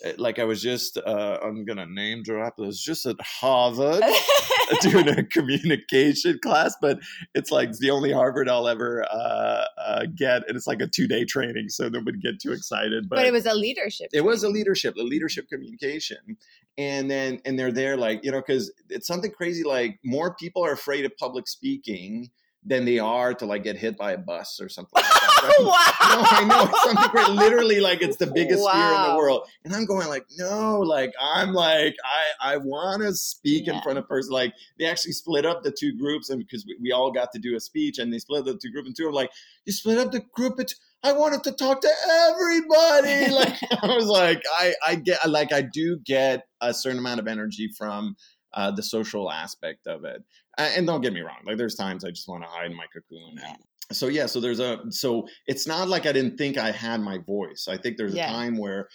Uh, 0.04 0.12
Like 0.18 0.38
I 0.38 0.44
was 0.44 0.62
just, 0.62 0.98
uh, 0.98 1.38
I'm 1.42 1.64
gonna 1.64 1.86
name 1.86 2.22
drop. 2.22 2.54
I 2.58 2.62
was 2.62 2.82
just 2.82 3.06
at 3.06 3.16
Harvard 3.20 4.02
doing 4.80 5.08
a 5.08 5.22
communication 5.24 6.38
class, 6.42 6.74
but 6.80 6.98
it's 7.34 7.50
like 7.50 7.72
the 7.78 7.90
only 7.90 8.12
Harvard 8.12 8.48
I'll 8.48 8.68
ever 8.68 9.04
uh, 9.10 9.64
uh, 9.78 10.06
get, 10.14 10.46
and 10.48 10.56
it's 10.56 10.66
like 10.66 10.80
a 10.80 10.86
two 10.86 11.06
day 11.06 11.24
training, 11.24 11.68
so 11.68 11.84
nobody 11.84 12.16
would 12.16 12.22
get 12.22 12.40
too 12.40 12.52
excited. 12.52 13.08
But, 13.08 13.16
but 13.16 13.26
it 13.26 13.32
was 13.32 13.46
a 13.46 13.54
leadership. 13.54 14.08
it 14.12 14.22
was 14.22 14.42
a 14.42 14.48
leadership, 14.48 14.96
a 14.96 15.02
leadership 15.02 15.48
communication, 15.48 16.36
and 16.78 17.10
then 17.10 17.40
and 17.44 17.58
they're 17.58 17.72
there 17.72 17.96
like 17.96 18.24
you 18.24 18.30
know 18.30 18.40
because 18.40 18.72
it's 18.88 19.06
something 19.06 19.30
crazy. 19.30 19.64
Like 19.64 19.98
more 20.04 20.34
people 20.34 20.64
are 20.64 20.72
afraid 20.72 21.04
of 21.04 21.16
public 21.16 21.48
speaking 21.48 22.30
than 22.66 22.84
they 22.84 22.98
are 22.98 23.32
to 23.32 23.46
like 23.46 23.62
get 23.62 23.76
hit 23.76 23.96
by 23.96 24.12
a 24.12 24.18
bus 24.18 24.58
or 24.60 24.68
something. 24.68 24.90
Like 24.94 25.04
that, 25.04 25.54
wow. 25.60 26.16
No, 26.16 26.24
I 26.28 26.44
know 26.44 26.62
it's 26.64 26.82
something 26.82 27.10
great. 27.10 27.28
Literally, 27.28 27.80
like 27.80 28.02
it's 28.02 28.16
the 28.16 28.26
biggest 28.26 28.68
fear 28.68 28.94
in 28.94 29.02
the 29.10 29.14
world, 29.16 29.48
and 29.64 29.74
I'm 29.74 29.86
going 29.86 30.08
like, 30.08 30.26
no, 30.36 30.80
like 30.80 31.12
I'm 31.20 31.52
like 31.52 31.94
I 32.04 32.54
I 32.54 32.56
want 32.56 33.02
to 33.02 33.14
speak 33.14 33.68
in 33.68 33.80
front 33.82 33.98
of 33.98 34.08
person. 34.08 34.32
Like 34.32 34.52
they 34.78 34.86
actually 34.86 35.12
split 35.12 35.46
up 35.46 35.62
the 35.62 35.70
two 35.70 35.96
groups, 35.96 36.28
and 36.30 36.40
because 36.40 36.66
we, 36.66 36.76
we 36.80 36.92
all 36.92 37.12
got 37.12 37.32
to 37.32 37.38
do 37.38 37.56
a 37.56 37.60
speech, 37.60 37.98
and 37.98 38.12
they 38.12 38.18
split 38.18 38.44
the 38.44 38.56
two 38.56 38.72
group 38.72 38.86
in 38.86 38.94
two. 38.94 39.06
I'm 39.06 39.14
like, 39.14 39.30
you 39.64 39.72
split 39.72 39.98
up 39.98 40.10
the 40.10 40.22
group. 40.34 40.58
It's 40.58 40.74
I 41.04 41.12
wanted 41.12 41.44
to 41.44 41.52
talk 41.52 41.80
to 41.82 41.92
everybody. 42.28 43.32
Like 43.36 43.56
I 43.82 43.94
was 43.94 44.06
like, 44.06 44.42
I 44.58 44.74
I 44.84 44.94
get 44.96 45.28
like 45.28 45.52
I 45.52 45.62
do 45.62 45.98
get 46.04 46.46
a 46.60 46.74
certain 46.74 46.98
amount 46.98 47.20
of 47.20 47.28
energy 47.28 47.68
from. 47.68 48.16
Uh, 48.54 48.70
the 48.70 48.82
social 48.82 49.30
aspect 49.30 49.86
of 49.86 50.06
it, 50.06 50.22
and 50.58 50.86
don't 50.86 51.00
get 51.02 51.12
me 51.12 51.20
wrong. 51.20 51.38
Like 51.46 51.56
there's 51.58 51.74
times 51.74 52.04
I 52.04 52.10
just 52.10 52.28
want 52.28 52.42
to 52.44 52.48
hide 52.48 52.70
in 52.70 52.76
my 52.76 52.86
cocoon 52.92 53.38
and 53.44 53.56
so 53.92 54.08
yeah 54.08 54.26
so 54.26 54.40
there's 54.40 54.58
a 54.58 54.80
so 54.90 55.28
it's 55.46 55.64
not 55.64 55.86
like 55.88 56.06
i 56.06 56.12
didn't 56.12 56.36
think 56.36 56.58
i 56.58 56.72
had 56.72 57.00
my 57.00 57.18
voice 57.18 57.68
i 57.70 57.76
think 57.76 57.96
there's 57.96 58.16
Yeah. 58.16 58.28
a 58.28 58.32
time 58.32 58.56
where 58.58 58.88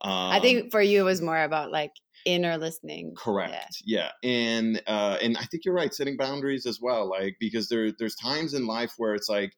um, 0.00 0.10
I 0.32 0.40
think 0.40 0.70
for 0.72 0.80
you 0.80 1.00
it 1.00 1.04
was 1.04 1.20
more 1.20 1.42
about 1.42 1.70
like 1.70 1.90
inner 2.24 2.56
listening. 2.56 3.12
correct 3.14 3.76
yeah, 3.84 4.10
and 4.22 4.80
uh 4.86 5.18
and 5.20 5.36
i 5.36 5.42
think 5.50 5.66
you're 5.66 5.74
right 5.74 5.92
setting 5.92 6.16
boundaries 6.16 6.64
as 6.64 6.78
well 6.80 7.10
like 7.10 7.36
because 7.38 7.68
there 7.68 7.92
there's 7.98 8.14
times 8.14 8.54
in 8.54 8.66
life 8.66 8.94
where 8.96 9.14
it's 9.14 9.28
like 9.28 9.52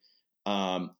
um 0.44 0.90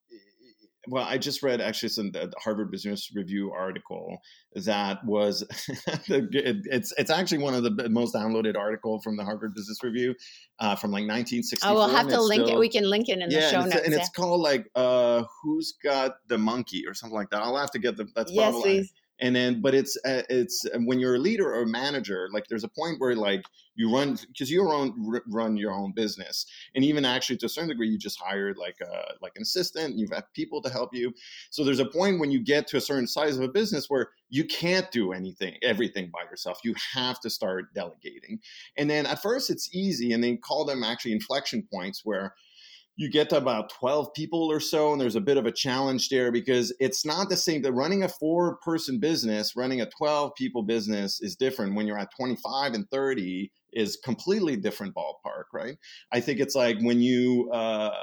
well, 0.89 1.05
I 1.05 1.19
just 1.19 1.43
read 1.43 1.61
actually 1.61 1.91
some 1.91 2.11
the 2.13 2.33
Harvard 2.39 2.71
Business 2.71 3.11
Review 3.15 3.53
article 3.53 4.19
that 4.55 5.05
was 5.05 5.43
it's 6.09 6.93
it's 6.97 7.11
actually 7.11 7.39
one 7.39 7.55
of 7.55 7.63
the 7.63 7.89
most 7.91 8.15
downloaded 8.15 8.57
article 8.57 9.01
from 9.01 9.17
the 9.17 9.25
Harvard 9.25 9.55
Business 9.55 9.79
Review 9.83 10.15
uh, 10.59 10.77
from 10.77 10.91
like 10.91 11.03
1964. 11.03 11.71
Oh, 11.71 11.75
we'll 11.75 11.89
have 11.89 12.09
to 12.09 12.21
link 12.21 12.49
it. 12.49 12.59
We 12.59 12.69
can 12.69 12.89
link 12.89 13.09
it 13.09 13.19
in 13.19 13.29
the 13.29 13.41
show 13.43 13.61
and, 13.61 13.71
notes. 13.71 13.83
and 13.85 13.93
yeah. 13.93 14.01
it's 14.01 14.09
called 14.11 14.41
like 14.41 14.71
uh, 14.75 15.25
"Who's 15.43 15.75
Got 15.83 16.13
the 16.29 16.39
Monkey" 16.39 16.85
or 16.87 16.95
something 16.95 17.17
like 17.17 17.31
that. 17.31 17.43
I'll 17.43 17.57
have 17.57 17.73
to 17.73 17.79
get 17.79 17.97
the 17.97 18.07
that's 18.15 18.33
yes, 18.33 18.51
probably 18.51 18.79
please. 18.79 18.93
And 19.21 19.35
then 19.35 19.61
but 19.61 19.75
it's 19.75 19.97
uh, 20.05 20.23
it's 20.29 20.65
uh, 20.67 20.79
when 20.85 20.99
you're 20.99 21.17
a 21.17 21.19
leader 21.19 21.53
or 21.53 21.63
a 21.63 21.67
manager 21.67 22.29
like 22.33 22.47
there's 22.49 22.65
a 22.65 22.69
point 22.69 23.01
where 23.01 23.15
like 23.15 23.43
you 23.81 23.93
run 23.93 24.19
because 24.29 24.51
you 24.51 24.69
own 24.69 25.21
run 25.27 25.57
your 25.57 25.73
own 25.73 25.93
business. 25.93 26.45
And 26.75 26.85
even 26.85 27.07
actually 27.07 27.39
to 27.39 27.47
a 27.47 27.49
certain 27.49 27.71
degree 27.71 27.89
you 27.89 27.99
just 27.99 28.21
hired 28.21 28.59
like 28.59 28.77
a 28.83 29.15
like 29.23 29.33
an 29.37 29.43
assistant. 29.43 29.97
You've 29.97 30.13
had 30.13 30.25
people 30.35 30.61
to 30.63 30.71
help 30.71 30.95
you. 30.95 31.13
So 31.51 31.65
there's 31.65 31.79
a 31.79 31.87
point 31.87 32.21
when 32.21 32.31
you 32.31 32.41
get 32.41 32.67
to 32.69 32.77
a 32.77 32.81
certain 32.81 33.07
size 33.07 33.39
of 33.39 33.43
a 33.43 33.49
business 33.49 33.89
where 33.89 34.11
you 34.29 34.45
can't 34.45 34.91
do 34.91 35.13
anything 35.13 35.55
everything 35.63 36.11
by 36.13 36.23
yourself. 36.31 36.59
You 36.63 36.75
have 36.93 37.21
to 37.21 37.31
start 37.31 37.73
delegating. 37.75 38.41
And 38.77 38.91
then 38.91 39.07
at 39.07 39.23
first 39.23 39.49
it's 39.49 39.75
easy 39.75 40.13
and 40.13 40.23
they 40.23 40.37
call 40.37 40.67
them 40.67 40.85
actually 40.85 41.13
inflection 41.13 41.67
points 41.73 42.03
where 42.05 42.35
you 43.01 43.09
get 43.09 43.31
to 43.31 43.37
about 43.39 43.71
12 43.71 44.13
people 44.13 44.53
or 44.53 44.61
so 44.61 44.93
and 44.93 45.01
there's 45.01 45.17
a 45.17 45.23
bit 45.23 45.39
of 45.39 45.47
a 45.47 45.51
challenge 45.51 46.11
there 46.11 46.31
because 46.31 46.71
it's 46.81 47.07
not 47.07 47.31
the 47.31 47.37
same. 47.37 47.63
That 47.63 47.73
running 47.73 48.03
a 48.03 48.11
four 48.11 48.57
person 48.57 48.99
business 49.01 49.57
running 49.57 49.81
a 49.81 49.89
12 49.89 50.35
people 50.35 50.63
business 50.63 51.19
is 51.23 51.35
different 51.35 51.75
when 51.75 51.87
you're 51.87 51.99
at 51.99 52.15
25 52.15 52.75
and 52.75 52.87
30 52.91 53.51
is 53.73 53.97
completely 54.05 54.55
different 54.55 54.95
ballpark 54.95 55.45
right? 55.55 55.79
I 56.13 56.21
think 56.21 56.41
it's 56.41 56.55
like 56.55 56.77
when 56.83 57.01
you 57.01 57.51
uh 57.51 57.97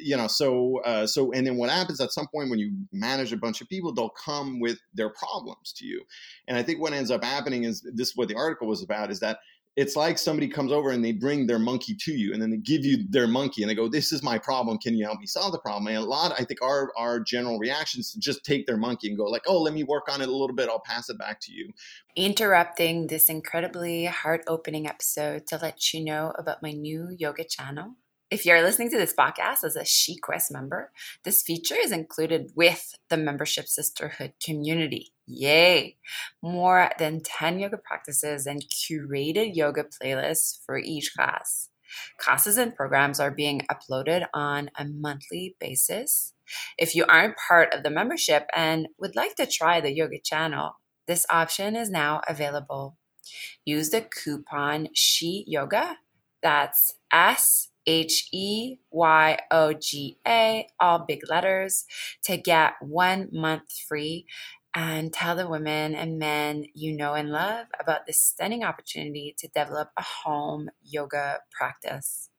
you 0.00 0.16
know 0.16 0.28
so 0.28 0.80
uh 0.86 1.06
so 1.06 1.32
and 1.32 1.46
then 1.46 1.58
what 1.58 1.68
happens 1.68 2.00
at 2.00 2.10
some 2.10 2.26
point 2.34 2.48
when 2.48 2.58
you 2.58 2.72
manage 2.90 3.34
a 3.34 3.36
bunch 3.36 3.60
of 3.60 3.68
people 3.68 3.92
they'll 3.92 4.08
come 4.08 4.60
with 4.60 4.78
their 4.94 5.10
problems 5.10 5.74
to 5.74 5.84
you. 5.84 6.02
And 6.48 6.56
i 6.56 6.62
think 6.62 6.80
what 6.80 6.94
ends 6.94 7.10
up 7.10 7.22
happening 7.22 7.64
is 7.64 7.82
this 7.82 8.08
is 8.08 8.16
what 8.16 8.28
the 8.28 8.36
article 8.36 8.66
was 8.66 8.82
about 8.82 9.10
is 9.10 9.20
that 9.20 9.40
it's 9.76 9.96
like 9.96 10.18
somebody 10.18 10.48
comes 10.48 10.70
over 10.70 10.90
and 10.90 11.04
they 11.04 11.12
bring 11.12 11.46
their 11.46 11.58
monkey 11.58 11.94
to 11.94 12.12
you 12.12 12.32
and 12.32 12.42
then 12.42 12.50
they 12.50 12.58
give 12.58 12.84
you 12.84 13.04
their 13.08 13.26
monkey 13.26 13.62
and 13.62 13.70
they 13.70 13.74
go 13.74 13.88
this 13.88 14.12
is 14.12 14.22
my 14.22 14.38
problem 14.38 14.78
can 14.78 14.94
you 14.94 15.04
help 15.04 15.18
me 15.18 15.26
solve 15.26 15.52
the 15.52 15.58
problem 15.58 15.86
and 15.86 15.96
a 15.96 16.00
lot 16.00 16.32
i 16.38 16.44
think 16.44 16.60
our 16.62 16.92
our 16.96 17.20
general 17.20 17.58
reactions 17.58 18.12
to 18.12 18.18
just 18.18 18.44
take 18.44 18.66
their 18.66 18.76
monkey 18.76 19.08
and 19.08 19.16
go 19.16 19.24
like 19.24 19.42
oh 19.46 19.60
let 19.60 19.74
me 19.74 19.84
work 19.84 20.04
on 20.10 20.20
it 20.20 20.28
a 20.28 20.32
little 20.32 20.54
bit 20.54 20.68
i'll 20.68 20.82
pass 20.84 21.08
it 21.08 21.18
back 21.18 21.40
to 21.40 21.52
you 21.52 21.70
interrupting 22.16 23.06
this 23.06 23.28
incredibly 23.28 24.04
heart 24.04 24.42
opening 24.46 24.86
episode 24.86 25.46
to 25.46 25.58
let 25.60 25.92
you 25.92 26.04
know 26.04 26.32
about 26.38 26.62
my 26.62 26.72
new 26.72 27.14
yoga 27.18 27.44
channel. 27.44 27.94
If 28.30 28.46
you're 28.46 28.62
listening 28.62 28.90
to 28.90 28.98
this 28.98 29.14
podcast 29.14 29.64
as 29.64 29.76
a 29.76 29.82
SheQuest 29.82 30.50
member, 30.50 30.90
this 31.24 31.42
feature 31.42 31.76
is 31.78 31.92
included 31.92 32.52
with 32.54 32.94
the 33.10 33.16
membership 33.16 33.66
sisterhood 33.66 34.32
community. 34.44 35.11
Yay! 35.26 35.96
More 36.42 36.90
than 36.98 37.22
10 37.22 37.58
yoga 37.60 37.78
practices 37.78 38.46
and 38.46 38.62
curated 38.62 39.54
yoga 39.54 39.84
playlists 39.84 40.58
for 40.64 40.78
each 40.78 41.14
class. 41.14 41.68
Classes 42.18 42.56
and 42.56 42.74
programs 42.74 43.20
are 43.20 43.30
being 43.30 43.62
uploaded 43.70 44.26
on 44.34 44.70
a 44.76 44.84
monthly 44.84 45.56
basis. 45.60 46.32
If 46.78 46.94
you 46.94 47.04
aren't 47.06 47.36
part 47.36 47.72
of 47.72 47.82
the 47.82 47.90
membership 47.90 48.46
and 48.54 48.88
would 48.98 49.14
like 49.14 49.36
to 49.36 49.46
try 49.46 49.80
the 49.80 49.92
yoga 49.92 50.18
channel, 50.18 50.72
this 51.06 51.26
option 51.30 51.76
is 51.76 51.90
now 51.90 52.20
available. 52.28 52.96
Use 53.64 53.90
the 53.90 54.00
coupon 54.02 54.88
She 54.94 55.44
Yoga. 55.46 55.98
That's 56.42 56.94
S 57.12 57.68
H 57.86 58.28
E 58.32 58.76
Y 58.90 59.38
O 59.50 59.72
G 59.72 60.18
A, 60.26 60.66
all 60.80 61.04
big 61.06 61.20
letters, 61.28 61.84
to 62.24 62.36
get 62.36 62.74
one 62.80 63.28
month 63.32 63.70
free 63.88 64.26
and 64.74 65.12
tell 65.12 65.36
the 65.36 65.48
women 65.48 65.94
and 65.94 66.18
men 66.18 66.64
you 66.74 66.96
know 66.96 67.14
and 67.14 67.30
love 67.30 67.66
about 67.78 68.06
this 68.06 68.18
stunning 68.18 68.64
opportunity 68.64 69.34
to 69.38 69.48
develop 69.48 69.90
a 69.98 70.02
home 70.02 70.70
yoga 70.82 71.40
practice. 71.50 72.30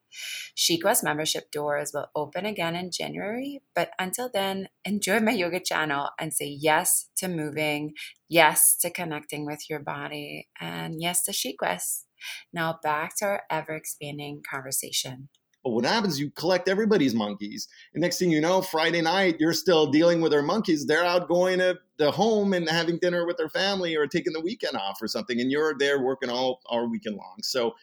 SheQuest 0.55 1.03
membership 1.03 1.51
doors 1.51 1.91
will 1.93 2.07
open 2.15 2.45
again 2.45 2.75
in 2.75 2.91
January, 2.91 3.61
but 3.73 3.89
until 3.97 4.29
then, 4.31 4.69
enjoy 4.85 5.19
my 5.19 5.31
yoga 5.31 5.59
channel 5.59 6.09
and 6.19 6.33
say 6.33 6.45
yes 6.45 7.09
to 7.17 7.27
moving, 7.27 7.93
yes 8.29 8.77
to 8.81 8.91
connecting 8.91 9.45
with 9.45 9.69
your 9.69 9.79
body, 9.79 10.49
and 10.59 11.01
yes 11.01 11.23
to 11.23 11.31
SheQuest. 11.31 12.05
Now 12.53 12.79
back 12.81 13.17
to 13.17 13.25
our 13.25 13.43
ever 13.49 13.73
expanding 13.73 14.43
conversation. 14.49 15.29
But 15.63 15.71
what 15.71 15.85
happens, 15.85 16.19
you 16.19 16.29
collect 16.31 16.67
everybody's 16.67 17.15
monkeys. 17.15 17.67
And 17.93 18.01
next 18.01 18.19
thing 18.19 18.31
you 18.31 18.41
know, 18.41 18.61
Friday 18.61 19.01
night, 19.01 19.37
you're 19.39 19.53
still 19.53 19.87
dealing 19.87 20.19
with 20.19 20.31
their 20.31 20.41
monkeys. 20.41 20.85
They're 20.85 21.05
out 21.05 21.27
going 21.27 21.59
to 21.59 21.79
the 21.97 22.11
home 22.11 22.53
and 22.53 22.67
having 22.69 22.97
dinner 22.97 23.25
with 23.25 23.37
their 23.37 23.49
family 23.49 23.95
or 23.95 24.05
taking 24.07 24.33
the 24.33 24.41
weekend 24.41 24.75
off 24.75 25.01
or 25.01 25.07
something. 25.07 25.39
And 25.39 25.51
you're 25.51 25.75
there 25.77 26.01
working 26.01 26.29
all, 26.29 26.59
all 26.65 26.89
weekend 26.89 27.15
long. 27.15 27.37
So 27.43 27.75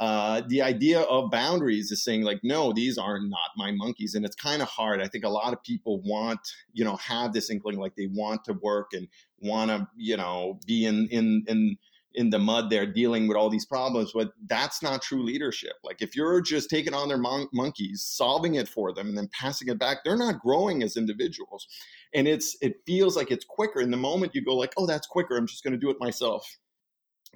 uh, 0.00 0.40
the 0.48 0.62
idea 0.62 1.00
of 1.02 1.30
boundaries 1.30 1.92
is 1.92 2.02
saying 2.02 2.22
like 2.22 2.40
no 2.42 2.72
these 2.72 2.96
are 2.96 3.20
not 3.20 3.50
my 3.54 3.70
monkeys 3.70 4.14
and 4.14 4.24
it's 4.24 4.34
kind 4.34 4.62
of 4.62 4.68
hard 4.68 5.02
i 5.02 5.06
think 5.06 5.24
a 5.24 5.28
lot 5.28 5.52
of 5.52 5.62
people 5.62 6.00
want 6.00 6.40
you 6.72 6.82
know 6.82 6.96
have 6.96 7.34
this 7.34 7.50
inkling 7.50 7.78
like 7.78 7.94
they 7.96 8.06
want 8.06 8.42
to 8.42 8.54
work 8.54 8.92
and 8.94 9.08
want 9.40 9.70
to 9.70 9.86
you 9.98 10.16
know 10.16 10.58
be 10.66 10.86
in 10.86 11.06
in 11.08 11.44
in 11.48 11.76
in 12.14 12.30
the 12.30 12.38
mud 12.38 12.70
there 12.70 12.86
dealing 12.86 13.28
with 13.28 13.36
all 13.36 13.48
these 13.48 13.66
problems 13.66 14.12
but 14.14 14.32
that's 14.46 14.82
not 14.82 15.02
true 15.02 15.22
leadership. 15.22 15.74
Like 15.84 16.02
if 16.02 16.16
you're 16.16 16.40
just 16.40 16.70
taking 16.70 16.94
on 16.94 17.08
their 17.08 17.18
mon- 17.18 17.48
monkeys 17.52 18.02
solving 18.02 18.56
it 18.56 18.68
for 18.68 18.92
them 18.92 19.08
and 19.08 19.16
then 19.16 19.28
passing 19.32 19.68
it 19.68 19.78
back 19.78 19.98
they're 20.04 20.16
not 20.16 20.40
growing 20.40 20.82
as 20.82 20.96
individuals. 20.96 21.66
And 22.14 22.26
it's 22.26 22.56
it 22.60 22.76
feels 22.86 23.16
like 23.16 23.30
it's 23.30 23.44
quicker. 23.44 23.80
In 23.80 23.90
the 23.90 23.96
moment 23.96 24.34
you 24.34 24.44
go 24.44 24.56
like 24.56 24.72
oh 24.76 24.86
that's 24.86 25.06
quicker. 25.06 25.36
I'm 25.36 25.46
just 25.46 25.64
going 25.64 25.72
to 25.72 25.78
do 25.78 25.90
it 25.90 25.96
myself. 26.00 26.46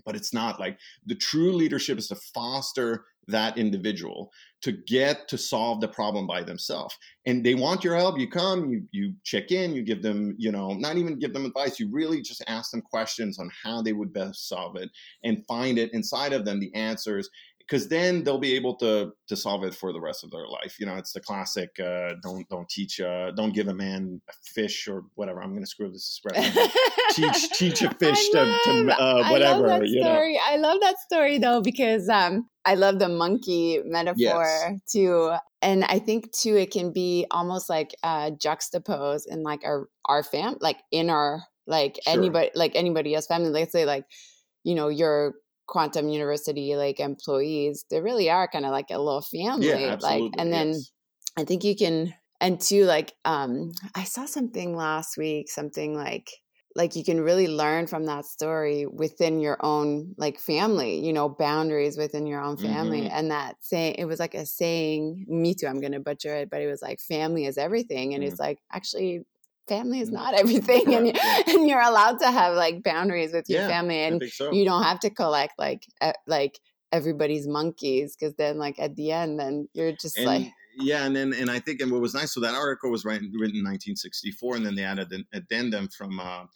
But 0.04 0.16
it's 0.16 0.34
not. 0.34 0.58
Like 0.58 0.78
the 1.06 1.14
true 1.14 1.52
leadership 1.52 1.98
is 1.98 2.08
to 2.08 2.16
foster 2.16 3.04
that 3.28 3.58
individual 3.58 4.30
to 4.62 4.72
get 4.72 5.28
to 5.28 5.36
solve 5.36 5.80
the 5.80 5.88
problem 5.88 6.26
by 6.26 6.42
themselves 6.42 6.96
and 7.26 7.44
they 7.44 7.54
want 7.54 7.84
your 7.84 7.96
help 7.96 8.18
you 8.18 8.28
come 8.28 8.70
you 8.70 8.82
you 8.92 9.12
check 9.22 9.50
in 9.50 9.74
you 9.74 9.82
give 9.82 10.02
them 10.02 10.34
you 10.38 10.50
know 10.50 10.72
not 10.72 10.96
even 10.96 11.18
give 11.18 11.32
them 11.32 11.44
advice 11.44 11.78
you 11.78 11.90
really 11.90 12.20
just 12.22 12.42
ask 12.46 12.70
them 12.70 12.80
questions 12.82 13.38
on 13.38 13.50
how 13.62 13.82
they 13.82 13.92
would 13.92 14.12
best 14.12 14.48
solve 14.48 14.76
it 14.76 14.90
and 15.22 15.44
find 15.46 15.78
it 15.78 15.92
inside 15.92 16.32
of 16.32 16.44
them 16.44 16.58
the 16.60 16.74
answers 16.74 17.28
because 17.66 17.88
then 17.88 18.24
they'll 18.24 18.38
be 18.38 18.54
able 18.54 18.76
to 18.76 19.12
to 19.28 19.36
solve 19.36 19.64
it 19.64 19.74
for 19.74 19.92
the 19.92 20.00
rest 20.00 20.22
of 20.22 20.30
their 20.30 20.46
life. 20.46 20.78
You 20.78 20.86
know, 20.86 20.96
it's 20.96 21.12
the 21.12 21.20
classic 21.20 21.70
uh, 21.80 22.14
don't 22.22 22.48
don't 22.48 22.68
teach 22.68 23.00
uh, 23.00 23.30
don't 23.32 23.54
give 23.54 23.68
a 23.68 23.74
man 23.74 24.20
a 24.28 24.32
fish 24.54 24.86
or 24.86 25.04
whatever. 25.14 25.42
I'm 25.42 25.50
going 25.50 25.62
to 25.62 25.68
screw 25.68 25.90
this 25.90 26.20
expression. 26.22 26.68
teach 27.10 27.50
teach 27.50 27.82
a 27.82 27.94
fish 27.94 28.28
love, 28.34 28.60
to, 28.64 28.84
to 28.84 29.00
uh, 29.00 29.28
whatever. 29.30 29.66
I 29.66 29.70
love 29.70 29.80
that 29.80 29.88
you 29.88 30.02
story. 30.02 30.34
know? 30.34 30.40
I 30.44 30.56
love 30.56 30.78
that 30.82 30.98
story 30.98 31.38
though 31.38 31.62
because 31.62 32.08
um, 32.08 32.48
I 32.64 32.74
love 32.74 32.98
the 32.98 33.08
monkey 33.08 33.80
metaphor 33.84 34.16
yes. 34.18 34.80
too, 34.90 35.32
and 35.62 35.84
I 35.84 35.98
think 35.98 36.32
too 36.32 36.56
it 36.56 36.70
can 36.70 36.92
be 36.92 37.26
almost 37.30 37.70
like 37.70 37.94
uh, 38.02 38.30
juxtaposed 38.30 39.26
in 39.30 39.42
like 39.42 39.64
our 39.64 39.88
our 40.04 40.22
fam 40.22 40.56
like 40.60 40.82
in 40.90 41.08
our 41.08 41.42
like 41.66 41.98
sure. 42.04 42.12
anybody 42.12 42.50
like 42.54 42.72
anybody 42.74 43.14
else 43.14 43.26
family. 43.26 43.48
Let's 43.50 43.72
say 43.72 43.86
like 43.86 44.04
you 44.64 44.74
know 44.74 44.88
your 44.88 45.34
quantum 45.66 46.08
university 46.08 46.76
like 46.76 47.00
employees 47.00 47.84
they 47.90 48.00
really 48.00 48.30
are 48.30 48.48
kind 48.48 48.64
of 48.64 48.70
like 48.70 48.90
a 48.90 48.98
little 48.98 49.22
family 49.22 49.68
yeah, 49.68 49.96
like 50.00 50.22
and 50.38 50.52
then 50.52 50.68
yes. 50.68 50.92
i 51.36 51.44
think 51.44 51.64
you 51.64 51.74
can 51.76 52.14
and 52.40 52.60
two 52.60 52.84
like 52.84 53.12
um 53.24 53.72
i 53.94 54.04
saw 54.04 54.26
something 54.26 54.76
last 54.76 55.16
week 55.16 55.50
something 55.50 55.94
like 55.94 56.30
like 56.76 56.96
you 56.96 57.04
can 57.04 57.20
really 57.20 57.46
learn 57.46 57.86
from 57.86 58.06
that 58.06 58.24
story 58.24 58.84
within 58.86 59.38
your 59.38 59.56
own 59.64 60.12
like 60.18 60.38
family 60.40 60.98
you 61.04 61.12
know 61.12 61.28
boundaries 61.28 61.96
within 61.96 62.26
your 62.26 62.40
own 62.42 62.56
family 62.56 63.06
Mhm. 63.06 63.10
and 63.12 63.30
that 63.30 63.56
saying 63.60 63.94
it 63.96 64.06
was 64.06 64.18
like 64.18 64.34
a 64.34 64.44
saying 64.44 65.24
me 65.28 65.54
too 65.54 65.66
i'm 65.66 65.80
gonna 65.80 66.00
butcher 66.00 66.34
it 66.34 66.50
but 66.50 66.60
it 66.60 66.66
was 66.66 66.82
like 66.82 67.00
family 67.00 67.46
is 67.46 67.56
everything 67.58 68.12
and 68.14 68.24
Mm. 68.24 68.28
it's 68.28 68.40
like 68.40 68.58
actually 68.72 69.24
family 69.68 70.00
is 70.00 70.10
Mm. 70.10 70.14
not 70.14 70.34
everything 70.40 70.94
and, 70.94 71.06
you, 71.06 71.12
Correct, 71.12 71.48
and 71.48 71.68
you're 71.68 71.80
allowed 71.80 72.18
to 72.20 72.30
have 72.30 72.54
like 72.54 72.82
boundaries 72.82 73.32
with 73.32 73.48
your 73.48 73.60
Yeah, 73.60 73.68
family 73.68 73.98
and 73.98 74.22
so. 74.32 74.52
you 74.52 74.64
don't 74.64 74.82
have 74.82 75.00
to 75.00 75.10
collect 75.10 75.54
like 75.58 75.86
uh, 76.00 76.12
like 76.26 76.58
everybody's 76.92 77.48
monkeys 77.48 78.16
because 78.16 78.34
then 78.36 78.58
like 78.58 78.78
at 78.78 78.94
the 78.96 79.10
end 79.10 79.38
then 79.40 79.68
you're 79.72 79.92
just 79.92 80.18
and 80.18 80.26
like 80.26 80.52
yeah, 80.76 81.04
and 81.06 81.14
then 81.14 81.32
and 81.32 81.50
I 81.50 81.60
think 81.60 81.80
and 81.80 81.90
what 81.92 82.00
was 82.00 82.14
nice, 82.14 82.32
so 82.34 82.40
that 82.40 82.54
article 82.54 82.90
was 82.90 83.04
written, 83.04 83.30
written 83.32 83.56
in 83.58 83.64
1964, 83.64 84.56
and 84.56 84.66
then 84.66 84.74
they 84.74 84.82
added 84.82 85.12
an 85.12 85.24
addendum 85.32 85.88
from 85.88 86.18
uh, 86.18 86.46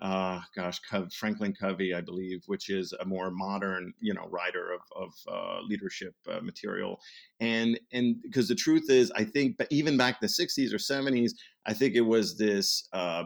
uh, 0.00 0.40
gosh, 0.54 0.80
Cov- 0.80 1.12
Franklin 1.12 1.54
Covey, 1.54 1.94
I 1.94 2.00
believe, 2.00 2.42
which 2.46 2.68
is 2.68 2.92
a 3.00 3.04
more 3.04 3.30
modern, 3.30 3.92
you 4.00 4.12
know, 4.12 4.26
writer 4.28 4.72
of, 4.72 4.80
of 4.94 5.12
uh, 5.28 5.60
leadership 5.62 6.14
uh, 6.30 6.40
material. 6.40 7.00
And 7.40 7.78
and 7.92 8.20
because 8.22 8.48
the 8.48 8.54
truth 8.54 8.90
is, 8.90 9.10
I 9.16 9.24
think, 9.24 9.56
but 9.56 9.68
even 9.70 9.96
back 9.96 10.14
in 10.20 10.26
the 10.26 10.28
60s 10.28 10.72
or 10.72 10.78
70s, 10.78 11.32
I 11.66 11.72
think 11.72 11.94
it 11.94 12.02
was 12.02 12.36
this 12.36 12.88
uh, 12.92 13.24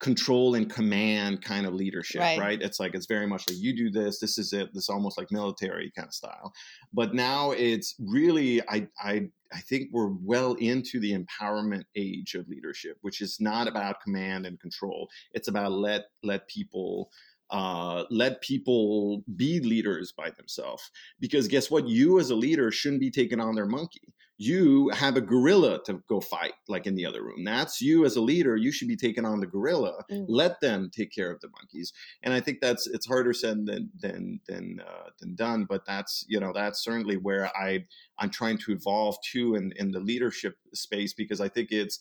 control 0.00 0.54
and 0.54 0.70
command 0.70 1.42
kind 1.42 1.66
of 1.66 1.72
leadership, 1.74 2.20
Right. 2.20 2.38
right. 2.38 2.62
It's 2.62 2.78
like 2.78 2.94
it's 2.94 3.06
very 3.06 3.26
much 3.26 3.48
like 3.48 3.58
you 3.58 3.74
do 3.74 3.90
this, 3.90 4.18
this 4.20 4.38
is 4.38 4.52
it. 4.52 4.70
This 4.74 4.88
almost 4.88 5.16
like 5.18 5.30
military 5.32 5.90
kind 5.96 6.08
of 6.08 6.14
style. 6.14 6.52
But 6.92 7.14
now 7.14 7.52
it's 7.52 7.94
really, 7.98 8.60
I 8.68 8.88
I 9.00 9.28
I 9.52 9.60
think 9.60 9.88
we're 9.92 10.10
well 10.22 10.54
into 10.54 11.00
the 11.00 11.16
empowerment 11.16 11.84
age 11.94 12.34
of 12.34 12.48
leadership, 12.48 12.98
which 13.02 13.20
is 13.20 13.38
not 13.40 13.68
about 13.68 14.00
command 14.02 14.44
and 14.44 14.60
control. 14.60 15.08
It's 15.32 15.48
about 15.48 15.72
let 15.72 16.06
let 16.22 16.46
people 16.48 17.10
uh, 17.50 18.04
let 18.10 18.40
people 18.40 19.22
be 19.36 19.60
leaders 19.60 20.12
by 20.16 20.30
themselves. 20.30 20.82
Because 21.20 21.46
guess 21.48 21.70
what? 21.70 21.86
You 21.88 22.18
as 22.18 22.30
a 22.30 22.34
leader 22.34 22.70
shouldn't 22.72 23.00
be 23.00 23.10
taking 23.10 23.40
on 23.40 23.54
their 23.54 23.66
monkey. 23.66 24.12
You 24.38 24.90
have 24.90 25.16
a 25.16 25.20
gorilla 25.20 25.82
to 25.84 26.02
go 26.08 26.20
fight, 26.20 26.52
like 26.68 26.86
in 26.86 26.94
the 26.94 27.06
other 27.06 27.22
room. 27.22 27.44
That's 27.44 27.80
you 27.80 28.04
as 28.04 28.16
a 28.16 28.20
leader. 28.20 28.56
You 28.56 28.70
should 28.70 28.88
be 28.88 28.96
taking 28.96 29.24
on 29.24 29.40
the 29.40 29.46
gorilla. 29.46 30.04
Mm. 30.10 30.26
Let 30.28 30.60
them 30.60 30.90
take 30.94 31.10
care 31.10 31.30
of 31.30 31.40
the 31.40 31.48
monkeys. 31.48 31.92
And 32.22 32.34
I 32.34 32.40
think 32.40 32.60
that's 32.60 32.86
it's 32.86 33.06
harder 33.06 33.32
said 33.32 33.64
than 33.66 33.90
than 33.98 34.40
than 34.46 34.80
uh, 34.86 35.10
than 35.18 35.34
done. 35.34 35.64
But 35.64 35.86
that's 35.86 36.24
you 36.28 36.38
know 36.38 36.52
that's 36.54 36.84
certainly 36.84 37.16
where 37.16 37.50
I 37.56 37.86
I'm 38.18 38.30
trying 38.30 38.58
to 38.58 38.72
evolve 38.72 39.16
to 39.32 39.54
in 39.54 39.72
in 39.76 39.90
the 39.90 40.00
leadership 40.00 40.56
space 40.74 41.14
because 41.14 41.40
I 41.40 41.48
think 41.48 41.72
it's 41.72 41.98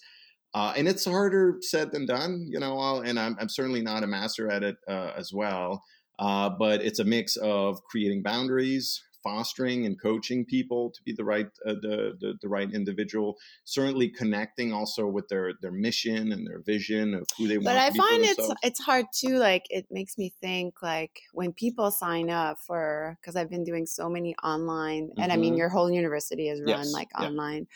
uh, 0.55 0.73
and 0.77 0.87
it's 0.87 1.03
harder 1.03 1.57
said 1.59 1.91
than 1.91 2.05
done, 2.05 2.47
you 2.49 2.59
know. 2.59 2.79
I'll, 2.79 3.01
and 3.01 3.19
I'm, 3.19 3.35
I'm 3.41 3.49
certainly 3.49 3.81
not 3.81 4.03
a 4.03 4.07
master 4.07 4.49
at 4.49 4.63
it 4.63 4.77
uh, 4.87 5.11
as 5.17 5.33
well. 5.33 5.83
Uh, 6.17 6.49
but 6.49 6.81
it's 6.81 6.99
a 6.99 7.03
mix 7.03 7.35
of 7.35 7.83
creating 7.83 8.23
boundaries, 8.23 9.03
fostering 9.25 9.85
and 9.85 9.99
coaching 10.01 10.45
people 10.45 10.91
to 10.91 11.03
be 11.03 11.13
the 11.13 11.25
right 11.25 11.47
uh, 11.65 11.73
the, 11.81 12.15
the 12.21 12.38
the 12.41 12.49
right 12.49 12.71
individual. 12.71 13.38
Certainly 13.65 14.11
connecting 14.11 14.73
also 14.73 15.07
with 15.07 15.27
their 15.29 15.53
their 15.61 15.71
mission 15.73 16.31
and 16.31 16.47
their 16.47 16.61
vision 16.61 17.13
of 17.15 17.27
who 17.38 17.47
they 17.49 17.57
but 17.63 17.75
want. 17.75 17.77
i 17.77 17.89
to 17.89 17.93
be 17.93 18.01
for 18.01 18.05
find 18.05 18.23
it's 18.25 18.49
it's 18.63 18.79
hard 18.79 19.05
too 19.13 19.38
like 19.38 19.65
it 19.69 19.88
makes 19.91 20.17
me 20.17 20.33
think 20.41 20.81
like 20.81 21.23
when 21.33 21.53
people 21.53 21.91
sign 21.91 22.29
up 22.29 22.59
for 22.59 23.17
because 23.21 23.35
i've 23.35 23.49
been 23.49 23.63
doing 23.63 23.85
so 23.85 24.09
many 24.09 24.35
online 24.43 25.11
and 25.17 25.31
i 25.31 25.38
mean 25.38 25.55
Mhm. 25.55 25.57
your 25.57 25.69
whole 25.69 25.89
university 25.91 26.49
is 26.49 26.61
run 26.61 26.91
Yes, 26.91 26.91
like 26.91 27.09
yeah. 27.17 27.29
online 27.29 27.67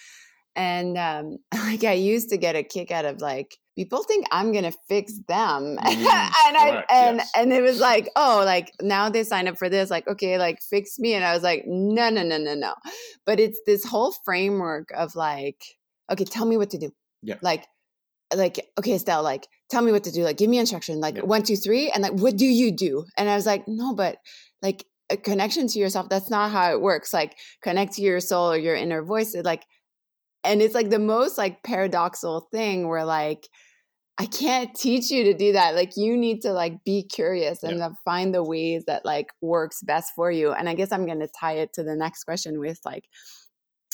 and 0.56 0.98
um 0.98 1.38
like 1.54 1.84
i 1.84 1.94
used 1.94 2.30
to 2.30 2.38
get 2.38 2.56
a 2.56 2.64
kick 2.64 2.92
out 2.92 3.06
of 3.06 3.22
like 3.22 3.58
people 3.78 4.04
think 4.04 4.26
i'm 4.32 4.52
gonna 4.52 4.72
fix 4.88 5.14
them 5.28 5.78
Mm, 5.82 6.32
and 6.48 6.58
i 6.58 6.70
correct, 6.72 6.92
and 6.92 7.18
yes. 7.18 7.32
and 7.36 7.54
it 7.54 7.62
was 7.62 7.80
like 7.80 8.10
oh 8.16 8.42
like 8.46 8.72
now 8.82 9.10
they 9.10 9.24
sign 9.24 9.48
up 9.48 9.58
for 9.58 9.70
this 9.70 9.90
like 9.90 10.08
okay 10.08 10.38
like 10.38 10.60
fix 10.62 11.00
me 11.00 11.14
and 11.14 11.24
i 11.24 11.34
was 11.34 11.44
like 11.44 11.64
no 11.68 12.10
no 12.10 12.24
no 12.24 12.38
no 12.38 12.56
no 12.56 12.74
but 13.26 13.40
it's 13.40 13.60
this 13.66 13.86
whole 13.86 14.14
framework 14.26 14.90
of 14.96 15.16
like 15.16 15.62
okay 16.12 16.26
tell 16.26 16.46
me 16.46 16.58
what 16.58 16.72
to 16.72 16.78
do 16.78 16.92
Yeah. 17.22 17.36
like 17.42 17.66
like 18.36 18.60
okay 18.78 18.94
estelle 18.94 19.24
like 19.24 19.48
tell 19.70 19.82
me 19.82 19.92
what 19.92 20.04
to 20.04 20.12
do 20.12 20.24
like 20.24 20.38
give 20.38 20.50
me 20.50 20.60
instruction 20.60 21.00
like 21.00 21.16
Yeah. 21.16 21.24
one 21.24 21.44
two 21.44 21.56
three 21.56 21.90
and 21.90 22.04
like 22.04 22.14
what 22.14 22.38
do 22.38 22.46
you 22.46 22.72
do 22.72 23.06
and 23.18 23.30
i 23.30 23.36
was 23.36 23.46
like 23.46 23.68
no 23.68 23.94
but 23.96 24.18
like 24.62 24.86
a 25.10 25.18
connection 25.18 25.68
to 25.68 25.80
yourself 25.80 26.10
that's 26.10 26.30
not 26.30 26.52
how 26.52 26.72
it 26.72 26.82
works 26.82 27.12
like 27.14 27.36
connect 27.64 27.94
to 27.94 28.02
your 28.04 28.20
soul 28.20 28.52
or 28.52 28.58
your 28.58 28.76
inner 28.76 29.02
voice 29.04 29.34
it 29.34 29.44
like 29.46 29.64
and 30.44 30.62
it's 30.62 30.76
like 30.76 30.90
the 30.90 31.00
most 31.00 31.38
like 31.38 31.64
paradoxical 31.64 32.48
thing 32.52 32.88
where 32.88 33.06
like 33.06 33.48
i 34.18 34.26
can't 34.26 34.76
teach 34.76 35.10
you 35.10 35.24
to 35.24 35.34
do 35.34 35.54
that. 35.54 35.76
Like 35.76 35.92
you 35.96 36.18
need 36.18 36.42
to 36.42 36.52
like 36.52 36.84
be 36.84 37.04
curious 37.04 37.64
and 37.64 37.82
uh, 37.82 37.92
find 38.04 38.34
the 38.34 38.44
ways 38.44 38.84
that 38.88 39.06
like 39.06 39.28
works 39.42 39.82
best 39.82 40.12
for 40.16 40.32
you 40.32 40.52
and 40.52 40.68
i 40.68 40.74
guess 40.74 40.92
i'm 40.92 41.06
going 41.06 41.22
to 41.22 41.30
tie 41.40 41.54
it 41.54 41.74
to 41.74 41.84
the 41.84 41.96
next 41.96 42.24
question 42.26 42.60
with 42.60 42.80
like 42.86 43.06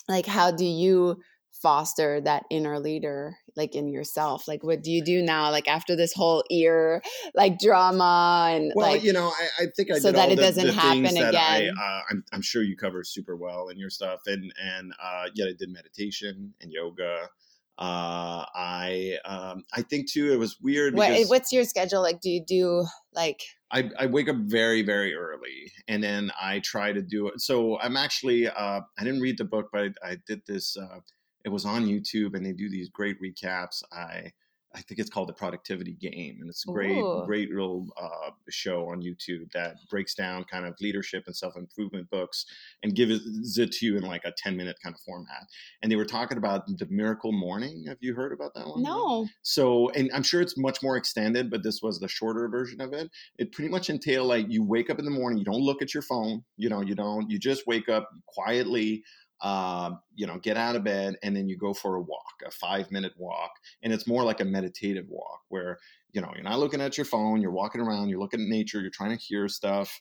like 0.08 0.26
how 0.26 0.52
do 0.52 0.66
you 0.66 1.18
foster 1.62 2.22
that 2.22 2.43
inner 2.49 2.80
leader 2.80 3.38
like 3.56 3.76
in 3.76 3.88
yourself 3.88 4.47
like 4.47 4.64
what 4.64 4.84
do 4.84 4.91
you 4.91 5.03
do 5.03 5.22
now 5.22 5.49
like 5.49 5.68
after 5.68 5.95
this 5.95 6.14
whole 6.14 6.43
ear 6.51 7.01
like 7.34 7.58
drama 7.60 8.49
and 8.51 8.72
Well, 8.76 8.91
like 8.91 9.03
you 9.03 9.14
know, 9.14 9.28
I, 9.28 9.64
I 9.64 9.66
think 9.76 9.91
I 9.91 9.99
so 9.99 10.10
did 10.10 10.16
that 10.16 10.32
it 10.32 10.36
the, 10.36 10.41
doesn't 10.41 10.68
the 10.68 10.74
happen 10.74 11.03
that 11.03 11.36
I, 11.36 11.58
again. 11.58 11.76
uh, 11.80 12.01
I'm, 12.12 12.24
I'm 12.32 12.41
sure 12.41 12.64
you 12.64 12.76
cover 12.76 13.03
super 13.03 13.36
well 13.36 13.70
in 13.70 13.78
your 13.78 13.89
stuff, 13.89 14.22
and 14.28 14.53
and 14.62 14.93
uh, 15.01 15.26
yeah, 15.34 15.45
I 15.45 15.53
did 15.58 15.70
meditation 15.70 16.53
and 16.62 16.72
yoga. 16.72 17.30
Uh, 17.78 18.45
I 18.56 19.18
um, 19.26 19.66
I 19.74 19.82
think 19.82 20.10
too 20.10 20.32
it 20.32 20.38
was 20.38 20.60
weird. 20.62 20.95
What, 20.95 21.10
because 21.10 21.30
what's 21.30 21.51
your 21.51 21.66
schedule 21.66 22.01
like? 22.01 22.22
Do 22.22 22.30
you 22.30 22.43
do 22.45 22.86
like? 23.14 23.41
I, 23.72 23.89
I 23.99 24.06
wake 24.06 24.30
up 24.30 24.38
very 24.38 24.84
very 24.84 25.14
early 25.14 25.72
and 25.88 26.01
then 26.01 26.32
I 26.39 26.60
try 26.60 26.93
to 26.93 27.01
do 27.01 27.28
it. 27.28 27.41
So 27.41 27.80
I'm 27.80 27.97
actually 27.97 28.47
uh, 28.47 28.82
I 28.97 29.03
didn't 29.03 29.20
read 29.22 29.38
the 29.38 29.45
book, 29.45 29.70
but 29.74 29.82
I, 29.82 30.12
I 30.12 30.18
did 30.28 30.41
this. 30.47 30.78
Uh, 30.78 30.99
it 31.46 31.50
was 31.52 31.66
on 31.66 31.86
YouTube 31.86 32.36
and 32.36 32.46
they 32.46 32.52
do 32.52 32.70
these 32.70 32.89
great 32.89 33.22
recaps. 33.22 33.84
I 33.93 34.34
I 34.76 34.82
think 34.82 35.00
it's 35.00 35.10
called 35.10 35.30
the 35.30 35.34
Productivity 35.34 35.93
Game, 35.93 36.38
and 36.41 36.50
it's 36.50 36.66
a 36.68 36.72
great, 36.72 36.98
Ooh. 36.98 37.24
great 37.26 37.50
little 37.50 37.88
uh, 37.98 38.32
show 38.50 38.89
on 38.89 39.02
YouTube 39.02 39.50
that 39.54 39.76
breaks 39.89 40.14
down 40.14 40.43
kind 40.43 40.66
of 40.66 40.76
leadership 40.82 41.24
and 41.28 41.36
self 41.36 41.56
improvement 41.56 42.10
books 42.10 42.46
and 42.84 42.93
gives 42.93 43.58
it 43.58 43.72
to 43.72 43.86
you 43.86 43.98
in 43.98 44.04
like 44.04 44.26
a 44.26 44.34
ten 44.38 44.58
minute 44.58 44.76
kind 44.84 44.93
of 44.93 45.00
format. 45.02 45.48
And 45.82 45.89
they 45.89 45.96
were 45.96 46.06
talking 46.06 46.38
about 46.38 46.68
the 46.68 46.88
Miracle 46.89 47.32
Morning. 47.32 47.86
Have 47.88 48.00
you 48.02 48.14
heard 48.14 48.34
about 48.34 48.54
that 48.56 48.68
one? 48.68 48.84
No. 48.84 49.28
So, 49.43 49.89
and 49.91 50.12
I'm 50.14 50.24
sure 50.24 50.41
it's 50.41 50.58
much 50.58 50.84
more 50.84 50.98
extended, 50.98 51.50
but 51.50 51.64
this 51.64 51.82
was 51.82 52.00
the 52.00 52.10
shorter 52.10 52.50
version 52.50 52.82
of 52.82 52.91
it. 52.91 53.10
It 53.38 53.54
pretty 53.54 53.70
much 53.70 53.89
entail 53.89 54.26
like 54.26 54.48
you 54.50 54.64
wake 54.64 54.89
up 54.89 55.00
in 55.00 55.06
the 55.06 55.12
morning, 55.12 55.39
you 55.39 55.46
don't 55.46 55.62
look 55.62 55.82
at 55.82 55.93
your 55.93 56.04
phone, 56.04 56.43
you 56.58 56.68
know, 56.68 56.82
you 56.82 56.96
don't, 56.96 57.30
you 57.30 57.39
just 57.39 57.66
wake 57.66 57.88
up 57.88 58.10
quietly, 58.28 59.04
uh, 59.42 59.92
you 60.16 60.26
know, 60.28 60.38
get 60.40 60.58
out 60.58 60.76
of 60.76 60.84
bed, 60.84 61.16
and 61.24 61.36
then 61.36 61.48
you 61.48 61.58
go 61.58 61.74
for 61.74 61.96
a 61.96 62.02
walk, 62.02 62.42
a 62.46 62.52
five 62.52 62.92
minute 62.92 63.14
walk, 63.18 63.52
and 63.84 63.92
it's 63.92 64.08
more 64.08 64.24
like 64.24 64.40
a 64.40 64.46
meditative 64.46 65.06
walk 65.10 65.42
where 65.50 65.80
you 66.14 66.22
know 66.22 66.32
you're 66.34 66.44
not 66.44 66.60
looking 66.60 66.82
at 66.82 66.98
your 66.98 67.06
phone, 67.06 67.42
you're 67.42 67.52
walking 67.52 67.82
around, 67.82 68.10
you're 68.10 68.20
looking 68.20 68.42
at 68.42 68.48
nature, 68.48 68.82
you're 68.82 68.90
trying 68.90 69.16
to 69.16 69.24
hear 69.24 69.48
stuff, 69.48 70.00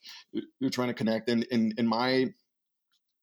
you're 0.60 0.70
trying 0.70 0.88
to 0.88 0.94
connect. 0.94 1.28
And 1.28 1.44
in 1.44 1.74
in 1.78 1.86
my 1.86 2.32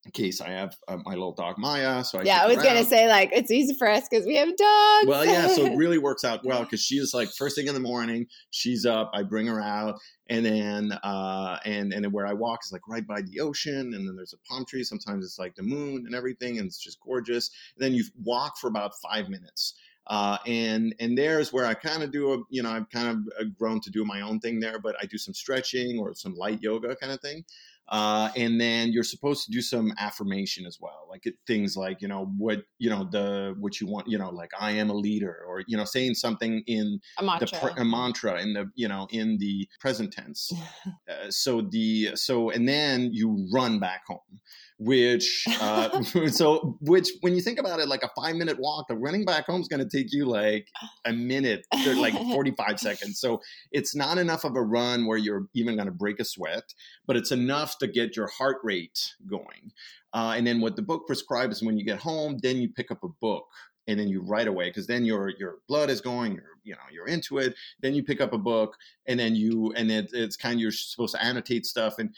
case, 0.09 0.41
I 0.41 0.49
have 0.49 0.75
uh, 0.87 0.97
my 1.05 1.11
little 1.11 1.33
dog 1.33 1.59
Maya, 1.59 2.03
so 2.03 2.19
I 2.19 2.23
yeah, 2.23 2.41
I 2.41 2.47
was 2.47 2.57
gonna 2.57 2.79
out. 2.79 2.87
say 2.87 3.07
like 3.07 3.29
it's 3.31 3.51
easy 3.51 3.75
for 3.77 3.87
us 3.87 4.07
because 4.09 4.25
we 4.25 4.35
have 4.35 4.47
dogs. 4.47 5.07
Well, 5.07 5.25
yeah, 5.25 5.47
so 5.47 5.65
it 5.65 5.75
really 5.77 5.99
works 5.99 6.23
out 6.23 6.43
well 6.43 6.63
because 6.63 6.81
she's 6.81 7.13
like 7.13 7.29
first 7.29 7.55
thing 7.55 7.67
in 7.67 7.75
the 7.75 7.79
morning, 7.79 8.25
she's 8.49 8.85
up, 8.85 9.11
I 9.13 9.21
bring 9.21 9.45
her 9.45 9.61
out, 9.61 9.99
and 10.27 10.43
then 10.43 10.93
uh 11.03 11.59
and 11.65 11.93
and 11.93 12.03
then 12.03 12.11
where 12.11 12.25
I 12.25 12.33
walk 12.33 12.61
is 12.65 12.71
like 12.71 12.87
right 12.87 13.05
by 13.05 13.21
the 13.21 13.41
ocean, 13.41 13.93
and 13.93 14.07
then 14.07 14.15
there's 14.15 14.33
a 14.33 14.51
palm 14.51 14.65
tree. 14.65 14.83
Sometimes 14.83 15.23
it's 15.23 15.37
like 15.37 15.55
the 15.55 15.63
moon 15.63 16.05
and 16.07 16.15
everything, 16.15 16.57
and 16.57 16.65
it's 16.65 16.81
just 16.81 16.99
gorgeous. 17.01 17.51
And 17.75 17.85
then 17.85 17.93
you 17.93 18.03
walk 18.23 18.57
for 18.57 18.67
about 18.67 18.93
five 19.03 19.29
minutes. 19.29 19.75
Uh, 20.07 20.37
and 20.47 20.95
and 20.99 21.15
there's 21.15 21.53
where 21.53 21.65
I 21.65 21.75
kind 21.75 22.01
of 22.01 22.11
do 22.11 22.33
a 22.33 22.37
you 22.49 22.63
know 22.63 22.71
I've 22.71 22.89
kind 22.89 23.07
of 23.07 23.17
uh, 23.39 23.43
grown 23.57 23.79
to 23.81 23.91
do 23.91 24.03
my 24.03 24.21
own 24.21 24.39
thing 24.39 24.59
there, 24.59 24.79
but 24.79 24.95
I 24.99 25.05
do 25.05 25.17
some 25.17 25.33
stretching 25.33 25.99
or 25.99 26.15
some 26.15 26.33
light 26.33 26.61
yoga 26.61 26.95
kind 26.95 27.13
of 27.13 27.21
thing. 27.21 27.45
Uh, 27.91 28.29
and 28.37 28.59
then 28.59 28.93
you're 28.93 29.03
supposed 29.03 29.45
to 29.45 29.51
do 29.51 29.61
some 29.61 29.93
affirmation 29.99 30.65
as 30.65 30.77
well, 30.79 31.05
like 31.09 31.25
it, 31.25 31.35
things 31.45 31.75
like 31.75 32.01
you 32.01 32.07
know 32.07 32.31
what 32.37 32.63
you 32.79 32.89
know 32.89 33.05
the 33.11 33.53
what 33.59 33.81
you 33.81 33.87
want, 33.87 34.07
you 34.07 34.17
know, 34.17 34.29
like 34.29 34.49
I 34.57 34.71
am 34.71 34.89
a 34.89 34.93
leader, 34.93 35.43
or 35.45 35.61
you 35.67 35.75
know 35.75 35.83
saying 35.83 36.13
something 36.13 36.63
in 36.67 37.01
a 37.17 37.23
mantra. 37.23 37.47
the 37.51 37.57
pre- 37.57 37.81
a 37.81 37.83
mantra 37.83 38.41
in 38.41 38.53
the 38.53 38.71
you 38.75 38.87
know 38.87 39.09
in 39.11 39.37
the 39.39 39.67
present 39.81 40.13
tense. 40.13 40.53
uh, 41.09 41.29
so 41.29 41.61
the 41.69 42.15
so 42.15 42.49
and 42.49 42.65
then 42.65 43.09
you 43.11 43.45
run 43.53 43.77
back 43.77 44.03
home, 44.07 44.39
which 44.82 45.45
uh, 45.61 46.01
so 46.27 46.75
which 46.82 47.09
when 47.21 47.36
you 47.36 47.41
think 47.41 47.59
about 47.59 47.79
it, 47.79 47.88
like 47.88 48.03
a 48.03 48.09
five 48.15 48.36
minute 48.36 48.59
walk, 48.59 48.88
the 48.88 48.95
running 48.95 49.23
back 49.23 49.45
home 49.45 49.61
is 49.61 49.67
going 49.67 49.88
to 49.88 49.97
take 49.97 50.11
you 50.11 50.25
like 50.25 50.67
a 51.05 51.13
minute, 51.13 51.65
like 51.95 52.13
forty 52.32 52.51
five 52.51 52.79
seconds. 52.79 53.19
So 53.19 53.41
it's 53.71 53.95
not 53.95 54.17
enough 54.17 54.43
of 54.43 54.55
a 54.55 54.61
run 54.61 55.05
where 55.05 55.17
you're 55.17 55.47
even 55.53 55.75
going 55.75 55.86
to 55.86 55.93
break 55.93 56.19
a 56.19 56.25
sweat, 56.25 56.73
but 57.05 57.15
it's 57.15 57.32
enough 57.32 57.77
to 57.77 57.88
get 57.88 58.15
your 58.15 58.27
heart 58.27 58.57
rate 58.63 59.13
going. 59.27 59.71
Uh, 60.13 60.34
and 60.36 60.45
then 60.45 60.59
what 60.59 60.75
the 60.75 60.82
book 60.82 61.07
prescribes 61.07 61.57
is 61.57 61.63
when 61.63 61.77
you 61.77 61.86
get 61.86 61.99
home, 61.99 62.38
then 62.41 62.57
you 62.57 62.67
pick 62.67 62.91
up 62.91 63.03
a 63.03 63.07
book 63.21 63.45
and 63.88 63.99
then 63.99 64.07
you 64.09 64.21
write 64.21 64.47
away 64.47 64.69
because 64.69 64.88
then 64.88 65.05
your 65.05 65.29
your 65.29 65.57
blood 65.67 65.89
is 65.89 66.01
going, 66.01 66.34
you're 66.34 66.57
you 66.63 66.73
know 66.73 66.79
you're 66.91 67.07
into 67.07 67.38
it. 67.38 67.53
Then 67.82 67.93
you 67.93 68.03
pick 68.03 68.19
up 68.19 68.34
a 68.34 68.38
book 68.38 68.77
and 69.05 69.19
then 69.19 69.36
you 69.36 69.73
and 69.75 69.91
it, 69.91 70.09
it's 70.13 70.36
kind 70.36 70.55
of 70.55 70.59
you're 70.59 70.71
supposed 70.71 71.13
to 71.13 71.23
annotate 71.23 71.65
stuff 71.65 71.99
and 71.99 72.15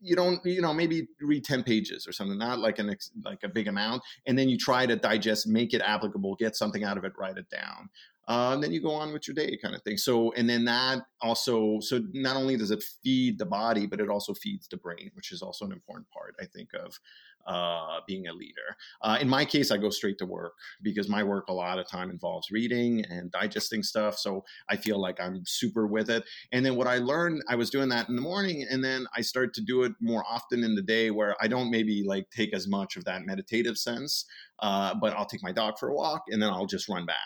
you 0.00 0.14
don't 0.14 0.44
you 0.44 0.60
know 0.60 0.74
maybe 0.74 1.08
read 1.20 1.44
10 1.44 1.62
pages 1.62 2.06
or 2.06 2.12
something 2.12 2.38
not 2.38 2.58
like 2.58 2.78
an 2.78 2.94
like 3.24 3.42
a 3.42 3.48
big 3.48 3.66
amount 3.66 4.02
and 4.26 4.38
then 4.38 4.48
you 4.48 4.58
try 4.58 4.86
to 4.86 4.96
digest 4.96 5.46
make 5.46 5.72
it 5.72 5.80
applicable 5.80 6.34
get 6.36 6.54
something 6.54 6.84
out 6.84 6.98
of 6.98 7.04
it 7.04 7.12
write 7.18 7.38
it 7.38 7.48
down 7.50 7.88
uh, 8.28 8.50
and 8.54 8.62
then 8.62 8.72
you 8.72 8.80
go 8.82 8.90
on 8.90 9.12
with 9.12 9.28
your 9.28 9.34
day 9.34 9.56
kind 9.62 9.74
of 9.74 9.82
thing. 9.82 9.96
So 9.96 10.32
and 10.32 10.50
then 10.50 10.64
that 10.64 11.02
also 11.20 11.78
so 11.80 12.00
not 12.12 12.36
only 12.36 12.56
does 12.56 12.70
it 12.70 12.82
feed 13.02 13.38
the 13.38 13.46
body 13.46 13.86
but 13.86 14.00
it 14.00 14.10
also 14.10 14.34
feeds 14.34 14.68
the 14.68 14.76
brain 14.76 15.10
which 15.14 15.32
is 15.32 15.42
also 15.42 15.64
an 15.64 15.72
important 15.72 16.06
part 16.10 16.34
i 16.40 16.44
think 16.44 16.68
of 16.74 16.98
uh, 17.46 18.00
being 18.06 18.26
a 18.26 18.32
leader. 18.32 18.76
Uh, 19.02 19.18
in 19.20 19.28
my 19.28 19.44
case 19.44 19.70
i 19.70 19.76
go 19.76 19.90
straight 19.90 20.18
to 20.18 20.26
work 20.26 20.54
because 20.82 21.08
my 21.08 21.22
work 21.22 21.48
a 21.48 21.52
lot 21.52 21.78
of 21.78 21.88
time 21.88 22.10
involves 22.10 22.50
reading 22.50 23.04
and 23.08 23.30
digesting 23.30 23.82
stuff 23.82 24.18
so 24.18 24.44
i 24.68 24.76
feel 24.76 25.00
like 25.00 25.20
i'm 25.20 25.42
super 25.46 25.86
with 25.86 26.10
it. 26.10 26.24
And 26.52 26.64
then 26.64 26.76
what 26.76 26.86
i 26.86 26.98
learned 26.98 27.42
i 27.48 27.54
was 27.54 27.70
doing 27.70 27.88
that 27.90 28.08
in 28.08 28.16
the 28.16 28.22
morning 28.22 28.66
and 28.68 28.84
then 28.84 29.06
i 29.16 29.20
start 29.20 29.54
to 29.54 29.60
do 29.60 29.82
it 29.82 29.92
more 30.00 30.24
often 30.28 30.64
in 30.64 30.74
the 30.74 30.82
day 30.82 31.10
where 31.10 31.36
i 31.40 31.46
don't 31.46 31.70
maybe 31.70 32.04
like 32.06 32.28
take 32.30 32.54
as 32.54 32.66
much 32.68 32.96
of 32.96 33.04
that 33.04 33.26
meditative 33.26 33.78
sense 33.78 34.24
uh, 34.60 34.94
but 34.94 35.12
I'll 35.14 35.26
take 35.26 35.42
my 35.42 35.52
dog 35.52 35.78
for 35.78 35.88
a 35.88 35.94
walk 35.94 36.24
and 36.28 36.42
then 36.42 36.50
I'll 36.50 36.66
just 36.66 36.88
run 36.88 37.04
back. 37.04 37.16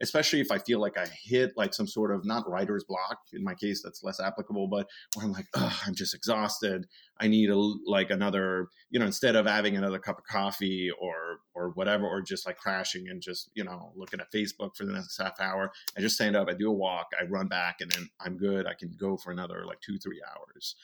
Especially 0.00 0.40
if 0.40 0.50
I 0.50 0.58
feel 0.58 0.80
like 0.80 0.98
I 0.98 1.06
hit 1.06 1.52
like 1.56 1.74
some 1.74 1.86
sort 1.86 2.12
of 2.12 2.24
not 2.24 2.48
writer's 2.48 2.84
block. 2.84 3.18
In 3.32 3.44
my 3.44 3.54
case, 3.54 3.82
that's 3.82 4.02
less 4.02 4.20
applicable, 4.20 4.68
but 4.68 4.88
where 5.14 5.26
I'm 5.26 5.32
like, 5.32 5.46
I'm 5.54 5.94
just 5.94 6.14
exhausted. 6.14 6.86
I 7.20 7.28
need 7.28 7.50
a 7.50 7.56
like 7.56 8.10
another, 8.10 8.68
you 8.90 8.98
know, 8.98 9.06
instead 9.06 9.36
of 9.36 9.46
having 9.46 9.76
another 9.76 9.98
cup 9.98 10.18
of 10.18 10.24
coffee 10.24 10.90
or 11.00 11.40
or 11.54 11.70
whatever, 11.70 12.06
or 12.06 12.22
just 12.22 12.46
like 12.46 12.56
crashing 12.56 13.08
and 13.08 13.20
just 13.20 13.50
you 13.54 13.62
know 13.62 13.92
looking 13.94 14.20
at 14.20 14.32
Facebook 14.32 14.74
for 14.76 14.84
the 14.84 14.92
next 14.92 15.20
half 15.20 15.38
hour. 15.40 15.70
I 15.96 16.00
just 16.00 16.14
stand 16.14 16.34
up, 16.34 16.48
I 16.48 16.54
do 16.54 16.70
a 16.70 16.72
walk, 16.74 17.08
I 17.20 17.24
run 17.24 17.46
back, 17.46 17.76
and 17.80 17.90
then 17.90 18.08
I'm 18.20 18.36
good. 18.36 18.66
I 18.66 18.74
can 18.74 18.92
go 18.98 19.16
for 19.16 19.30
another 19.30 19.64
like 19.66 19.80
two 19.80 19.98
three 19.98 20.20
hours. 20.26 20.76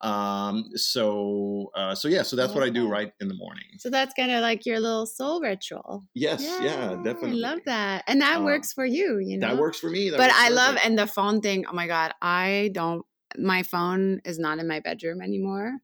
Um, 0.00 0.70
so 0.76 1.70
uh, 1.74 1.94
so 1.94 2.08
yeah, 2.08 2.22
so 2.22 2.36
that's 2.36 2.54
what 2.54 2.64
I 2.64 2.70
do 2.70 2.88
right 2.88 3.12
in 3.20 3.28
the 3.28 3.34
morning. 3.34 3.66
So 3.78 3.90
that's 3.90 4.14
kind 4.14 4.30
of 4.30 4.40
like 4.42 4.66
your 4.66 4.80
little 4.80 5.06
soul 5.06 5.40
ritual. 5.40 6.04
Yes, 6.14 6.58
yeah, 6.58 6.96
definitely. 6.96 7.30
I 7.30 7.32
love 7.52 7.60
that, 7.66 8.04
and 8.06 8.20
that 8.22 8.42
Um, 8.42 8.44
works 8.44 8.72
for 8.72 8.84
you. 8.84 9.18
You 9.18 9.38
know, 9.38 9.48
That 9.48 9.58
works 9.58 9.78
for 9.80 9.90
me. 9.90 10.10
but 10.16 10.30
I 10.32 10.48
love 10.50 10.76
and 10.84 10.98
the 10.98 11.06
phone 11.06 11.40
thing. 11.40 11.66
Oh 11.66 11.72
my 11.72 11.86
god, 11.86 12.12
I 12.22 12.70
don't. 12.74 13.04
My 13.36 13.62
phone 13.62 14.20
is 14.24 14.38
not 14.38 14.58
in 14.58 14.66
my 14.68 14.80
bedroom 14.80 15.20
anymore, 15.22 15.78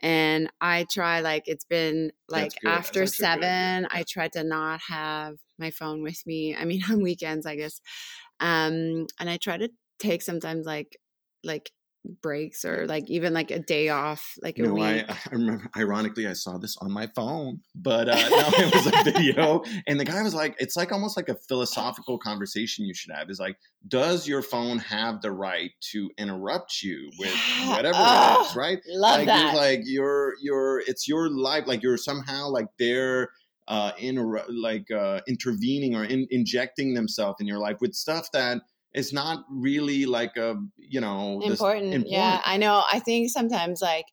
and 0.00 0.50
I 0.60 0.86
try 0.90 1.20
like 1.20 1.44
it's 1.46 1.64
been 1.64 2.12
like 2.28 2.52
That's 2.52 2.54
good. 2.56 2.82
That's 2.84 3.00
after 3.00 3.02
actually 3.02 3.26
a 3.26 3.28
good 3.28 3.42
idea. 3.42 3.74
seven. 3.74 3.88
I 3.90 3.98
Yeah. 3.98 4.04
try 4.08 4.28
to 4.28 4.44
not 4.44 4.80
have 4.88 5.36
my 5.58 5.70
phone 5.70 6.02
with 6.02 6.24
me. 6.26 6.56
I 6.56 6.64
mean, 6.64 6.82
on 6.90 7.02
weekends, 7.02 7.46
I 7.46 7.56
guess, 7.56 7.80
um, 8.40 9.06
and 9.20 9.30
I 9.30 9.36
try 9.38 9.56
to 9.58 9.70
take 9.98 10.22
sometimes 10.22 10.66
like 10.66 10.96
like 11.44 11.72
breaks 12.22 12.64
or 12.64 12.86
like 12.86 13.08
even 13.08 13.32
like 13.32 13.50
a 13.50 13.58
day 13.58 13.88
off, 13.88 14.36
like 14.42 14.58
a 14.58 14.72
week. 14.72 14.82
I, 14.82 15.06
I 15.08 15.18
remember, 15.32 15.70
ironically, 15.76 16.26
I 16.26 16.34
saw 16.34 16.58
this 16.58 16.76
on 16.78 16.90
my 16.92 17.06
phone, 17.14 17.60
but 17.74 18.08
uh, 18.08 18.14
no, 18.14 18.50
it 18.58 18.74
was 18.74 18.86
a 18.86 19.04
video. 19.04 19.62
And 19.86 19.98
the 19.98 20.04
guy 20.04 20.22
was 20.22 20.34
like, 20.34 20.54
it's 20.58 20.76
like 20.76 20.92
almost 20.92 21.16
like 21.16 21.28
a 21.28 21.34
philosophical 21.48 22.18
conversation 22.18 22.84
you 22.84 22.94
should 22.94 23.12
have. 23.12 23.30
Is 23.30 23.40
like, 23.40 23.56
does 23.88 24.28
your 24.28 24.42
phone 24.42 24.78
have 24.78 25.22
the 25.22 25.32
right 25.32 25.70
to 25.92 26.10
interrupt 26.18 26.82
you 26.82 27.10
with 27.18 27.34
Yeah. 27.60 27.76
whatever 27.76 27.98
it 27.98 28.06
Oh, 28.06 28.46
is, 28.48 28.56
right? 28.56 28.78
Love 28.88 29.18
like, 29.18 29.26
that. 29.26 29.52
You're 29.52 29.54
like 29.54 29.80
you're, 29.84 30.34
you're, 30.42 30.78
it's 30.86 31.08
your 31.08 31.30
life. 31.30 31.64
Like 31.66 31.82
you're 31.82 31.96
somehow 31.96 32.48
like 32.48 32.66
they're, 32.78 33.30
uh, 33.66 33.92
in 33.98 34.16
like 34.50 34.90
uh, 34.90 35.20
intervening 35.26 35.94
or 35.94 36.04
in, 36.04 36.26
injecting 36.30 36.92
themselves 36.92 37.36
in 37.40 37.46
your 37.46 37.58
life 37.58 37.78
with 37.80 37.94
stuff 37.94 38.28
that 38.32 38.60
is 38.94 39.12
not 39.12 39.44
really 39.50 40.06
like 40.06 40.36
a, 40.36 40.56
you 40.76 41.00
know, 41.00 41.40
this- 41.40 41.50
important. 41.50 42.08
Yeah, 42.08 42.40
I 42.44 42.56
know. 42.56 42.82
I 42.92 43.00
think 43.00 43.30
sometimes 43.30 43.82
like 43.82 44.06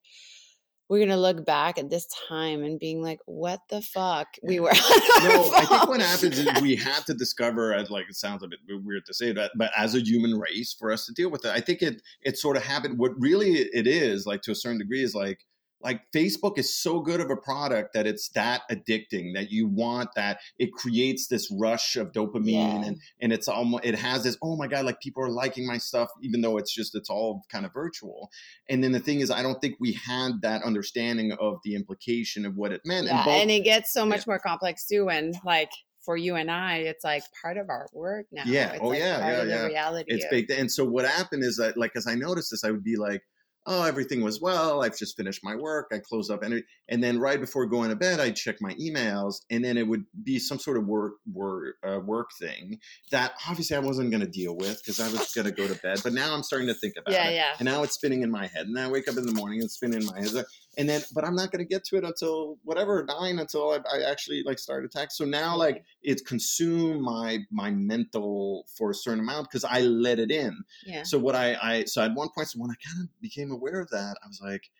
we're 0.91 0.99
gonna 0.99 1.15
look 1.15 1.45
back 1.45 1.77
at 1.77 1.89
this 1.89 2.05
time 2.27 2.63
and 2.63 2.77
being 2.77 3.01
like, 3.01 3.19
"What 3.25 3.61
the 3.69 3.81
fuck 3.81 4.27
we 4.43 4.59
were." 4.59 4.73
no, 4.73 5.51
I 5.55 5.65
think 5.65 5.87
what 5.87 6.01
happens 6.01 6.37
is 6.37 6.61
we 6.61 6.75
have 6.75 7.05
to 7.05 7.13
discover, 7.13 7.73
as 7.73 7.89
like 7.89 8.09
it 8.09 8.15
sounds 8.15 8.43
a 8.43 8.47
bit 8.49 8.59
weird 8.67 9.05
to 9.05 9.13
say 9.13 9.31
that, 9.31 9.51
but 9.55 9.71
as 9.77 9.95
a 9.95 10.01
human 10.01 10.37
race, 10.37 10.75
for 10.77 10.91
us 10.91 11.05
to 11.05 11.13
deal 11.13 11.31
with 11.31 11.45
it, 11.45 11.51
I 11.51 11.61
think 11.61 11.81
it 11.81 12.01
it 12.23 12.37
sort 12.37 12.57
of 12.57 12.63
happened. 12.63 12.99
What 12.99 13.13
really 13.17 13.51
it 13.53 13.87
is, 13.87 14.25
like 14.25 14.41
to 14.41 14.51
a 14.51 14.55
certain 14.55 14.79
degree, 14.79 15.01
is 15.01 15.15
like 15.15 15.39
like 15.83 16.01
Facebook 16.13 16.57
is 16.57 16.75
so 16.75 16.99
good 16.99 17.19
of 17.19 17.29
a 17.29 17.35
product 17.35 17.93
that 17.93 18.05
it's 18.07 18.29
that 18.29 18.61
addicting 18.71 19.33
that 19.33 19.51
you 19.51 19.67
want 19.67 20.09
that 20.15 20.39
it 20.59 20.71
creates 20.73 21.27
this 21.27 21.51
rush 21.51 21.95
of 21.95 22.11
dopamine 22.11 22.51
Yeah. 22.53 22.85
and 22.85 22.97
and 23.19 23.33
it's 23.33 23.47
almost 23.47 23.85
it 23.85 23.95
has 23.95 24.23
this 24.23 24.37
oh 24.41 24.55
my 24.55 24.67
god 24.67 24.85
like 24.85 24.99
people 25.01 25.23
are 25.23 25.29
liking 25.29 25.65
my 25.67 25.77
stuff 25.77 26.09
even 26.21 26.41
though 26.41 26.57
it's 26.57 26.73
just 26.73 26.95
it's 26.95 27.09
all 27.09 27.43
kind 27.51 27.65
of 27.65 27.73
virtual 27.73 28.29
and 28.69 28.83
then 28.83 28.91
the 28.91 28.99
thing 28.99 29.19
is 29.19 29.31
I 29.31 29.41
don't 29.41 29.59
think 29.61 29.75
we 29.79 29.93
had 29.93 30.41
that 30.41 30.63
understanding 30.63 31.31
of 31.33 31.57
the 31.63 31.75
implication 31.75 32.45
of 32.45 32.55
what 32.55 32.71
it 32.71 32.81
meant 32.85 33.07
yeah, 33.07 33.23
both- 33.25 33.33
and 33.41 33.49
it 33.51 33.63
gets 33.63 33.91
so 33.93 34.05
much 34.05 34.27
more 34.27 34.39
complex 34.39 34.85
too 34.87 35.05
when 35.05 35.33
like 35.43 35.71
for 36.03 36.17
you 36.17 36.35
and 36.35 36.49
I, 36.49 36.77
it's 36.77 37.03
like 37.03 37.21
part 37.43 37.57
of 37.57 37.69
our 37.69 37.85
work 37.93 38.25
now. 38.31 38.41
Yeah. 38.43 38.71
It's 38.71 38.81
Oh, 38.81 38.87
like 38.87 38.97
yeah, 38.97 39.19
part 39.19 39.33
yeah, 39.35 39.41
of 39.43 39.47
yeah. 39.49 39.61
The 39.61 39.67
reality. 39.67 40.05
it's 40.15 40.25
of- 40.25 40.31
baked. 40.31 40.49
And 40.49 40.71
so 40.71 40.83
what 40.83 41.05
happened 41.05 41.43
is 41.43 41.57
that, 41.57 41.77
like, 41.77 41.91
as 41.95 42.07
I 42.07 42.15
noticed 42.15 42.49
this, 42.49 42.63
I 42.63 42.71
would 42.71 42.83
be 42.83 42.95
like, 42.95 43.21
oh, 43.65 43.83
everything 43.83 44.21
was 44.21 44.41
well. 44.41 44.83
I've 44.83 44.97
just 44.97 45.15
finished 45.15 45.41
my 45.43 45.55
work. 45.55 45.87
I 45.91 45.99
close 45.99 46.29
up 46.29 46.43
and 46.43 46.63
and 46.89 47.03
then 47.03 47.19
right 47.19 47.39
before 47.39 47.65
going 47.67 47.89
to 47.89 47.95
bed, 47.95 48.19
I'd 48.19 48.35
check 48.35 48.57
my 48.59 48.73
emails, 48.73 49.35
and 49.49 49.63
then 49.63 49.77
it 49.77 49.87
would 49.87 50.03
be 50.23 50.39
some 50.39 50.59
sort 50.59 50.77
of 50.77 50.85
work 50.87 51.13
work 51.31 51.75
uh, 51.87 51.99
work 51.99 52.29
thing 52.39 52.79
that 53.11 53.33
obviously 53.47 53.75
I 53.75 53.79
wasn't 53.79 54.11
going 54.11 54.21
to 54.21 54.27
deal 54.27 54.55
with 54.55 54.81
because 54.83 54.99
I 54.99 55.07
was 55.09 55.31
going 55.33 55.45
to 55.47 55.53
go 55.53 55.67
to 55.67 55.79
bed. 55.81 55.99
But 56.03 56.13
now 56.13 56.33
I'm 56.33 56.43
starting 56.43 56.67
to 56.67 56.73
think 56.73 56.93
about 56.97 57.13
Yeah, 57.13 57.29
it, 57.29 57.35
yeah. 57.35 57.53
and 57.59 57.65
now 57.65 57.83
it's 57.83 57.93
spinning 57.95 58.23
in 58.23 58.31
my 58.31 58.47
head. 58.47 58.67
And 58.67 58.77
I 58.79 58.89
wake 58.89 59.07
up 59.07 59.17
in 59.17 59.25
the 59.25 59.33
morning 59.33 59.59
and 59.59 59.65
it's 59.65 59.75
spinning 59.75 60.01
in 60.01 60.05
my 60.07 60.19
head. 60.19 60.45
And 60.81 60.89
then, 60.89 61.03
but 61.13 61.23
I'm 61.23 61.35
not 61.35 61.51
going 61.51 61.63
to 61.63 61.69
get 61.69 61.83
to 61.85 61.97
it 61.97 62.03
until 62.03 62.57
whatever 62.63 63.05
nine 63.07 63.37
until 63.37 63.69
I, 63.69 63.99
I 63.99 64.09
actually 64.09 64.41
like 64.43 64.57
start 64.57 64.83
a 64.83 64.87
text. 64.87 65.15
So 65.15 65.25
now, 65.25 65.55
like, 65.55 65.83
it's 66.01 66.23
consumed 66.23 67.01
my 67.01 67.37
my 67.51 67.69
mental 67.69 68.65
for 68.75 68.89
a 68.89 68.95
certain 68.95 69.19
amount 69.19 69.47
because 69.47 69.63
I 69.63 69.81
let 69.81 70.17
it 70.17 70.31
in. 70.31 70.57
Yeah. 70.83 71.03
So 71.03 71.19
what 71.19 71.35
I, 71.35 71.55
I 71.61 71.83
so 71.83 72.01
at 72.01 72.15
one 72.15 72.29
point, 72.33 72.47
so 72.49 72.59
when 72.59 72.71
I 72.71 72.73
kind 72.83 73.03
of 73.03 73.21
became 73.21 73.51
aware 73.51 73.79
of 73.79 73.91
that, 73.91 74.15
I 74.23 74.27
was 74.27 74.41
like, 74.41 74.71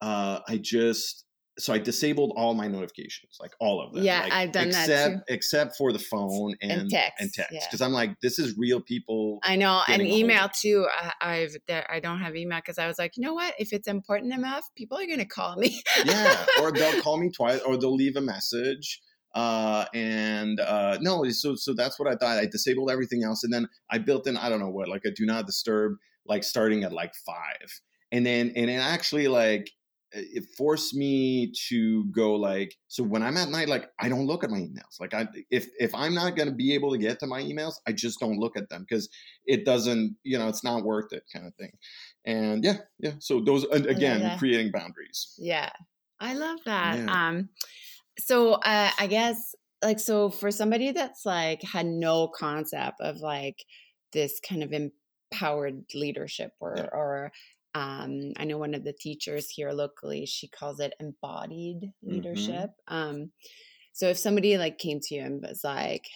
uh, 0.00 0.40
I 0.48 0.56
just 0.56 1.26
so 1.60 1.72
I 1.72 1.78
disabled 1.78 2.32
all 2.36 2.54
my 2.54 2.66
notifications, 2.66 3.38
like 3.40 3.52
all 3.60 3.80
of 3.80 3.92
them. 3.92 4.02
Yeah, 4.02 4.22
like, 4.22 4.32
I've 4.32 4.52
done 4.52 4.70
that 4.70 4.88
except, 4.88 5.16
too. 5.16 5.34
Except 5.34 5.76
for 5.76 5.92
the 5.92 5.98
phone 5.98 6.54
and 6.62 6.72
And 6.72 6.90
text, 6.90 7.12
and 7.20 7.32
text, 7.32 7.52
yeah. 7.52 7.60
because 7.66 7.80
I'm 7.80 7.92
like, 7.92 8.18
this 8.20 8.38
is 8.38 8.56
real 8.56 8.80
people. 8.80 9.38
I 9.42 9.56
know, 9.56 9.82
and 9.86 9.98
getting 9.98 10.06
a 10.06 10.10
hold 10.10 10.20
email 10.20 10.48
too. 10.48 10.86
I, 10.90 11.12
I've 11.20 11.56
there, 11.68 11.86
I 11.90 12.00
don't 12.00 12.18
have 12.18 12.36
email 12.36 12.58
because 12.58 12.78
I 12.78 12.86
was 12.86 12.98
like, 12.98 13.16
you 13.16 13.22
know 13.22 13.34
what? 13.34 13.54
If 13.58 13.72
it's 13.72 13.88
important 13.88 14.32
enough, 14.32 14.64
people 14.74 14.98
are 14.98 15.06
gonna 15.06 15.26
call 15.26 15.56
me. 15.56 15.82
yeah, 16.04 16.46
or 16.60 16.72
they'll 16.72 17.00
call 17.02 17.18
me 17.18 17.30
twice, 17.30 17.60
or 17.60 17.76
they'll 17.76 17.94
leave 17.94 18.16
a 18.16 18.20
message. 18.20 19.00
Uh, 19.34 19.84
and 19.94 20.58
uh, 20.60 20.98
no, 21.00 21.28
so 21.30 21.54
so 21.54 21.74
that's 21.74 21.98
what 21.98 22.08
I 22.08 22.16
thought. 22.16 22.38
I 22.38 22.46
disabled 22.46 22.90
everything 22.90 23.22
else, 23.22 23.44
and 23.44 23.52
then 23.52 23.68
I 23.90 23.98
built 23.98 24.26
in 24.26 24.36
I 24.36 24.48
don't 24.48 24.60
know 24.60 24.70
what, 24.70 24.88
like 24.88 25.04
a 25.04 25.10
do 25.10 25.26
not 25.26 25.46
disturb, 25.46 25.94
like 26.26 26.42
starting 26.42 26.84
at 26.84 26.92
like 26.92 27.14
five, 27.14 27.80
and 28.10 28.26
then 28.26 28.52
and 28.56 28.70
it 28.70 28.74
actually 28.74 29.28
like 29.28 29.70
it 30.12 30.44
forced 30.56 30.94
me 30.94 31.52
to 31.68 32.04
go 32.06 32.34
like 32.34 32.76
so 32.88 33.02
when 33.02 33.22
i'm 33.22 33.36
at 33.36 33.48
night 33.48 33.68
like 33.68 33.90
i 34.00 34.08
don't 34.08 34.26
look 34.26 34.42
at 34.42 34.50
my 34.50 34.58
emails 34.58 34.98
like 35.00 35.14
i 35.14 35.26
if 35.50 35.66
if 35.78 35.94
i'm 35.94 36.14
not 36.14 36.36
going 36.36 36.48
to 36.48 36.54
be 36.54 36.74
able 36.74 36.90
to 36.90 36.98
get 36.98 37.18
to 37.20 37.26
my 37.26 37.42
emails 37.42 37.74
i 37.86 37.92
just 37.92 38.18
don't 38.20 38.38
look 38.38 38.56
at 38.56 38.68
them 38.68 38.84
because 38.88 39.08
it 39.46 39.64
doesn't 39.64 40.16
you 40.24 40.38
know 40.38 40.48
it's 40.48 40.64
not 40.64 40.84
worth 40.84 41.12
it 41.12 41.22
kind 41.32 41.46
of 41.46 41.54
thing 41.54 41.70
and 42.24 42.64
yeah 42.64 42.76
yeah 42.98 43.12
so 43.18 43.40
those 43.40 43.64
and 43.66 43.86
again 43.86 44.20
that. 44.20 44.38
creating 44.38 44.70
boundaries 44.72 45.34
Yeah, 45.38 45.70
I 46.20 46.34
love 46.34 46.58
that. 46.66 46.98
Yeah. 46.98 47.28
Um, 47.28 47.48
so 48.18 48.52
uh, 48.52 48.90
I 48.98 49.06
guess 49.06 49.54
like 49.82 49.98
so 49.98 50.28
for 50.28 50.50
somebody 50.50 50.92
that's 50.92 51.24
like 51.24 51.62
had 51.62 51.86
no 51.86 52.28
concept 52.28 53.00
of 53.00 53.18
like 53.20 53.64
this 54.12 54.38
kind 54.46 54.62
of 54.62 54.72
empowered 54.72 55.84
leadership 55.94 56.52
or 56.60 56.74
Yeah. 56.76 56.88
or 56.92 57.32
um, 57.74 58.32
I 58.36 58.44
know 58.44 58.58
one 58.58 58.74
of 58.74 58.84
the 58.84 58.92
teachers 58.92 59.48
here 59.48 59.72
locally 59.72 60.26
she 60.26 60.48
calls 60.48 60.80
it 60.80 60.94
embodied 61.00 61.92
Mm-hmm. 62.08 62.60
leadership. 62.62 62.70
Um, 62.88 63.32
so 63.92 64.08
if 64.08 64.18
somebody 64.18 64.58
like 64.58 64.78
came 64.78 65.00
to 65.00 65.14
you 65.14 65.22
and 65.22 65.42
was 65.42 65.64
like, 65.64 66.08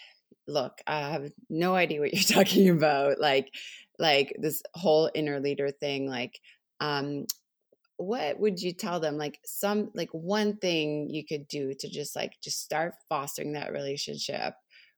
"Look, 0.49 0.81
I 0.87 1.01
have 1.13 1.33
no 1.51 1.75
idea 1.77 2.01
what 2.01 2.15
you're 2.15 2.23
talking 2.45 2.69
about," 2.71 3.21
like 3.21 3.55
like 3.99 4.37
this 4.41 4.63
whole 4.75 5.11
inner 5.15 5.41
leader 5.41 5.71
thing, 5.71 6.09
like 6.09 6.41
um 6.81 7.27
what 7.97 8.39
would 8.41 8.61
you 8.61 8.73
tell 8.73 8.99
them 9.01 9.17
like 9.17 9.41
some 9.45 9.91
like 9.95 10.11
one 10.11 10.57
thing 10.57 11.09
you 11.11 11.25
could 11.25 11.47
do 11.47 11.75
to 11.75 11.89
just 11.89 12.17
like 12.17 12.41
just 12.43 12.61
start 12.61 12.95
fostering 13.09 13.53
that 13.53 13.73
relationship 13.73 14.55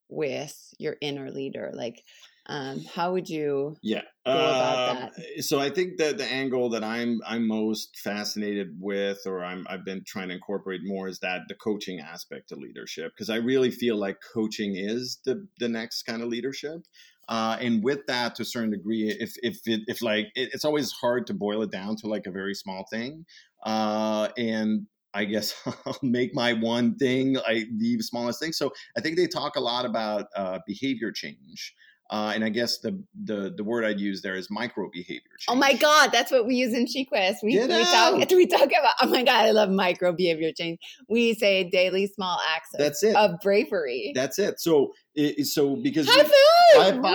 with 0.08 0.72
your 0.78 0.96
inner 1.00 1.30
leader 1.30 1.70
like 1.74 2.02
um 2.48 2.80
how 2.94 3.12
would 3.12 3.28
you 3.28 3.76
yeah 3.82 4.02
go 4.24 4.32
about 4.32 5.02
Um, 5.02 5.10
so 5.40 5.58
i 5.58 5.68
think 5.70 5.98
that 5.98 6.18
the 6.18 6.24
angle 6.24 6.68
that 6.70 6.84
i'm 6.84 7.20
i'm 7.26 7.46
most 7.46 7.98
fascinated 7.98 8.76
with 8.78 9.18
or 9.26 9.44
i'm 9.44 9.66
i've 9.68 9.84
been 9.84 10.02
trying 10.06 10.28
to 10.28 10.34
incorporate 10.34 10.80
more 10.84 11.08
is 11.08 11.18
that 11.20 11.42
the 11.48 11.54
coaching 11.54 12.00
aspect 12.00 12.52
of 12.52 12.58
leadership 12.58 13.12
because 13.14 13.30
i 13.30 13.36
really 13.36 13.70
feel 13.70 13.96
like 13.96 14.18
coaching 14.32 14.76
is 14.76 15.20
the 15.24 15.46
the 15.58 15.68
next 15.68 16.02
kind 16.02 16.22
of 16.22 16.28
leadership. 16.28 16.82
Uh, 17.28 17.56
and 17.60 17.82
with 17.82 18.06
that 18.06 18.36
to 18.36 18.42
a 18.42 18.44
certain 18.44 18.70
degree 18.70 19.08
if 19.18 19.34
if 19.42 19.58
it, 19.66 19.80
if 19.88 20.00
like 20.00 20.26
it, 20.36 20.50
it's 20.52 20.64
always 20.64 20.92
hard 20.92 21.26
to 21.26 21.34
boil 21.34 21.60
it 21.62 21.72
down 21.72 21.96
to 21.96 22.06
like 22.06 22.24
a 22.26 22.30
very 22.30 22.54
small 22.54 22.86
thing. 22.88 23.26
Uh, 23.64 24.28
and 24.38 24.86
I 25.12 25.24
guess 25.24 25.54
I'll 25.86 25.98
make 26.02 26.34
my 26.34 26.52
one 26.52 26.96
thing 26.96 27.34
like 27.34 27.66
the 27.78 27.98
smallest 28.00 28.38
thing. 28.38 28.52
So 28.52 28.72
I 28.96 29.00
think 29.00 29.16
they 29.16 29.26
talk 29.26 29.56
a 29.56 29.60
lot 29.60 29.84
about 29.84 30.26
uh, 30.36 30.60
behavior 30.66 31.10
change, 31.10 31.74
uh, 32.10 32.32
and 32.34 32.44
I 32.44 32.48
guess 32.50 32.78
the, 32.78 33.02
the 33.24 33.52
the 33.56 33.64
word 33.64 33.84
I'd 33.84 33.98
use 34.00 34.22
there 34.22 34.34
is 34.36 34.48
micro 34.50 34.88
behavior 34.92 35.20
change. 35.38 35.46
oh 35.48 35.54
my 35.56 35.74
god 35.74 36.10
that's 36.12 36.30
what 36.30 36.46
we 36.46 36.54
use 36.54 36.72
in 36.74 36.86
SheQuest. 36.86 37.36
we, 37.42 37.58
we 37.58 37.66
talk 37.66 38.30
we 38.30 38.46
talk 38.46 38.66
about 38.68 38.94
oh 39.02 39.08
my 39.08 39.22
god 39.22 39.46
i 39.46 39.50
love 39.50 39.70
micro 39.70 40.12
behavior 40.12 40.52
change 40.56 40.78
we 41.08 41.34
say 41.34 41.68
daily 41.68 42.06
small 42.06 42.38
acts 42.54 42.72
of, 42.74 42.78
That's 42.78 43.02
it. 43.02 43.16
of 43.16 43.32
bravery 43.42 44.12
That's 44.14 44.38
it. 44.38 44.60
So 44.60 44.92
it, 45.14 45.46
so 45.46 45.76
because 45.76 46.06
high 46.08 46.24
five, 46.24 47.00
High 47.02 47.14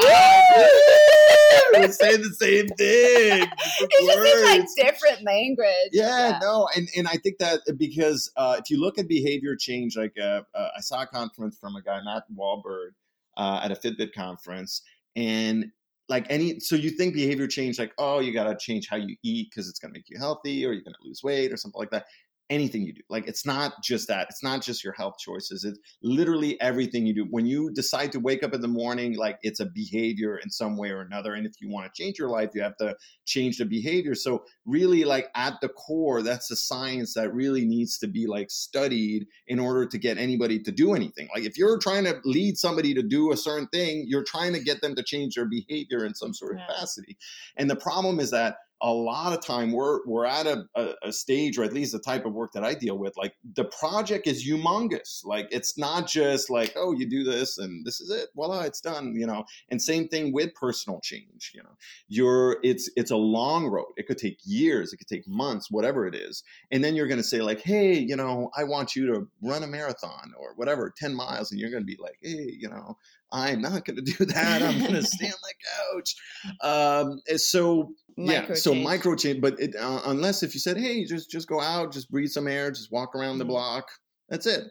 five! 1.71 1.81
we're 1.81 1.91
saying 1.91 2.21
the 2.21 2.33
same 2.33 2.67
thing. 2.69 3.47
different 3.79 3.91
it 3.91 4.67
just 4.75 4.77
like 4.77 4.87
different 4.87 5.23
language 5.23 5.67
Yeah, 5.91 6.39
no, 6.41 6.67
and 6.75 6.87
and 6.97 7.07
I 7.07 7.13
think 7.17 7.37
that 7.39 7.59
because 7.77 8.31
uh, 8.35 8.55
if 8.59 8.69
you 8.69 8.79
look 8.79 8.97
at 8.97 9.07
behavior 9.07 9.55
change, 9.55 9.95
like 9.95 10.15
uh, 10.19 10.41
uh, 10.55 10.67
I 10.77 10.81
saw 10.81 11.03
a 11.03 11.07
conference 11.07 11.57
from 11.59 11.75
a 11.75 11.81
guy 11.81 11.99
Matt 12.03 12.23
Wahlberg 12.35 12.91
uh, 13.37 13.61
at 13.63 13.71
a 13.71 13.75
Fitbit 13.75 14.13
conference, 14.13 14.81
and 15.15 15.65
like 16.09 16.25
any, 16.29 16.59
so 16.59 16.75
you 16.75 16.89
think 16.89 17.13
behavior 17.13 17.47
change, 17.47 17.79
like 17.79 17.93
oh, 17.97 18.19
you 18.19 18.33
got 18.33 18.45
to 18.45 18.57
change 18.57 18.87
how 18.89 18.97
you 18.97 19.15
eat 19.23 19.49
because 19.49 19.69
it's 19.69 19.79
going 19.79 19.93
to 19.93 19.97
make 19.97 20.09
you 20.09 20.17
healthy, 20.17 20.65
or 20.65 20.73
you're 20.73 20.83
going 20.83 20.95
to 20.99 21.07
lose 21.07 21.21
weight, 21.23 21.51
or 21.51 21.57
something 21.57 21.79
like 21.79 21.91
that. 21.91 22.05
Anything 22.51 22.83
you 22.83 22.93
do, 22.93 23.01
like 23.09 23.27
it's 23.27 23.45
not 23.45 23.81
just 23.81 24.07
that. 24.09 24.27
It's 24.29 24.43
not 24.43 24.61
just 24.61 24.83
your 24.83 24.93
health 24.93 25.15
choices. 25.17 25.63
It's 25.63 25.79
literally 26.03 26.59
everything 26.61 27.05
you 27.07 27.15
do. 27.15 27.25
When 27.31 27.45
you 27.45 27.71
decide 27.71 28.11
to 28.11 28.19
wake 28.19 28.43
up 28.43 28.53
in 28.53 28.61
the 28.61 28.67
morning, 28.67 29.15
like 29.17 29.39
it's 29.41 29.61
a 29.61 29.65
behavior 29.65 30.37
in 30.37 30.49
some 30.51 30.77
way 30.77 30.91
or 30.91 31.01
another. 31.01 31.33
And 31.33 31.47
if 31.47 31.53
you 31.61 31.69
want 31.69 31.85
to 31.91 32.03
change 32.03 32.19
your 32.19 32.29
life, 32.29 32.51
you 32.53 32.61
have 32.61 32.77
to 32.77 32.95
change 33.25 33.57
the 33.57 33.65
behavior. 33.65 34.15
So 34.15 34.43
really 34.65 35.03
like 35.05 35.29
at 35.35 35.53
the 35.61 35.69
core 35.69 36.21
that's 36.21 36.51
a 36.51 36.55
science 36.55 37.13
that 37.13 37.33
really 37.33 37.65
needs 37.65 37.97
to 37.99 38.07
be 38.07 38.27
like 38.27 38.51
studied 38.51 39.25
in 39.47 39.59
order 39.59 39.85
to 39.87 39.97
get 39.97 40.17
anybody 40.17 40.59
to 40.59 40.71
do 40.71 40.93
anything 40.93 41.27
like 41.33 41.43
if 41.43 41.57
you're 41.57 41.79
trying 41.79 42.03
to 42.03 42.19
lead 42.25 42.57
somebody 42.57 42.93
to 42.93 43.01
do 43.01 43.31
a 43.31 43.37
certain 43.37 43.67
thing 43.69 44.05
you're 44.07 44.23
trying 44.23 44.53
to 44.53 44.59
get 44.59 44.81
them 44.81 44.93
to 44.95 45.03
change 45.03 45.35
their 45.35 45.45
behavior 45.47 46.05
in 46.05 46.13
some 46.13 46.33
sort 46.33 46.53
of 46.53 46.59
Yeah. 46.59 46.67
capacity 46.67 47.17
and 47.57 47.69
the 47.69 47.75
problem 47.75 48.19
is 48.19 48.29
that 48.31 48.57
a 48.81 48.91
lot 48.91 49.33
of 49.33 49.45
time 49.45 49.71
we're 49.71 50.05
we're 50.05 50.25
at 50.25 50.47
a, 50.47 50.65
a, 50.75 50.93
a 51.03 51.11
stage 51.11 51.57
or 51.57 51.63
at 51.63 51.73
least 51.73 51.91
the 51.91 51.99
type 51.99 52.25
of 52.25 52.33
work 52.33 52.51
that 52.53 52.63
i 52.63 52.73
deal 52.73 52.97
with 52.97 53.15
like 53.17 53.35
the 53.55 53.65
project 53.65 54.27
is 54.27 54.45
humongous. 54.47 55.25
Like 55.25 55.47
it's 55.51 55.77
not 55.77 56.07
just 56.07 56.49
like 56.49 56.73
oh 56.75 56.91
you 56.93 57.07
do 57.07 57.23
this 57.23 57.57
and 57.57 57.85
this 57.85 58.01
is 58.01 58.09
it 58.09 58.29
voila 58.35 58.61
it's 58.61 58.81
done 58.81 59.13
you 59.15 59.27
know? 59.27 59.45
And 59.69 59.81
same 59.81 60.07
thing 60.07 60.33
with 60.33 60.53
personal 60.55 60.99
change 61.01 61.51
you 61.53 61.63
know? 61.63 61.77
You're 62.07 62.57
it's 62.63 62.89
it's 62.95 63.11
a 63.11 63.17
long 63.17 63.67
road. 63.67 63.93
It 63.97 64.07
could 64.07 64.17
take 64.17 64.39
years 64.43 64.93
it 64.93 64.97
could 64.97 65.07
take 65.07 65.27
months 65.27 65.69
whatever 65.69 66.07
it 66.07 66.15
is. 66.15 66.43
And 66.71 66.83
then 66.83 66.95
you're 66.95 67.07
going 67.07 67.17
to 67.17 67.23
say 67.23 67.41
like 67.41 67.61
hey 67.61 67.97
you 67.97 68.15
know 68.15 68.49
i 68.57 68.63
want 68.63 68.95
you 68.95 69.07
to 69.07 69.27
run 69.41 69.63
a 69.63 69.67
marathon 69.67 70.33
or 70.37 70.53
whatever 70.55 70.93
10 70.95 71.15
miles 71.15 71.51
and 71.51 71.59
you're 71.59 71.71
going 71.71 71.83
to 71.83 71.87
be 71.87 71.97
like 72.01 72.17
hey 72.21 72.55
you 72.57 72.69
know 72.69 72.97
i'm 73.31 73.61
not 73.61 73.85
going 73.85 73.95
to 73.95 74.01
do 74.01 74.25
that. 74.33 74.61
I'm 74.61 74.79
going 74.79 74.93
to 75.01 75.03
stay 75.03 75.27
on 75.27 75.33
my 75.41 75.51
couch. 75.93 76.15
Um 76.61 77.21
so 77.37 77.93
yeah 78.17 78.53
so 78.53 78.73
micro 78.73 79.15
change 79.15 79.39
but 79.41 79.59
it, 79.59 79.75
uh, 79.75 80.01
unless 80.05 80.43
if 80.43 80.53
you 80.53 80.59
said 80.59 80.77
hey 80.77 81.05
just 81.05 81.29
just 81.29 81.47
go 81.47 81.59
out 81.61 81.91
just 81.91 82.09
breathe 82.11 82.29
some 82.29 82.47
air 82.47 82.69
just 82.71 82.91
walk 82.91 83.15
around 83.15 83.37
the 83.37 83.45
Mhm. 83.45 83.49
block 83.49 83.85
that's 84.29 84.45
it 84.45 84.63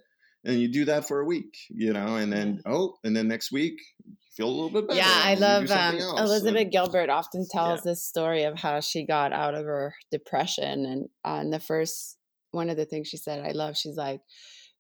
and 0.45 0.59
you 0.61 0.69
do 0.69 0.85
that 0.85 1.07
for 1.07 1.21
a 1.21 1.25
week 1.25 1.57
you 1.69 1.93
know 1.93 2.17
and 2.17 2.33
then 2.33 2.61
oh 2.67 2.95
and 3.05 3.17
then 3.17 3.29
next 3.29 3.51
week 3.53 3.75
you 4.07 4.15
feel 4.37 4.49
a 4.49 4.51
little 4.51 4.71
bit 4.71 4.87
better 4.89 4.99
Yeah, 4.99 5.07
I 5.25 5.31
and 5.33 5.41
you 5.41 5.47
do 5.47 5.47
love 5.47 5.71
um, 5.71 5.95
else, 6.01 6.19
and- 6.21 6.29
Elizabeth 6.29 6.71
Gilbert 6.71 7.11
often 7.11 7.47
tells 7.51 7.83
this 7.83 8.07
story 8.07 8.45
of 8.45 8.59
how 8.59 8.81
she 8.81 9.05
got 9.05 9.33
out 9.33 9.55
of 9.55 9.65
her 9.67 9.95
depression. 10.13 10.87
And 10.87 11.09
on 11.25 11.51
the 11.51 11.59
first 11.61 12.17
one 12.53 12.71
of 12.71 12.77
the 12.77 12.85
things 12.87 13.09
she 13.09 13.17
said, 13.17 13.45
I 13.45 13.51
love, 13.53 13.77
she's 13.77 13.97
like, 13.97 14.21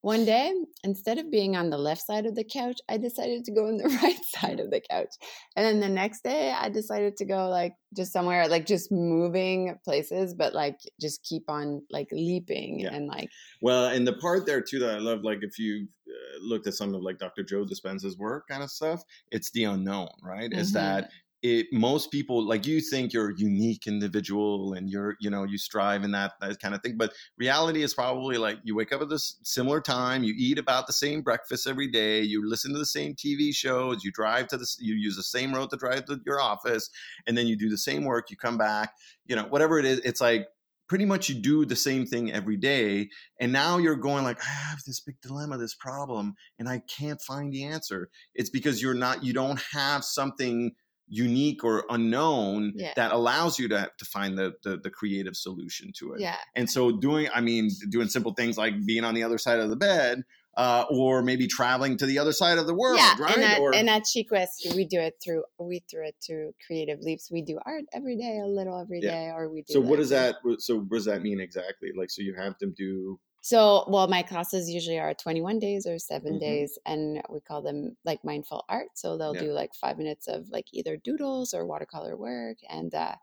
one 0.03 0.25
day, 0.25 0.53
instead 0.83 1.19
of 1.19 1.31
being 1.31 1.57
on 1.57 1.71
the 1.71 1.77
left 1.79 2.03
side 2.07 2.25
of 2.27 2.35
the 2.35 2.45
couch, 2.45 2.79
I 2.89 2.97
decided 2.97 3.45
to 3.45 3.53
go 3.53 3.67
on 3.69 3.77
the 3.77 3.89
right 4.03 4.25
side 4.25 4.59
of 4.61 4.71
the 4.71 4.81
couch. 4.81 5.11
And 5.57 5.65
then 5.67 5.81
the 5.81 5.89
next 5.95 6.23
day, 6.23 6.53
I 6.53 6.69
decided 6.71 7.17
to 7.19 7.25
go 7.25 7.49
like 7.49 7.75
just 7.95 8.13
somewhere, 8.13 8.49
like 8.49 8.67
just 8.67 8.91
moving 8.91 9.79
places, 9.85 10.33
but 10.35 10.55
like 10.55 10.79
just 11.01 11.23
keep 11.23 11.45
on 11.49 11.83
like 11.91 12.09
leaping 12.13 12.81
Yeah. 12.81 12.95
and 12.95 13.09
like, 13.09 13.29
Well, 13.61 13.87
and 13.87 14.07
the 14.07 14.15
part 14.15 14.47
there 14.47 14.63
too 14.63 14.79
that 14.79 14.95
I 14.95 14.99
love, 14.99 15.23
like 15.23 15.41
if 15.43 15.59
you 15.59 15.87
uh, 16.09 16.39
looked 16.41 16.67
at 16.67 16.75
some 16.75 16.95
of 16.95 17.03
like 17.03 17.19
Dr. 17.19 17.43
Joe 17.43 17.65
Dispenza's 17.65 18.17
work 18.17 18.49
kind 18.49 18.63
of 18.63 18.71
stuff, 18.71 19.03
it's 19.31 19.51
the 19.51 19.65
unknown, 19.65 20.09
right? 20.23 20.53
Is 20.53 20.71
Mhm. 20.71 20.75
that 20.75 21.11
it 21.43 21.67
most 21.73 22.11
people 22.11 22.47
like 22.47 22.67
you 22.67 22.81
think 22.81 23.13
you're 23.13 23.31
a 23.31 23.37
unique 23.37 23.87
individual 23.87 24.75
and 24.75 24.91
you're 24.91 25.17
you 25.21 25.31
know 25.31 25.45
you 25.45 25.57
strive 25.57 26.05
in 26.05 26.11
that 26.11 26.33
that 26.41 26.61
kind 26.61 26.75
of 26.75 26.83
thing 26.83 26.97
but 26.97 27.13
reality 27.39 27.83
is 27.83 27.95
probably 27.95 28.37
like 28.37 28.59
you 28.63 28.75
wake 28.75 28.93
up 28.93 29.01
at 29.01 29.09
this 29.09 29.37
similar 29.43 29.81
time 29.81 30.23
you 30.23 30.35
eat 30.37 30.59
about 30.59 30.87
the 30.87 30.93
same 30.93 31.23
breakfast 31.23 31.67
every 31.67 31.89
day 31.89 32.21
you 32.21 32.47
listen 32.49 32.73
to 32.73 32.79
the 32.79 32.87
same 32.87 33.15
tv 33.15 33.55
shows 33.55 34.05
you 34.05 34.13
drive 34.13 34.47
to 34.49 34.57
this 34.57 34.77
you 34.81 34.95
use 34.95 35.17
the 35.17 35.23
same 35.23 35.55
road 35.55 35.71
to 35.71 35.77
drive 35.77 36.05
to 36.05 36.21
your 36.27 36.41
office 36.41 36.91
and 37.27 37.37
then 37.37 37.47
you 37.47 37.57
do 37.57 37.71
the 37.71 37.79
same 37.79 38.05
work 38.05 38.31
you 38.31 38.37
come 38.37 38.59
back 38.59 38.93
you 39.27 39.35
know 39.35 39.45
whatever 39.45 39.79
it 39.79 39.85
is 39.85 39.99
it's 40.01 40.21
like 40.21 40.47
pretty 40.89 41.05
much 41.05 41.29
you 41.29 41.37
do 41.37 41.65
the 41.65 41.77
same 41.77 42.05
thing 42.05 42.33
every 42.33 42.57
day 42.57 43.09
and 43.39 43.53
now 43.53 43.79
you're 43.79 43.95
going 43.95 44.25
like 44.25 44.41
i 44.43 44.51
have 44.51 44.83
this 44.87 45.01
big 45.01 45.15
dilemma 45.23 45.57
this 45.57 45.75
problem 45.75 46.35
and 46.59 46.69
i 46.69 46.83
can't 46.89 47.23
find 47.23 47.53
the 47.53 47.65
answer. 47.65 48.11
It's 48.35 48.51
because 48.51 48.83
you're 48.83 48.95
not 48.95 49.25
you 49.25 49.33
don't 49.33 49.61
have 49.73 50.05
something 50.05 50.73
unique 51.13 51.65
or 51.65 51.85
unknown 51.91 52.73
Yeah. 52.77 52.93
that 52.95 53.11
allows 53.13 53.59
you 53.59 53.69
to, 53.69 53.91
to 53.99 54.05
find 54.05 54.39
the, 54.39 54.55
the 54.63 54.77
the 54.79 54.91
creative 54.91 55.37
solution 55.37 55.91
to 55.99 56.15
it. 56.15 56.21
Yeah. 56.21 56.37
And 56.55 56.71
so 56.71 56.93
doing 56.93 57.29
i 57.35 57.41
mean 57.41 57.69
doing 57.91 58.09
simple 58.09 58.33
things 58.33 58.57
like 58.57 58.75
being 58.87 59.03
on 59.05 59.15
the 59.15 59.25
other 59.25 59.37
side 59.39 59.59
of 59.59 59.71
the 59.71 59.77
bed 59.77 60.23
uh, 60.57 60.85
or 60.91 61.23
maybe 61.23 61.47
traveling 61.47 61.97
to 61.97 62.07
the 62.07 62.19
other 62.19 62.33
side 62.33 62.59
of 62.59 62.67
the 62.67 62.75
world 62.75 62.99
yeah 62.99 63.15
right? 63.21 63.37
and 63.37 63.45
at, 63.45 63.61
or 63.61 63.75
and 63.75 63.89
at 63.89 64.03
SheQuest, 64.03 64.75
we 64.75 64.85
do 64.85 65.01
it 65.01 65.15
through 65.23 65.43
we 65.59 65.83
through 65.91 66.07
it 66.09 66.17
through 66.25 66.53
creative 66.67 67.01
leaps. 67.01 67.31
We 67.31 67.43
do 67.43 67.59
art 67.65 67.85
every 67.93 68.17
day 68.17 68.39
a 68.43 68.47
little 68.47 68.79
every 68.81 69.01
day, 69.01 69.27
Yeah. 69.27 69.37
or 69.37 69.49
we 69.49 69.63
do 69.63 69.73
so 69.75 69.81
what 69.81 69.97
does 69.97 70.11
that 70.11 70.37
so 70.59 70.79
what 70.79 70.91
does 70.99 71.05
that 71.07 71.23
mean 71.23 71.41
exactly? 71.41 71.91
Like 71.97 72.11
so 72.11 72.23
you 72.23 72.35
have 72.35 72.55
them 72.61 72.75
do 72.77 73.19
So, 73.43 73.85
well, 73.89 74.07
my 74.09 74.23
classes 74.23 74.69
usually 74.71 74.99
are 74.99 75.15
21 75.15 75.59
days 75.59 75.87
or 75.87 75.99
7 75.99 76.39
Mhm. 76.39 76.39
days, 76.39 76.79
and 76.87 77.23
we 77.31 77.41
call 77.41 77.63
them 77.63 77.97
like 78.05 78.25
mindful 78.25 78.65
art. 78.69 78.91
So 78.97 79.17
they'll 79.17 79.35
Yeah. 79.35 79.47
do 79.47 79.53
like 79.53 79.75
five 79.75 79.97
minutes 79.99 80.29
of 80.29 80.49
like 80.51 80.67
either 80.73 80.97
doodles 80.99 81.55
or 81.55 81.67
watercolor 81.67 82.17
work, 82.17 82.59
and 82.69 82.95
uh, 82.95 83.17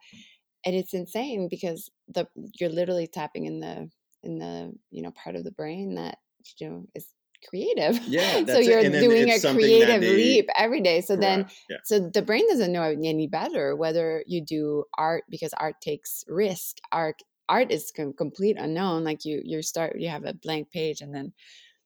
and 0.65 0.76
it's 0.76 0.93
insane 0.93 1.47
because 1.49 1.89
the 2.07 2.28
you're 2.59 2.70
literally 2.70 3.07
tapping 3.07 3.45
in 3.45 3.59
the 3.59 3.89
in 4.24 4.39
the 4.39 4.74
you 4.91 5.01
know 5.01 5.11
part 5.11 5.36
of 5.36 5.43
the 5.43 5.51
brain 5.51 5.95
that 5.95 6.20
you 6.59 6.70
know 6.70 6.86
is 6.95 7.07
creative. 7.47 7.99
Yeah, 8.05 8.39
so 8.47 8.59
you're 8.59 8.86
doing 8.86 9.30
a 9.30 9.39
it's 9.39 9.41
something 9.41 9.78
that 9.80 9.99
creative 9.99 10.01
they- 10.01 10.38
leap 10.38 10.47
every 10.57 10.82
day. 10.82 11.01
So 11.01 11.15
then 11.15 11.45
yeah 11.70 11.78
so 11.84 11.99
the 11.99 12.22
brain 12.22 12.47
doesn't 12.49 12.72
know 12.74 12.84
any 12.84 13.28
better 13.28 13.76
whether 13.76 14.24
you 14.28 14.43
do 14.43 14.84
art 14.97 15.24
because 15.30 15.53
art 15.53 15.76
takes 15.82 16.24
risk 16.28 16.78
art 16.91 17.22
art 17.50 17.72
is 17.72 17.91
com- 17.95 18.14
complete 18.14 18.58
unknown 18.58 19.04
like 19.04 19.26
you 19.26 19.41
you 19.43 19.62
start 19.62 20.00
you 20.00 20.10
have 20.10 20.26
a 20.26 20.34
blank 20.34 20.72
page 20.72 21.02
and 21.02 21.14
then 21.14 21.34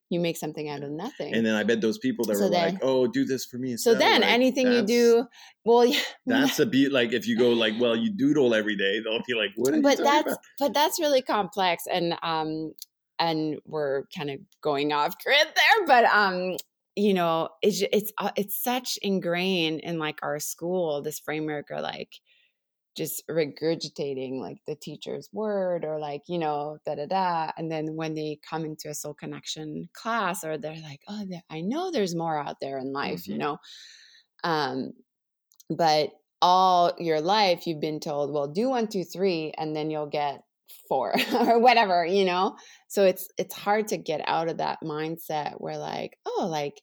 you 0.09 0.19
make 0.19 0.35
something 0.35 0.67
out 0.67 0.83
of 0.83 0.91
nothing 0.91 1.33
and 1.33 1.45
then 1.45 1.55
i 1.55 1.63
bet 1.63 1.79
those 1.79 1.97
people 1.97 2.25
that 2.25 2.35
So 2.35 2.43
were 2.45 2.49
then- 2.49 2.73
like 2.73 2.83
oh 2.83 3.07
do 3.07 3.25
this 3.25 3.45
for 3.45 3.57
me 3.57 3.77
so 3.77 3.93
then 3.93 4.21
like, 4.21 4.29
anything 4.29 4.71
you 4.71 4.81
do 4.81 5.25
well 5.63 5.85
yeah 5.85 5.99
that's 6.25 6.59
a 6.59 6.65
beat 6.65 6.91
like 6.91 7.13
if 7.13 7.27
you 7.27 7.37
go 7.37 7.51
like 7.51 7.73
well 7.79 7.95
you 7.95 8.11
doodle 8.11 8.53
every 8.53 8.75
day 8.75 8.99
they'll 8.99 9.23
be 9.25 9.33
like 9.35 9.51
what 9.55 9.81
but 9.81 9.97
that's 9.97 10.27
about? 10.33 10.39
but 10.59 10.73
that's 10.73 10.99
really 10.99 11.21
complex 11.21 11.85
and 11.91 12.15
um 12.23 12.73
and 13.19 13.59
we're 13.65 14.03
kind 14.15 14.29
of 14.29 14.39
going 14.61 14.91
off 14.91 15.15
grid 15.23 15.47
there 15.47 15.85
but 15.87 16.05
um 16.05 16.57
you 16.95 17.13
know 17.13 17.47
it's 17.61 17.81
it's 17.93 18.11
uh, 18.17 18.31
it's 18.35 18.61
such 18.61 18.99
ingrained 19.01 19.79
in 19.79 19.97
like 19.97 20.19
our 20.23 20.39
school 20.39 21.01
this 21.01 21.19
framework 21.19 21.71
or 21.71 21.79
like 21.79 22.09
just 22.95 23.23
regurgitating 23.29 24.39
like 24.39 24.57
the 24.67 24.75
teacher's 24.75 25.29
word 25.33 25.85
or 25.85 25.99
like 25.99 26.23
you 26.27 26.37
know 26.37 26.77
da 26.85 26.95
da 26.95 27.05
da 27.05 27.51
and 27.57 27.71
then 27.71 27.95
when 27.95 28.13
they 28.15 28.39
come 28.47 28.65
into 28.65 28.89
a 28.89 28.93
soul 28.93 29.13
connection 29.13 29.87
class 29.93 30.43
or 30.43 30.57
they're 30.57 30.75
like 30.81 31.01
oh 31.07 31.23
i 31.49 31.61
know 31.61 31.91
there's 31.91 32.15
more 32.15 32.37
out 32.37 32.59
there 32.61 32.77
in 32.77 32.91
life 32.93 33.27
you 33.27 33.35
Mhm. 33.35 33.39
know 33.39 33.57
um 34.43 34.91
but 35.69 36.11
all 36.41 36.93
your 36.97 37.21
life 37.21 37.67
you've 37.67 37.79
been 37.81 37.99
told 37.99 38.31
well 38.33 38.47
do 38.47 38.69
one 38.69 38.87
two 38.87 39.03
three 39.03 39.53
and 39.57 39.75
then 39.75 39.89
you'll 39.91 40.07
get 40.07 40.41
four 40.87 41.13
or 41.33 41.59
whatever 41.59 42.05
you 42.05 42.25
know 42.25 42.55
so 42.87 43.05
it's 43.05 43.27
it's 43.37 43.55
hard 43.55 43.87
to 43.87 43.97
get 43.97 44.21
out 44.27 44.49
of 44.49 44.57
that 44.57 44.79
mindset 44.83 45.55
where 45.59 45.77
like 45.77 46.17
oh 46.25 46.47
like 46.49 46.81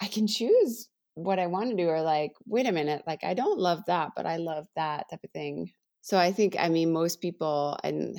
i 0.00 0.06
can 0.06 0.26
choose 0.26 0.88
what 1.24 1.38
i 1.38 1.46
want 1.46 1.70
to 1.70 1.76
do 1.76 1.88
or 1.88 2.02
like 2.02 2.32
wait 2.46 2.66
a 2.66 2.72
minute 2.72 3.02
like 3.06 3.24
i 3.24 3.34
don't 3.34 3.58
love 3.58 3.80
that 3.86 4.12
but 4.16 4.26
i 4.26 4.36
love 4.36 4.66
that 4.76 5.06
type 5.10 5.20
of 5.24 5.30
thing 5.32 5.70
so 6.00 6.18
i 6.18 6.32
think 6.32 6.56
i 6.58 6.68
mean 6.68 6.92
most 6.92 7.20
people 7.20 7.78
and 7.84 8.16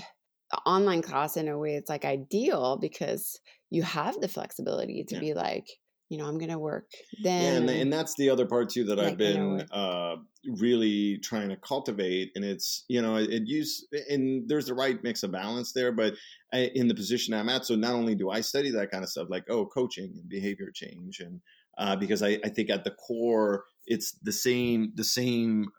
online 0.65 1.01
class 1.01 1.37
in 1.37 1.47
a 1.47 1.57
way 1.57 1.75
it's 1.75 1.89
like 1.89 2.05
ideal 2.05 2.77
because 2.77 3.39
you 3.69 3.83
have 3.83 4.19
the 4.21 4.27
flexibility 4.27 5.03
to 5.03 5.15
Yeah. 5.15 5.19
be 5.19 5.33
like 5.33 5.67
you 6.09 6.17
know 6.17 6.25
i'm 6.27 6.37
gonna 6.39 6.59
work 6.59 6.89
Yeah, 7.37 7.57
then 7.57 7.57
and, 7.57 7.69
and 7.69 7.91
that's 7.93 8.15
the 8.17 8.29
other 8.29 8.45
part 8.45 8.69
too 8.69 8.83
that 8.85 8.99
Like, 8.99 9.15
I've 9.15 9.17
been 9.17 9.65
uh, 9.71 10.17
really 10.57 11.17
trying 11.19 11.49
to 11.49 11.57
cultivate, 11.57 12.31
and 12.35 12.43
it's 12.43 12.83
you 12.89 13.01
know 13.01 13.15
it, 13.15 13.29
it 13.31 13.43
use 13.47 13.87
and 14.09 14.47
there's 14.49 14.65
the 14.67 14.73
right 14.73 15.01
mix 15.03 15.23
of 15.23 15.31
balance 15.31 15.71
there, 15.73 15.91
but 15.91 16.15
I, 16.53 16.71
in 16.75 16.87
the 16.87 16.95
position 16.95 17.33
I'm 17.33 17.49
at, 17.49 17.65
so 17.65 17.75
not 17.75 17.93
only 17.93 18.13
do 18.15 18.29
I 18.29 18.41
study 18.41 18.71
that 18.71 18.91
kind 18.91 19.03
of 19.03 19.09
stuff 19.09 19.27
like 19.29 19.45
oh 19.49 19.65
coaching 19.65 20.17
and 20.19 20.29
behavior 20.29 20.69
change, 20.71 21.19
and 21.19 21.41
uh, 21.79 21.95
because 21.95 22.21
I, 22.21 22.39
I 22.43 22.49
think 22.49 22.69
at 22.69 22.83
the 22.83 22.91
core 22.91 23.63
it's 23.87 24.11
the 24.21 24.31
same 24.31 24.91
the 24.95 25.03
same 25.03 25.69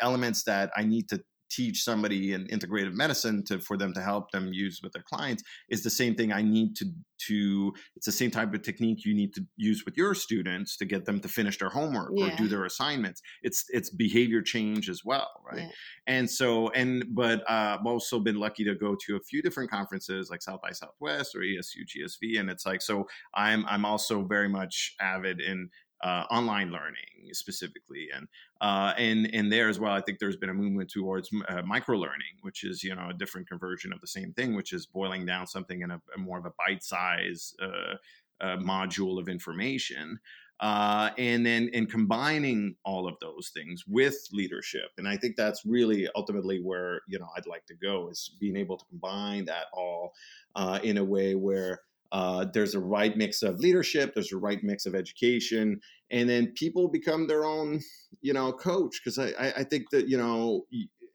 elements 0.00 0.42
that 0.44 0.70
I 0.76 0.84
need 0.84 1.08
to 1.10 1.22
teach 1.54 1.82
somebody 1.82 2.32
in 2.32 2.46
integrative 2.48 2.94
medicine 2.94 3.44
to 3.44 3.58
for 3.58 3.76
them 3.76 3.92
to 3.94 4.00
help 4.00 4.30
them 4.30 4.52
use 4.52 4.80
with 4.82 4.92
their 4.92 5.02
clients 5.02 5.42
is 5.68 5.82
the 5.82 5.90
same 5.90 6.14
thing 6.14 6.32
I 6.32 6.42
need 6.42 6.76
to 6.76 6.86
to 7.26 7.72
it's 7.96 8.06
the 8.06 8.12
same 8.12 8.30
type 8.30 8.52
of 8.52 8.62
technique 8.62 9.04
you 9.04 9.14
need 9.14 9.32
to 9.34 9.46
use 9.56 9.84
with 9.84 9.96
your 9.96 10.14
students 10.14 10.76
to 10.76 10.84
get 10.84 11.04
them 11.04 11.20
to 11.20 11.28
finish 11.28 11.58
their 11.58 11.68
homework 11.68 12.10
or 12.18 12.30
do 12.36 12.48
their 12.48 12.64
assignments. 12.64 13.22
It's 13.42 13.64
it's 13.68 13.90
behavior 13.90 14.42
change 14.42 14.88
as 14.88 15.02
well 15.04 15.28
right? 15.44 15.62
Yeah. 15.62 15.68
and 16.06 16.30
so 16.30 16.70
and 16.70 17.04
but 17.10 17.40
uh, 17.42 17.76
i've 17.78 17.86
also 17.86 18.18
been 18.18 18.36
lucky 18.36 18.64
to 18.64 18.74
go 18.74 18.96
to 19.06 19.16
a 19.16 19.20
few 19.20 19.42
different 19.42 19.70
conferences 19.70 20.30
like 20.30 20.42
south 20.42 20.60
by 20.62 20.72
southwest 20.72 21.34
or 21.34 21.40
ASU 21.40 21.84
GSV 21.84 22.40
and 22.40 22.50
it's 22.50 22.66
like 22.66 22.82
so 22.82 23.06
i'm 23.34 23.64
i'm 23.66 23.84
also 23.84 24.22
very 24.22 24.48
much 24.48 24.94
avid 25.00 25.40
in 25.40 25.68
uh, 26.04 26.24
online 26.30 26.70
learning 26.70 27.32
specifically 27.32 28.08
and 28.14 28.28
uh, 28.60 28.92
and 28.98 29.28
and 29.34 29.50
there 29.50 29.68
as 29.68 29.80
well 29.80 29.92
i 29.92 30.00
think 30.00 30.18
there's 30.18 30.36
been 30.36 30.50
a 30.50 30.54
movement 30.54 30.90
towards 30.90 31.30
uh, 31.48 31.62
micro 31.62 31.96
learning 31.96 32.34
which 32.42 32.62
is 32.62 32.84
you 32.84 32.94
know 32.94 33.08
a 33.08 33.14
different 33.14 33.48
conversion 33.48 33.92
of 33.92 34.00
the 34.00 34.06
same 34.06 34.32
thing 34.34 34.54
which 34.54 34.72
is 34.72 34.86
boiling 34.86 35.24
down 35.24 35.46
something 35.46 35.80
in 35.80 35.90
a, 35.90 36.00
a 36.14 36.18
more 36.18 36.38
of 36.38 36.44
a 36.44 36.52
bite 36.58 36.82
size 36.82 37.54
uh, 37.62 37.94
uh, 38.40 38.56
module 38.58 39.18
of 39.18 39.28
information 39.28 40.18
uh, 40.60 41.10
and 41.18 41.44
then 41.44 41.68
and 41.74 41.90
combining 41.90 42.76
all 42.84 43.08
of 43.08 43.16
those 43.20 43.50
things 43.54 43.84
with 43.88 44.16
leadership. 44.32 44.90
And 44.98 45.08
i 45.08 45.16
think 45.16 45.36
that's 45.36 45.64
really 45.64 46.08
ultimately 46.14 46.60
where 46.60 47.00
you 47.08 47.18
know 47.18 47.28
i'd 47.36 47.46
like 47.46 47.66
to 47.66 47.74
go 47.74 48.08
is 48.08 48.36
being 48.40 48.56
able 48.56 48.76
to 48.76 48.84
combine 48.86 49.44
that 49.46 49.66
all 49.72 50.12
uh, 50.54 50.78
in 50.82 50.98
a 50.98 51.04
way 51.04 51.34
where 51.34 51.80
uh, 52.14 52.46
there's 52.54 52.76
a 52.76 52.80
right 52.80 53.16
mix 53.16 53.42
of 53.42 53.58
leadership 53.58 54.14
there's 54.14 54.32
a 54.32 54.36
right 54.36 54.62
mix 54.62 54.86
of 54.86 54.94
education 54.94 55.80
and 56.12 56.30
then 56.30 56.52
people 56.54 56.88
become 56.88 57.26
their 57.26 57.44
own 57.44 57.80
you 58.22 58.32
know 58.32 58.52
coach 58.52 59.00
because 59.02 59.18
I, 59.18 59.30
I 59.38 59.52
i 59.58 59.64
think 59.64 59.90
that 59.90 60.08
you 60.08 60.16
know 60.16 60.64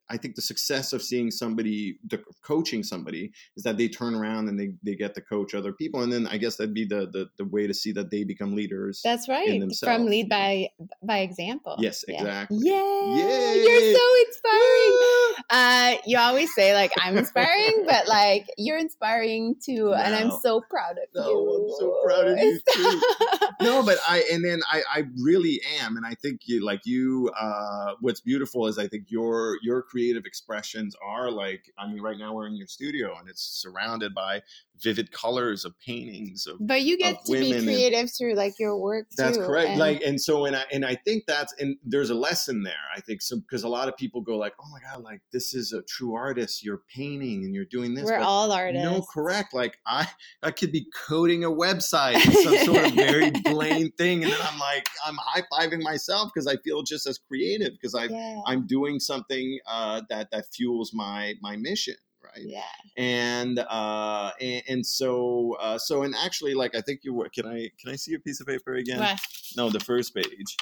i 0.10 0.18
think 0.18 0.36
the 0.36 0.42
success 0.42 0.92
of 0.92 1.02
seeing 1.02 1.32
somebody 1.32 2.00
the, 2.06 2.22
coaching 2.44 2.84
somebody 2.84 3.32
is 3.56 3.64
that 3.64 3.78
they 3.78 3.88
turn 3.88 4.14
around 4.14 4.50
and 4.50 4.60
they, 4.60 4.72
they 4.84 4.96
get 4.96 5.16
to 5.16 5.22
coach 5.22 5.56
other 5.56 5.72
people 5.72 6.04
and 6.04 6.12
then 6.12 6.28
I 6.28 6.38
guess 6.38 6.58
that'd 6.58 6.74
be 6.74 6.86
the, 6.86 7.08
the 7.12 7.30
the 7.38 7.46
way 7.46 7.66
to 7.66 7.74
see 7.74 7.92
that 7.94 8.12
they 8.12 8.24
become 8.24 8.56
leaders. 8.56 9.02
That's 9.04 9.28
right. 9.28 9.62
From 9.80 10.06
lead 10.06 10.30
by 10.30 10.70
by 11.04 11.20
example. 11.20 11.76
Yes, 11.80 12.04
exactly. 12.08 12.60
Yeah. 12.62 13.16
Yay. 13.16 13.64
You're 13.64 13.96
so 13.96 14.06
inspiring. 14.28 15.29
Uh, 15.50 15.96
you 16.06 16.18
always 16.18 16.54
say 16.54 16.74
like 16.74 16.92
I'm 17.00 17.18
inspiring, 17.18 17.84
but 17.88 18.08
like 18.08 18.48
you're 18.58 18.78
inspiring 18.78 19.56
too, 19.64 19.94
and 19.94 20.16
I'm 20.16 20.32
so 20.42 20.62
proud 20.70 20.98
of 20.98 21.08
No, 21.16 21.30
you. 21.30 21.70
I'm 21.70 21.80
so 21.80 22.02
proud 22.06 22.28
of 22.28 22.38
you 22.38 22.60
too. 22.74 23.02
no 23.62 23.84
but 23.84 23.98
i 24.08 24.24
and 24.32 24.44
then 24.44 24.60
i 24.72 24.82
i 24.94 25.04
really 25.22 25.60
am 25.82 25.98
and 25.98 26.06
i 26.06 26.14
think 26.14 26.42
you 26.46 26.64
like 26.64 26.82
you 26.86 27.30
uh 27.40 27.94
what's 28.00 28.22
beautiful 28.22 28.68
is 28.68 28.78
i 28.78 28.88
think 28.88 29.06
your 29.10 29.58
your 29.62 29.82
creative 29.82 30.26
expressions 30.26 30.96
are 31.06 31.30
like 31.30 31.72
i 31.78 31.86
mean 31.88 32.02
right 32.02 32.18
now 32.18 32.34
we're 32.34 32.48
in 32.48 32.56
your 32.56 32.68
studio 32.68 33.16
and 33.20 33.28
it's 33.30 33.42
surrounded 33.42 34.14
by 34.14 34.42
vivid 34.82 35.12
colors 35.12 35.66
of 35.66 35.74
paintings 35.80 36.46
of 36.48 36.58
but 36.60 36.82
you 36.82 36.98
get 36.98 37.24
to 37.26 37.32
be 37.34 37.40
women 37.40 37.58
and- 37.58 37.64
creative 37.66 38.12
through 38.12 38.34
like 38.36 38.54
your 38.60 38.78
work 38.78 39.08
that's 39.18 39.38
too. 39.38 39.46
correct 39.46 39.70
and- 39.72 39.80
like 39.80 40.02
and 40.02 40.20
so 40.20 40.46
and 40.46 40.56
i 40.56 40.64
and 40.72 40.86
i 40.86 40.96
think 40.96 41.24
that's 41.28 41.54
and 41.60 41.78
there's 41.84 42.10
a 42.10 42.16
lesson 42.16 42.64
there 42.64 42.74
i 42.96 43.00
think 43.02 43.22
so 43.22 43.38
because 43.38 43.64
a 43.64 43.68
lot 43.70 43.88
of 43.88 43.96
people 43.98 44.22
go 44.22 44.38
like 44.38 44.54
oh 44.60 44.68
my 44.72 44.80
god 44.82 45.04
like 45.04 45.22
this 45.32 45.54
is 45.54 45.74
a 45.74 45.82
true 45.84 46.16
artist 46.16 46.64
you're 46.64 46.82
painting 46.96 47.44
and 47.44 47.54
you're 47.54 47.66
doing 47.66 47.94
this 47.94 48.06
we're 48.06 48.18
all 48.18 48.52
artists. 48.52 48.84
no, 48.84 49.02
correct. 49.14 49.54
Like 49.54 49.78
I, 49.86 50.08
I 50.44 50.52
could 50.52 50.72
be 50.72 50.86
coding 51.08 51.44
a 51.44 51.50
website, 51.50 52.20
some 52.44 52.58
sort 52.66 52.86
of 52.88 52.94
very 52.94 53.32
plain 53.46 53.92
thing, 53.92 54.24
and 54.24 54.32
then 54.32 54.40
I'm 54.42 54.60
like, 54.60 54.88
I'm 55.06 55.16
high 55.18 55.44
fiving 55.52 55.82
myself 55.82 56.32
because 56.34 56.48
I 56.48 56.56
feel 56.58 56.84
just 56.84 57.08
as 57.08 57.18
creative 57.18 57.74
because 57.74 57.96
I, 57.96 58.06
Yeah. 58.06 58.42
I'm 58.46 58.66
doing 58.68 59.00
something 59.00 59.60
uh, 59.68 60.02
that 60.10 60.32
that 60.32 60.46
fuels 60.54 60.92
my 60.94 61.34
my 61.42 61.56
mission, 61.58 61.96
right? 62.24 62.46
Yeah. 62.46 62.62
And 62.98 63.60
uh, 63.60 64.32
and, 64.42 64.64
and 64.68 64.86
so 64.86 65.56
uh, 65.60 65.78
so 65.78 66.04
and 66.04 66.16
actually, 66.24 66.54
like 66.54 66.76
I 66.76 66.82
think 66.82 67.02
you 67.04 67.14
were. 67.14 67.30
Can 67.30 67.46
I 67.46 67.70
can 67.82 67.92
I 67.92 67.96
see 67.96 68.14
a 68.14 68.20
piece 68.20 68.42
of 68.42 68.48
paper 68.48 68.74
again? 68.76 69.00
What? 69.00 69.20
No, 69.58 69.70
the 69.70 69.80
first 69.80 70.14
page. 70.16 70.56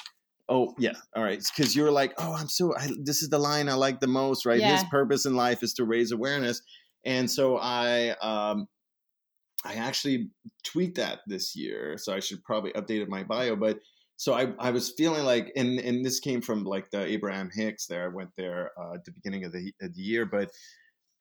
oh 0.48 0.74
yeah 0.78 0.94
all 1.14 1.22
right 1.22 1.42
because 1.54 1.76
you're 1.76 1.90
like 1.90 2.14
oh 2.18 2.32
i'm 2.34 2.48
so 2.48 2.74
I, 2.74 2.88
this 3.02 3.22
is 3.22 3.28
the 3.28 3.38
line 3.38 3.68
i 3.68 3.74
like 3.74 4.00
the 4.00 4.06
most 4.06 4.46
right 4.46 4.62
his 4.62 4.82
purpose 4.84 5.26
in 5.26 5.36
life 5.36 5.62
is 5.62 5.74
to 5.74 5.84
raise 5.84 6.10
awareness 6.10 6.62
and 7.04 7.30
so 7.30 7.58
i 7.58 8.10
um 8.22 8.66
i 9.64 9.74
actually 9.74 10.30
tweet 10.64 10.94
that 10.94 11.20
this 11.26 11.54
year 11.54 11.98
so 11.98 12.14
i 12.14 12.20
should 12.20 12.42
probably 12.44 12.72
update 12.72 13.06
my 13.08 13.22
bio 13.24 13.56
but 13.56 13.80
so 14.16 14.32
I, 14.34 14.52
I 14.58 14.70
was 14.70 14.90
feeling 14.96 15.24
like 15.24 15.52
and 15.54 15.78
and 15.78 16.04
this 16.04 16.18
came 16.18 16.40
from 16.40 16.64
like 16.64 16.90
the 16.90 17.04
abraham 17.04 17.50
hicks 17.52 17.86
there 17.86 18.04
i 18.04 18.08
went 18.08 18.30
there 18.36 18.70
uh, 18.80 18.94
at 18.94 19.04
the 19.04 19.12
beginning 19.12 19.44
of 19.44 19.52
the, 19.52 19.72
of 19.82 19.94
the 19.94 20.00
year 20.02 20.24
but 20.24 20.50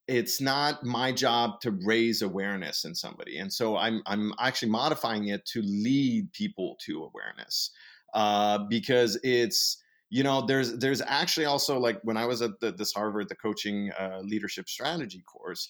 it's 0.07 0.39
not 0.39 0.83
my 0.83 1.11
job 1.11 1.59
to 1.61 1.77
raise 1.83 2.21
awareness 2.21 2.85
in 2.85 2.95
somebody 2.95 3.37
and 3.37 3.51
so 3.51 3.77
i'm 3.77 4.01
i'm 4.05 4.33
actually 4.39 4.69
modifying 4.69 5.27
it 5.27 5.45
to 5.45 5.61
lead 5.61 6.31
people 6.33 6.77
to 6.85 7.03
awareness 7.03 7.71
uh, 8.13 8.59
because 8.69 9.19
it's 9.23 9.81
you 10.09 10.23
know 10.23 10.45
there's 10.45 10.77
there's 10.77 11.01
actually 11.01 11.45
also 11.45 11.77
like 11.79 11.99
when 12.03 12.17
I 12.17 12.25
was 12.25 12.41
at 12.41 12.59
the, 12.59 12.71
this 12.71 12.93
Harvard 12.93 13.29
the 13.29 13.35
coaching 13.35 13.91
uh, 13.99 14.21
leadership 14.23 14.69
strategy 14.69 15.21
course, 15.21 15.69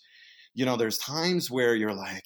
you 0.53 0.65
know 0.65 0.77
there's 0.77 0.97
times 0.97 1.49
where 1.49 1.75
you're 1.75 1.93
like, 1.93 2.25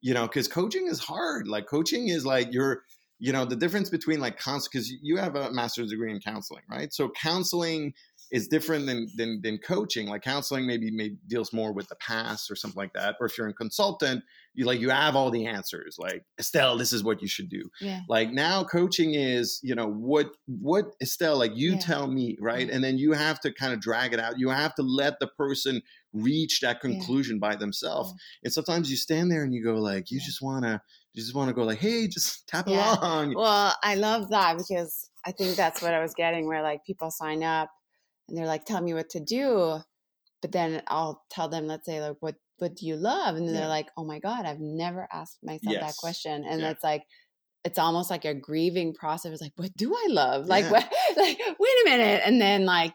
you 0.00 0.14
know, 0.14 0.26
because 0.26 0.48
coaching 0.48 0.86
is 0.86 0.98
hard. 0.98 1.46
Like 1.46 1.66
coaching 1.66 2.08
is 2.08 2.24
like 2.24 2.52
you're 2.52 2.82
you 3.18 3.32
know 3.32 3.44
the 3.44 3.56
difference 3.56 3.90
between 3.90 4.20
like 4.20 4.38
counsel 4.38 4.70
because 4.72 4.90
you 4.90 5.18
have 5.18 5.36
a 5.36 5.52
master's 5.52 5.90
degree 5.90 6.10
in 6.10 6.20
counseling, 6.20 6.64
right? 6.70 6.92
So 6.92 7.10
counseling 7.10 7.94
is 8.32 8.48
different 8.48 8.86
than 8.86 9.06
than, 9.16 9.40
than 9.42 9.58
coaching. 9.58 10.08
Like 10.08 10.22
counseling 10.22 10.66
maybe 10.66 10.90
maybe 10.90 11.16
deals 11.28 11.52
more 11.52 11.72
with 11.72 11.86
the 11.88 11.96
past 11.96 12.50
or 12.50 12.56
something 12.56 12.78
like 12.80 12.94
that. 12.94 13.16
Or 13.20 13.26
if 13.26 13.36
you're 13.38 13.46
a 13.46 13.52
consultant, 13.52 14.24
you 14.54 14.64
like 14.64 14.80
you 14.80 14.88
have 14.90 15.14
all 15.14 15.30
the 15.30 15.46
answers. 15.46 15.96
Like 15.98 16.24
Estelle, 16.40 16.76
this 16.78 16.92
is 16.92 17.04
what 17.04 17.22
you 17.22 17.28
should 17.28 17.48
do 17.50 17.62
Yeah. 17.80 18.00
like 18.08 18.30
now 18.32 18.64
coaching 18.64 19.14
is 19.14 19.60
you 19.62 19.74
know 19.74 19.86
what 19.88 20.30
what 20.46 20.86
estelle 21.02 21.38
like 21.38 21.52
you 21.54 21.72
Yeah. 21.72 21.78
tell 21.78 22.06
me 22.06 22.36
right 22.40 22.66
Yeah. 22.66 22.74
and 22.74 22.82
then 22.84 22.96
you 22.98 23.12
have 23.12 23.38
to 23.40 23.52
kind 23.52 23.72
of 23.72 23.80
drag 23.80 24.12
it 24.14 24.20
out 24.20 24.38
you 24.38 24.48
have 24.48 24.74
to 24.76 24.82
let 24.82 25.18
the 25.20 25.26
person 25.26 25.82
reach 26.12 26.60
that 26.60 26.80
conclusion 26.80 27.38
by 27.38 27.56
themselves 27.56 28.12
and 28.44 28.52
sometimes 28.52 28.90
you 28.90 28.96
stand 28.96 29.30
there 29.30 29.42
and 29.44 29.54
you 29.54 29.62
go 29.64 29.74
like 29.74 30.10
you 30.10 30.18
just 30.20 30.40
want 30.42 30.64
to 30.64 30.80
you 31.14 31.22
just 31.22 31.34
want 31.34 31.48
to 31.48 31.54
go 31.54 31.62
like 31.64 31.78
hey 31.78 32.06
just 32.08 32.46
tap 32.52 32.66
along 32.66 33.34
Well, 33.34 33.74
I 33.82 33.94
love 33.96 34.30
that 34.30 34.56
because 34.58 35.10
I 35.24 35.32
think 35.32 35.56
that's 35.56 35.80
what 35.82 35.94
I 35.94 36.00
was 36.00 36.14
getting 36.14 36.46
where 36.46 36.62
like 36.62 36.84
people 36.84 37.10
sign 37.10 37.42
up 37.42 37.70
and 38.32 38.38
they're 38.38 38.46
like, 38.46 38.64
tell 38.64 38.80
me 38.80 38.94
what 38.94 39.10
to 39.10 39.20
do. 39.20 39.78
But 40.40 40.52
then 40.52 40.82
I'll 40.88 41.22
tell 41.30 41.50
them, 41.50 41.66
let's 41.66 41.84
say, 41.84 42.00
like, 42.00 42.16
what 42.20 42.36
what 42.58 42.74
do 42.76 42.86
you 42.86 42.96
love? 42.96 43.36
And 43.36 43.46
then 43.46 43.54
Yeah. 43.54 43.60
they're 43.60 43.68
like, 43.68 43.90
oh 43.96 44.04
my 44.04 44.20
God, 44.20 44.46
I've 44.46 44.58
never 44.60 45.06
asked 45.12 45.38
myself 45.42 45.76
that 45.80 45.96
question. 45.98 46.44
And 46.48 46.62
Yeah. 46.62 46.70
it's 46.70 46.82
like, 46.82 47.04
it's 47.64 47.78
almost 47.78 48.08
like 48.10 48.24
a 48.24 48.34
grieving 48.34 48.94
process. 48.94 49.32
It's 49.32 49.42
like, 49.42 49.52
what 49.56 49.76
do 49.76 49.94
I 49.94 50.06
love? 50.08 50.46
Like, 50.46 50.64
Yeah. 50.64 50.70
what 50.70 50.82
like, 51.16 51.38
wait 51.38 51.86
a 51.86 51.90
minute. 51.90 52.22
And 52.24 52.40
then 52.40 52.64
like, 52.64 52.94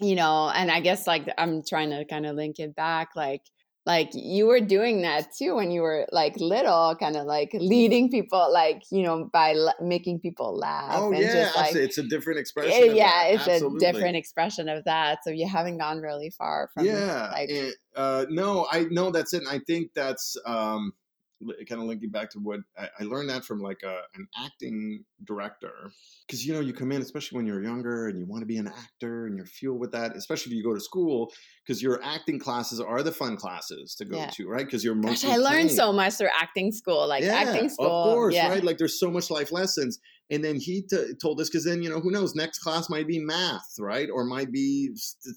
you 0.00 0.16
know, 0.16 0.50
and 0.50 0.70
I 0.70 0.80
guess 0.80 1.06
like 1.06 1.28
I'm 1.38 1.62
trying 1.64 1.90
to 1.90 2.04
kind 2.04 2.26
of 2.26 2.34
link 2.34 2.58
it 2.58 2.74
back, 2.74 3.10
like 3.14 3.42
like 3.84 4.10
you 4.14 4.46
were 4.46 4.60
doing 4.60 5.02
that 5.02 5.26
too 5.36 5.56
when 5.56 5.70
you 5.70 5.80
were 5.80 6.06
like 6.12 6.34
little 6.38 6.94
kind 7.00 7.16
of 7.16 7.26
like 7.26 7.50
leading 7.54 8.10
people 8.10 8.52
like 8.52 8.82
you 8.90 9.02
know 9.02 9.28
by 9.32 9.52
la- 9.54 9.72
making 9.80 10.20
people 10.20 10.56
laugh 10.56 10.92
oh 10.92 11.12
and 11.12 11.20
yeah 11.22 11.32
just 11.32 11.56
like 11.56 11.74
it's 11.74 11.98
a 11.98 12.02
different 12.04 12.38
expression 12.38 12.72
Eh, 12.72 12.86
of 12.90 12.94
yeah 12.96 13.24
it's 13.26 13.48
Absolutely. 13.48 13.88
a 13.88 13.92
different 13.92 14.16
expression 14.16 14.68
of 14.68 14.84
that 14.84 15.18
so 15.24 15.30
you 15.30 15.48
haven't 15.48 15.78
gone 15.78 15.98
really 16.00 16.30
far 16.30 16.70
from 16.72 16.86
yeah 16.86 17.28
like 17.32 17.50
and, 17.50 17.72
uh, 17.96 18.24
no 18.30 18.66
i 18.70 18.84
know 18.90 19.10
that's 19.10 19.34
it 19.34 19.42
and 19.42 19.48
i 19.48 19.58
think 19.66 19.90
that's 19.94 20.36
um 20.46 20.92
kind 21.68 21.80
of 21.80 21.88
linking 21.88 22.10
back 22.10 22.30
to 22.30 22.38
what 22.38 22.60
I, 22.78 22.88
I 23.00 23.04
learned 23.04 23.30
that 23.30 23.44
from 23.44 23.60
like 23.60 23.80
a, 23.84 24.00
an 24.14 24.26
acting 24.44 25.04
director 25.24 25.90
because 26.26 26.44
you 26.46 26.52
know 26.52 26.60
you 26.60 26.72
come 26.72 26.90
in 26.92 27.00
especially 27.02 27.36
when 27.36 27.46
you're 27.46 27.62
younger 27.62 28.08
and 28.08 28.18
you 28.18 28.26
want 28.26 28.42
to 28.42 28.46
be 28.46 28.56
an 28.56 28.68
actor 28.68 29.26
and 29.26 29.36
you're 29.36 29.46
fueled 29.46 29.78
with 29.80 29.92
that 29.92 30.16
especially 30.16 30.52
if 30.52 30.56
you 30.58 30.64
go 30.64 30.74
to 30.74 30.80
school 30.80 31.30
because 31.64 31.82
your 31.82 32.02
acting 32.02 32.38
classes 32.38 32.80
are 32.80 33.02
the 33.02 33.12
fun 33.12 33.36
classes 33.36 33.94
to 33.96 34.04
go 34.04 34.16
Yeah. 34.16 34.30
to 34.30 34.48
right 34.48 34.64
because 34.64 34.82
you're 34.84 34.94
gosh 34.96 35.24
i 35.24 35.36
learned 35.36 35.70
so 35.70 35.92
much 35.92 36.14
through 36.14 36.28
acting 36.40 36.72
school 36.72 37.06
like 37.08 37.22
acting 37.24 37.68
school 37.68 37.86
Of 37.86 38.14
course, 38.14 38.34
yeah 38.34 38.48
right? 38.48 38.64
Like 38.64 38.78
there's 38.78 38.98
so 38.98 39.10
much 39.10 39.30
life 39.30 39.52
lessons. 39.52 39.98
And 40.30 40.42
then 40.42 40.56
he 40.56 40.82
t- 40.82 41.12
told 41.20 41.40
us 41.40 41.50
because 41.50 41.64
then 41.64 41.82
you 41.82 41.90
know 41.90 42.00
who 42.00 42.10
knows 42.10 42.34
next 42.34 42.60
class 42.60 42.88
might 42.88 43.06
be 43.06 43.18
math, 43.18 43.74
right? 43.78 44.08
Or 44.12 44.24
might 44.24 44.50
be 44.50 44.90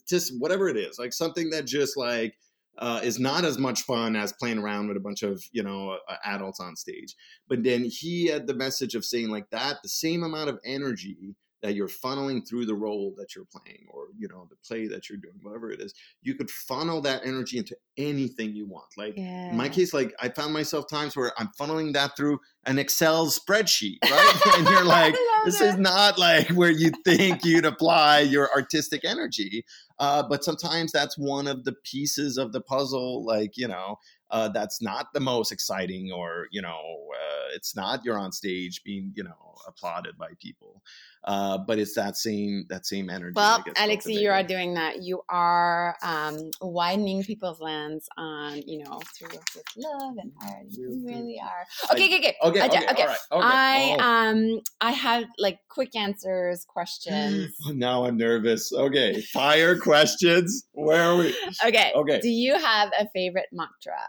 just 0.08 0.34
whatever 0.40 0.70
it 0.70 0.78
is, 0.78 0.98
like 0.98 1.12
something 1.12 1.50
that 1.50 1.66
just 1.68 1.98
like 1.98 2.36
uh, 2.78 3.00
is 3.04 3.20
not 3.20 3.46
as 3.46 3.58
much 3.58 3.84
fun 3.84 4.16
as 4.16 4.34
playing 4.34 4.60
around 4.60 4.88
with 4.88 4.98
a 4.98 5.02
bunch 5.02 5.24
of 5.24 5.44
you 5.52 5.64
know 5.64 5.98
uh, 6.10 6.16
adults 6.26 6.60
on 6.60 6.76
stage. 6.76 7.16
But 7.48 7.64
then 7.64 7.86
he 7.86 8.28
had 8.28 8.48
the 8.48 8.54
message 8.54 8.96
of 8.96 9.06
saying 9.06 9.30
like 9.30 9.50
that 9.52 9.78
the 9.84 9.90
same 9.90 10.24
amount 10.24 10.50
of 10.50 10.60
energy 10.66 11.36
that 11.66 11.76
you're 11.76 11.88
funneling 11.88 12.48
through 12.48 12.66
the 12.66 12.76
role 12.76 13.14
that 13.18 13.36
you're 13.36 13.46
playing 13.46 13.86
or 13.90 14.08
you 14.18 14.28
know 14.28 14.48
the 14.50 14.56
play 14.68 14.88
that 14.88 15.10
you're 15.10 15.18
doing 15.18 15.36
whatever 15.42 15.72
it 15.72 15.82
is 15.82 15.94
you 16.22 16.36
could 16.36 16.50
funnel 16.50 17.02
that 17.02 17.26
energy 17.26 17.58
into 17.58 17.76
anything 17.98 18.56
you 18.56 18.66
want 18.66 18.86
like 18.98 19.14
yeah 19.18 19.56
in 19.56 19.58
my 19.58 19.70
case, 19.70 19.94
like 19.94 20.14
I 20.20 20.30
found 20.30 20.54
myself 20.54 20.88
times 20.90 21.16
where 21.16 21.32
I'm 21.38 21.50
funneling 21.60 21.94
that 21.94 22.18
through 22.18 22.40
an 22.66 22.78
Excel 22.80 23.28
spreadsheet, 23.28 23.98
right? 24.04 24.42
and 24.58 24.68
you're 24.68 24.84
like, 24.86 25.16
this 25.46 25.62
it. 25.62 25.70
is 25.70 25.78
not 25.78 26.18
like 26.18 26.50
where 26.50 26.72
you 26.72 26.92
think 27.06 27.46
you'd 27.46 27.66
apply 27.66 28.20
your 28.20 28.52
artistic 28.52 29.06
energy. 29.06 29.66
Uh, 29.98 30.24
but 30.28 30.44
sometimes 30.44 30.92
that's 30.92 31.18
one 31.18 31.48
of 31.48 31.64
the 31.64 31.74
pieces 31.84 32.38
of 32.38 32.52
the 32.52 32.60
puzzle, 32.60 33.26
like, 33.26 33.56
you 33.56 33.68
know, 33.68 33.98
uh, 34.36 34.50
that's 34.50 34.82
not 34.82 35.14
the 35.14 35.20
most 35.20 35.52
exciting 35.52 36.12
or, 36.12 36.48
you 36.52 36.62
know, 36.62 37.08
uh, 37.14 37.48
it's 37.56 37.76
not 37.76 38.04
you're 38.04 38.20
on 38.20 38.32
stage 38.32 38.84
being, 38.84 39.14
you 39.16 39.24
know, 39.24 39.56
applauded 39.66 40.18
by 40.18 40.28
people. 40.40 40.82
Uh, 41.24 41.58
but 41.58 41.80
it's 41.80 41.96
that 41.96 42.16
same, 42.18 42.66
that 42.70 42.86
same 42.86 43.10
energy. 43.10 43.34
well 43.36 43.64
alexi 43.78 44.14
you 44.22 44.30
are 44.30 44.44
doing 44.44 44.76
that 44.76 45.02
you 45.02 45.22
are 45.28 45.96
um 46.04 46.52
widening 46.62 47.24
people's 47.24 47.60
lens 47.60 48.08
on 48.16 48.62
you 48.68 48.78
know 48.84 49.00
through 49.18 49.30
with 49.56 49.64
love 49.76 50.14
and 50.22 50.32
art 50.44 50.66
you 50.70 51.02
really 51.04 51.40
are 51.42 51.66
okay 51.92 52.06
okay 52.06 52.18
okay 52.18 52.36
Okay, 52.46 52.62
Okay, 52.62 52.78
okay, 52.78 52.92
okay. 52.92 53.04
all 53.04 53.08
right. 53.08 53.18
Okay. 53.32 53.48
I 53.48 53.98
oh. 54.00 54.04
um 54.04 54.62
I 54.82 54.92
have 54.92 55.26
like 55.38 55.60
quick 55.70 55.96
answers, 55.96 56.66
questions. 56.66 57.54
Now 57.74 58.06
I'm 58.06 58.18
nervous. 58.18 58.72
Okay, 58.72 59.22
fire 59.22 59.78
questions. 59.78 60.66
Where 60.74 61.02
are 61.02 61.18
we? 61.18 61.36
Okay. 61.66 61.92
Okay. 61.96 62.20
Do 62.22 62.30
you 62.30 62.58
have 62.58 62.92
a 63.00 63.08
favorite 63.10 63.48
mantra? 63.52 64.00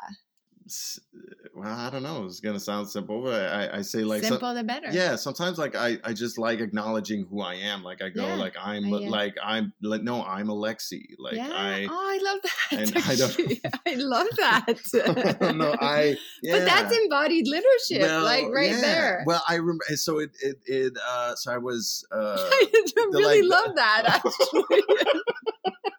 Well, 1.55 1.69
I 1.73 1.89
don't 1.91 2.03
know. 2.03 2.25
It's 2.27 2.41
gonna 2.41 2.61
sound 2.61 2.89
simple, 2.91 3.23
but 3.23 3.51
I, 3.51 3.79
I 3.79 3.83
say 3.83 4.01
like 4.05 4.23
some- 4.23 4.33
Simple 4.33 4.53
the 4.55 4.65
better. 4.65 4.89
yeah. 4.91 5.17
Sometimes 5.17 5.59
like 5.59 5.75
I, 5.75 5.97
I 6.05 6.13
just 6.13 6.39
like 6.39 6.61
acknowledging 6.61 7.27
who 7.31 7.41
I 7.41 7.55
am. 7.55 7.83
Like 7.83 8.03
I 8.03 8.11
go 8.11 8.27
Yeah, 8.27 8.35
like 8.35 8.55
I'm 8.61 8.91
like 8.91 9.37
I'm 9.43 9.73
like 9.83 10.03
no 10.03 10.23
I'm 10.23 10.49
Alexi. 10.49 11.03
Like 11.19 11.35
yeah. 11.37 11.49
I 11.53 11.87
oh, 11.91 11.95
I 11.95 12.19
love 12.23 12.41
that. 12.43 12.81
and 12.81 12.97
I 13.07 13.15
don't- 13.15 13.77
I 13.87 13.95
love 13.95 14.27
that. 14.37 15.55
no 15.57 15.75
I 15.81 16.17
yeah. 16.43 16.59
But 16.59 16.65
that's 16.67 16.97
embodied 16.97 17.47
leadership, 17.49 18.23
like 18.23 18.47
right 18.53 18.73
there. 18.81 19.23
Well, 19.27 19.43
I 19.49 19.55
remember. 19.55 19.85
So 19.95 20.19
it 20.19 20.31
it, 20.43 20.57
it 20.67 20.93
uh 21.09 21.35
so 21.37 21.53
I 21.53 21.59
was 21.59 22.07
uh 22.13 22.37
I 22.39 22.67
really 23.13 23.43
like- 23.43 23.65
love 23.67 23.77
that. 23.77 24.03
Actually. 24.07 24.83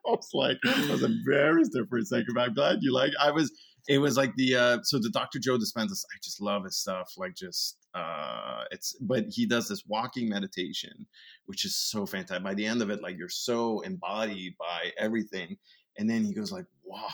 I 0.05 0.11
was 0.11 0.29
like, 0.33 0.57
I 0.65 0.89
was 0.91 1.03
embarrassed 1.03 1.71
there 1.73 1.85
for 1.85 1.97
a 1.97 2.05
second, 2.05 2.27
but 2.33 2.41
I'm 2.41 2.53
glad 2.53 2.77
you 2.81 2.93
like. 2.93 3.11
I 3.21 3.31
was. 3.31 3.51
It 3.87 3.99
was 3.99 4.17
like 4.17 4.35
the 4.35 4.55
uh 4.55 4.77
so 4.83 4.99
the 4.99 5.09
Dr. 5.09 5.39
Joe 5.39 5.57
Dispenza. 5.57 6.03
I 6.13 6.17
just 6.21 6.41
love 6.41 6.65
his 6.65 6.77
stuff. 6.77 7.13
Like 7.17 7.35
just 7.35 7.77
uh 7.93 8.63
it's 8.71 8.93
but 9.01 9.25
he 9.29 9.45
does 9.45 9.67
this 9.69 9.83
walking 9.87 10.29
meditation, 10.29 11.05
which 11.45 11.63
is 11.65 11.75
so 11.77 12.05
fantastic. 12.05 12.43
By 12.43 12.53
the 12.53 12.65
end 12.65 12.81
of 12.81 12.89
it, 12.89 13.01
like 13.01 13.17
you're 13.17 13.29
so 13.29 13.79
embodied 13.81 14.55
by 14.59 14.91
everything, 14.97 15.57
and 15.97 16.09
then 16.09 16.23
he 16.25 16.33
goes 16.33 16.51
like 16.51 16.65
walk, 16.83 17.13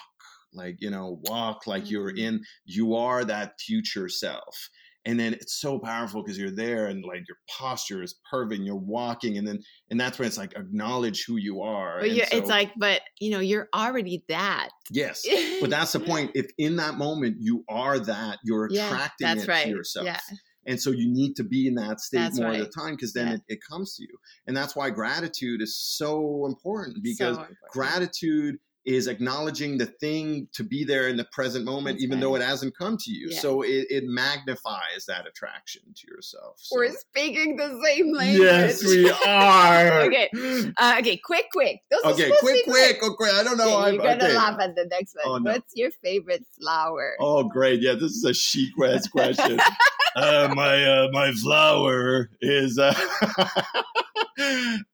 like 0.53 0.78
you 0.82 0.89
know 0.89 1.19
walk 1.26 1.67
like 1.67 1.89
you're 1.89 2.11
Mhm. 2.11 2.19
in. 2.19 2.45
You 2.65 2.95
are 2.95 3.24
that 3.26 3.59
future 3.61 4.09
self. 4.09 4.69
And 5.05 5.19
then 5.19 5.33
it's 5.33 5.59
so 5.59 5.79
powerful 5.79 6.23
because 6.23 6.37
you're 6.37 6.49
there 6.55 6.87
and 6.87 7.03
like 7.03 7.27
your 7.27 7.37
posture 7.49 8.01
is 8.01 8.15
perfect. 8.29 8.59
And 8.59 8.65
you're 8.65 8.75
walking, 8.75 9.37
and 9.37 9.45
then 9.47 9.59
and 9.89 9.99
that's 9.99 10.17
when 10.17 10.27
it's 10.27 10.37
like 10.37 10.53
acknowledge 10.55 11.25
who 11.25 11.35
you 11.37 11.61
are. 11.61 11.99
but 11.99 12.11
you're, 12.11 12.25
it's 12.31 12.49
like, 12.49 12.71
but 12.77 13.01
you 13.19 13.31
know, 13.31 13.39
you're 13.39 13.67
already 13.75 14.23
that. 14.29 14.69
yes, 14.91 15.25
but 15.59 15.69
that's 15.69 15.91
the 15.91 15.99
point. 16.11 16.31
If 16.35 16.47
in 16.57 16.77
that 16.77 16.95
moment 16.95 17.37
you 17.39 17.65
are 17.67 17.99
that, 17.99 18.39
you're 18.45 18.69
Yeah, 18.71 18.85
attracting 18.85 19.27
it 19.27 19.47
right. 19.47 19.63
to 19.63 19.69
yourself. 19.69 20.05
Yeah. 20.05 20.19
And 20.65 20.81
so 20.81 20.91
you 20.91 21.11
need 21.11 21.35
to 21.35 21.43
be 21.43 21.67
in 21.67 21.75
that 21.75 21.99
state 21.99 22.19
That's 22.19 22.39
more 22.39 22.51
of 22.53 22.57
the 22.59 22.67
time 22.67 22.95
because 22.95 23.11
then 23.11 23.27
Yeah. 23.27 23.33
it, 23.33 23.41
it 23.49 23.59
comes 23.69 23.95
to 23.97 24.03
you. 24.03 24.17
And 24.47 24.55
that's 24.55 24.73
why 24.77 24.89
gratitude 24.91 25.61
is 25.61 25.77
so 25.77 26.45
important 26.45 27.03
because 27.03 27.35
So 27.35 27.41
important. 27.41 27.57
gratitude 27.71 28.55
is 28.86 29.07
acknowledging 29.07 29.77
the 29.77 29.86
thing 29.86 30.47
to 30.53 30.63
be 30.63 30.84
there 30.84 31.07
in 31.07 31.15
the 31.15 31.23
present 31.25 31.65
moment, 31.65 31.95
That's 31.95 32.03
even 32.03 32.19
though 32.19 32.36
it 32.36 32.41
hasn't 32.41 32.77
come 32.77 32.97
to 32.97 33.11
you. 33.11 33.29
Yeah. 33.31 33.39
So 33.39 33.61
it, 33.61 33.88
it 33.89 34.03
magnifies 34.05 35.05
that 35.07 35.25
attraction 35.25 35.84
to 35.95 36.07
yourself. 36.07 36.55
So. 36.57 36.75
We're 36.77 36.91
speaking 36.91 37.55
the 37.55 37.79
same 37.84 38.13
language. 38.13 38.41
yes, 38.41 38.84
we 38.84 39.09
are. 39.27 40.01
Okay. 40.01 40.29
Uh, 40.77 40.95
okay, 40.99 41.17
quick, 41.17 41.45
quick. 41.51 41.81
Those 41.89 42.13
Okay, 42.13 42.29
to 42.29 42.38
quick, 42.39 42.65
quick, 42.65 42.99
quick. 42.99 43.34
I 43.34 43.43
don't 43.43 43.57
know. 43.57 43.77
Okay, 43.77 43.88
I'm, 43.88 43.93
you're 43.95 44.03
gonna 44.03 44.23
okay. 44.25 44.36
laugh 44.36 44.59
at 44.59 44.75
the 44.75 44.86
next 44.86 45.15
one. 45.15 45.23
Oh, 45.25 45.38
no. 45.38 45.51
What's 45.51 45.73
your 45.75 45.91
favorite 46.03 46.45
flower? 46.59 47.15
Oh, 47.19 47.43
great! 47.43 47.81
Yeah, 47.81 47.93
this 47.93 48.11
is 48.11 48.25
a 48.25 48.34
chic 48.34 48.73
question. 48.75 49.59
uh, 50.16 50.53
my 50.55 50.84
uh, 50.84 51.07
my 51.11 51.32
flower 51.32 52.30
is 52.41 52.78
uh, 52.80 52.93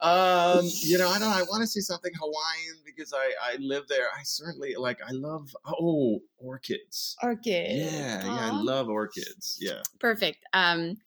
um, 0.02 0.66
you 0.82 0.98
know, 0.98 1.10
I 1.10 1.20
don't. 1.20 1.30
I 1.30 1.44
want 1.44 1.62
to 1.62 1.68
see 1.68 1.82
something 1.82 2.12
Hawaiian 2.20 2.82
because 2.86 3.14
I 3.14 3.32
I 3.42 3.58
live 3.60 3.88
there. 3.88 4.08
I 4.18 4.24
certainly 4.24 4.76
like. 4.78 5.00
I 5.08 5.12
love 5.12 5.50
oh 5.66 6.20
orchids. 6.38 7.16
Orchid. 7.24 7.78
Yeah, 7.78 8.26
yeah, 8.26 8.52
I 8.52 8.62
love 8.62 8.90
orchids. 8.90 9.58
Yeah. 9.60 9.82
Perfect. 10.00 10.46
Um, 10.54 10.98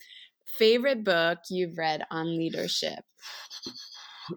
favorite 0.53 1.05
book 1.05 1.39
you've 1.51 1.79
read 1.79 2.05
on 2.11 2.37
leadership? 2.37 3.05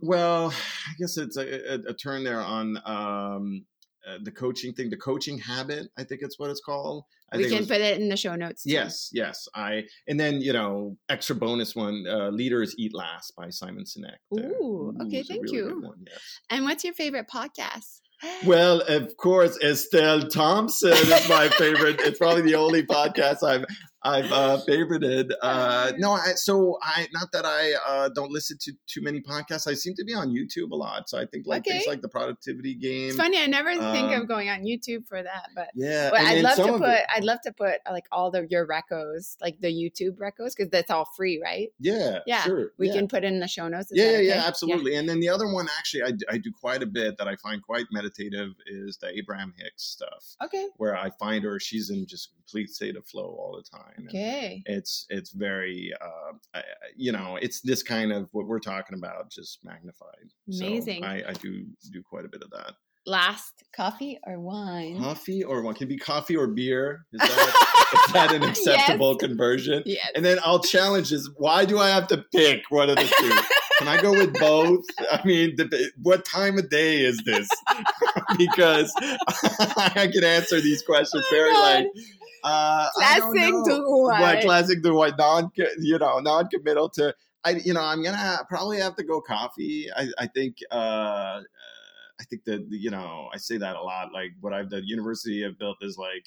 Well, 0.01 0.51
I 0.51 0.93
guess 0.99 1.17
it's 1.17 1.37
a, 1.37 1.73
a, 1.73 1.89
a 1.89 1.93
turn 1.93 2.23
there 2.23 2.41
on 2.41 2.77
um, 2.85 3.65
uh, 4.07 4.17
the 4.23 4.31
coaching 4.31 4.73
thing, 4.73 4.89
the 4.89 4.97
coaching 4.97 5.37
habit. 5.37 5.87
I 5.97 6.03
think 6.03 6.21
it's 6.23 6.39
what 6.39 6.49
it's 6.49 6.61
called. 6.61 7.03
I 7.31 7.37
we 7.37 7.49
can 7.49 7.57
was- 7.59 7.67
put 7.67 7.81
it 7.81 7.99
in 7.99 8.09
the 8.09 8.17
show 8.17 8.35
notes. 8.35 8.63
too. 8.63 8.71
Yes, 8.71 9.09
yes. 9.11 9.47
I 9.55 9.83
and 10.07 10.19
then 10.19 10.41
you 10.41 10.53
know 10.53 10.97
extra 11.09 11.35
bonus 11.35 11.75
one, 11.75 12.05
uh, 12.07 12.29
"Leaders 12.29 12.75
Eat 12.77 12.93
Last" 12.93 13.33
by 13.35 13.49
Simon 13.49 13.83
Sinek. 13.83 14.17
there. 14.31 14.49
Ooh, 14.51 14.95
okay, 15.01 15.23
thank 15.23 15.43
really 15.43 15.57
you. 15.57 15.81
one, 15.81 16.05
yes. 16.07 16.39
And 16.49 16.65
what's 16.65 16.83
your 16.83 16.93
favorite 16.93 17.27
podcast? 17.27 17.99
Well, 18.45 18.79
of 18.87 19.17
course, 19.17 19.57
Estelle 19.61 20.21
Thompson 20.29 20.93
is 20.93 21.27
my 21.29 21.49
favorite. 21.49 21.99
it's 21.99 22.17
probably 22.17 22.43
the 22.43 22.55
only 22.55 22.81
podcast 22.83 23.43
I've 23.43 23.65
I've 24.05 24.31
uh, 24.31 24.59
favorited. 24.67 25.31
Uh, 25.41 25.91
no, 25.97 26.11
I, 26.11 26.33
so 26.35 26.77
I 26.81 27.07
not 27.11 27.31
that 27.31 27.43
I 27.45 27.73
uh, 27.87 28.09
don't 28.09 28.31
listen 28.31 28.57
to 28.61 28.71
too 28.87 29.01
many 29.01 29.19
podcasts. 29.19 29.67
I 29.67 29.73
seem 29.73 29.95
to 29.95 30.03
be 30.05 30.13
on 30.13 30.29
YouTube 30.29 30.71
a 30.71 30.75
lot. 30.75 31.09
So 31.09 31.17
I 31.19 31.25
think 31.25 31.47
like 31.47 31.65
things 31.65 31.85
like 31.87 32.01
the 32.01 32.07
productivity 32.07 32.75
game. 32.75 33.09
It's 33.09 33.17
funny. 33.17 33.39
I 33.39 33.47
never 33.47 33.71
think 33.71 34.11
um, 34.11 34.21
of 34.21 34.27
going 34.27 34.47
on 34.49 34.61
YouTube 34.63 35.07
for 35.07 35.21
that, 35.23 35.49
but 35.55 35.69
Yeah, 35.73 36.11
but 36.11 36.19
I'd 36.21 36.43
love 36.43 36.55
to 36.57 36.77
put 36.77 36.89
it- 36.89 37.05
I'd 37.15 37.23
love 37.23 37.39
to 37.45 37.51
put 37.51 37.79
like 37.91 38.05
all 38.11 38.29
the 38.29 38.45
your 38.49 38.67
recos, 38.67 39.35
like 39.41 39.59
the 39.59 39.69
YouTube 39.73 40.17
recos, 40.17 40.55
because 40.55 40.69
that's 40.69 40.91
all 40.91 41.05
free, 41.17 41.41
right? 41.43 41.69
yeah, 41.79 42.19
Yeah, 42.27 42.43
sure. 42.43 42.71
We 42.77 42.87
yeah. 42.87 42.93
can 42.93 43.07
put 43.07 43.23
in 43.23 43.39
the 43.39 43.47
show 43.47 43.67
notes. 43.67 43.91
Is 43.91 43.97
yeah, 43.97 44.03
yeah, 44.05 44.09
okay? 44.17 44.27
yeah, 44.27 44.43
absolutely. 44.45 44.95
And 44.95 45.09
then 45.09 45.19
the 45.19 45.29
other 45.29 45.51
one, 45.51 45.67
actually, 45.79 46.03
I, 46.03 46.11
I 46.29 46.37
do 46.37 46.51
quite 46.51 46.83
a 46.83 46.85
bit 46.85 47.17
that 47.17 47.27
I 47.27 47.35
find 47.37 47.61
quite 47.63 47.85
meditative 47.91 48.51
is 48.67 48.97
the 48.97 49.09
Abraham 49.17 49.53
Hicks 49.57 49.83
stuff, 49.83 50.35
Okay. 50.43 50.67
where 50.77 50.95
I 50.95 51.09
find 51.09 51.43
her, 51.43 51.59
she's 51.59 51.89
in 51.89 52.05
just 52.05 52.29
complete 52.35 52.69
state 52.69 52.95
of 52.95 53.05
flow 53.07 53.35
all 53.39 53.55
the 53.55 53.77
time. 53.77 53.94
And 53.97 54.07
Okay. 54.07 54.61
It's 54.65 55.05
it's 55.09 55.31
very, 55.31 55.91
uh, 56.01 56.61
you 56.95 57.11
know, 57.11 57.37
it's 57.41 57.61
this 57.61 57.83
kind 57.83 58.11
of 58.11 58.27
what 58.31 58.47
we're 58.47 58.59
talking 58.59 58.97
about, 58.97 59.29
just 59.31 59.59
magnified. 59.63 60.29
So 60.49 60.65
Amazing. 60.65 61.03
I, 61.03 61.29
I 61.29 61.33
do 61.33 61.65
do 61.91 62.01
quite 62.03 62.25
a 62.25 62.29
bit 62.29 62.41
of 62.43 62.49
that. 62.51 62.73
Last 63.07 63.63
coffee 63.75 64.17
or 64.25 64.39
wine? 64.39 64.97
Coffee 64.99 65.43
or 65.43 65.61
one 65.61 65.75
can 65.75 65.85
it 65.85 65.89
be 65.89 65.97
coffee 65.97 66.35
or 66.35 66.47
beer. 66.47 67.05
Is 67.13 67.19
that, 67.19 68.01
is 68.07 68.13
that 68.13 68.33
an 68.33 68.41
Yes. 68.41 68.57
acceptable 68.59 69.15
conversion? 69.15 69.83
Yes. 69.85 70.09
And 70.15 70.25
then 70.25 70.39
I'll 70.43 70.59
challenge 70.59 71.11
this. 71.11 71.29
Why 71.37 71.65
do 71.65 71.77
I 71.77 71.89
have 71.89 72.07
to 72.07 72.25
pick 72.33 72.63
one 72.69 72.89
of 72.89 72.95
the 72.95 73.03
two? 73.03 73.39
Can 73.77 73.87
I 73.89 74.01
go 74.01 74.11
with 74.11 74.33
both? 74.39 74.83
I 75.11 75.21
mean, 75.23 75.55
the, 75.57 75.91
what 76.01 76.25
time 76.25 76.57
of 76.57 76.69
day 76.71 77.01
is 77.01 77.21
this? 77.25 77.47
because 78.39 78.91
I 78.99 80.09
can 80.11 80.23
answer 80.23 80.59
these 80.61 80.81
questions 80.81 81.23
Oh, 81.27 81.29
very 81.31 81.51
God. 81.53 81.61
like 81.83 81.87
uh, 82.45 82.89
Classic 82.95 83.53
to 83.65 84.03
Like 84.07 84.41
classic 84.41 84.79
non, 84.83 85.51
you 85.79 85.97
know, 85.99 86.19
non-committal 86.19 86.89
to. 86.89 87.15
I, 87.43 87.51
you 87.63 87.73
know, 87.73 87.81
I'm 87.81 88.03
gonna 88.03 88.39
probably 88.49 88.79
have 88.79 88.95
to 88.95 89.03
go 89.03 89.21
coffee. 89.21 89.87
I, 89.95 90.07
I 90.17 90.27
think, 90.27 90.57
uh, 90.71 90.75
uh, 90.75 91.41
I 92.19 92.23
think 92.29 92.43
that 92.45 92.65
you 92.69 92.89
know, 92.89 93.29
I 93.33 93.37
say 93.37 93.57
that 93.57 93.75
a 93.75 93.81
lot. 93.81 94.13
Like 94.13 94.31
what 94.41 94.53
I've 94.53 94.69
the 94.69 94.81
university 94.85 95.45
I've 95.45 95.57
built 95.59 95.77
is 95.81 95.97
like 95.97 96.25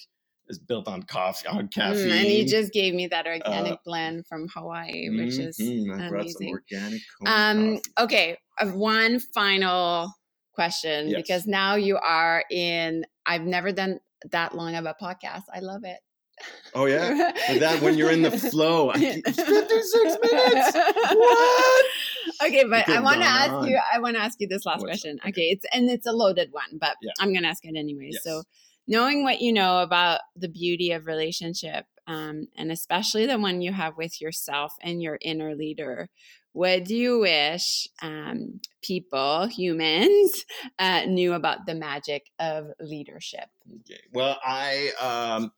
is 0.49 0.59
built 0.59 0.89
on 0.89 1.03
coffee, 1.03 1.47
on 1.49 1.69
caffeine. 1.69 2.11
Mm, 2.11 2.21
and 2.21 2.27
he 2.27 2.45
just 2.45 2.73
gave 2.73 2.95
me 2.95 3.07
that 3.09 3.27
organic 3.27 3.73
Uh, 3.75 3.77
blend 3.85 4.27
from 4.27 4.49
Hawaii, 4.49 5.11
which 5.11 5.39
is 5.39 5.59
Mhm, 5.59 5.95
I 5.95 6.09
brought 6.09 6.31
some 6.31 6.47
amazing. 6.47 6.55
organic 6.55 7.03
Um, 7.27 7.79
okay, 7.99 8.39
uh, 8.59 8.69
one 8.69 9.19
final 9.21 10.13
question 10.53 11.09
Yes. 11.09 11.23
because 11.23 11.47
now 11.47 11.75
you 11.77 11.97
are 11.99 12.45
in. 12.51 13.05
I've 13.27 13.43
never 13.45 13.73
done 13.73 14.01
that 14.31 14.55
long 14.55 14.75
of 14.75 14.85
a 14.87 14.95
podcast. 15.01 15.45
I 15.53 15.61
love 15.61 15.85
it. 15.85 16.01
Oh 16.75 16.85
yeah, 16.87 17.33
But 17.49 17.61
that 17.61 17.81
when 17.83 17.97
you're 17.97 18.11
in 18.11 18.23
the 18.23 18.31
flow, 18.51 18.93
keep, 18.93 19.25
56 19.25 20.19
minutes. 20.33 20.77
What? 21.15 21.87
Okay, 22.45 22.63
but 22.65 22.89
I 22.89 23.01
want 23.01 23.21
to 23.21 23.27
ask 23.27 23.51
on. 23.51 23.69
you. 23.69 23.81
I 23.93 23.99
want 23.99 24.15
to 24.17 24.23
ask 24.23 24.39
you 24.41 24.47
this 24.47 24.65
last 24.65 24.81
What's- 24.83 25.01
question. 25.03 25.19
okay. 25.23 25.29
Okay, 25.31 25.43
it's 25.51 25.67
and 25.73 25.91
it's 25.91 26.07
a 26.07 26.13
loaded 26.13 26.51
one, 26.53 26.79
but 26.79 26.95
Yeah. 27.03 27.11
I'm 27.19 27.33
gonna 27.35 27.49
ask 27.49 27.65
it 27.65 27.75
anyway. 27.77 28.11
Yes. 28.13 28.23
So, 28.23 28.43
knowing 28.87 29.25
what 29.25 29.41
you 29.41 29.53
know 29.53 29.79
about 29.83 30.21
the 30.37 30.49
beauty 30.49 30.93
of 30.93 31.07
relationship, 31.07 31.87
um, 32.07 32.47
and 32.57 32.71
especially 32.71 33.27
the 33.27 33.39
one 33.39 33.61
you 33.61 33.73
have 33.73 33.97
with 33.97 34.21
yourself 34.21 34.75
and 34.83 35.03
your 35.03 35.19
inner 35.23 35.57
leader, 35.57 36.11
what 36.53 36.85
do 36.85 36.95
you 36.95 37.19
wish 37.21 37.89
um, 38.03 38.61
people, 38.83 39.47
humans, 39.47 40.45
uh, 40.79 41.07
knew 41.07 41.33
about 41.33 41.67
the 41.67 41.75
magic 41.75 42.31
of 42.39 42.67
leadership? 42.79 43.49
Okay. 43.81 44.01
Well, 44.13 44.39
I, 44.45 44.91
um, 45.01 45.51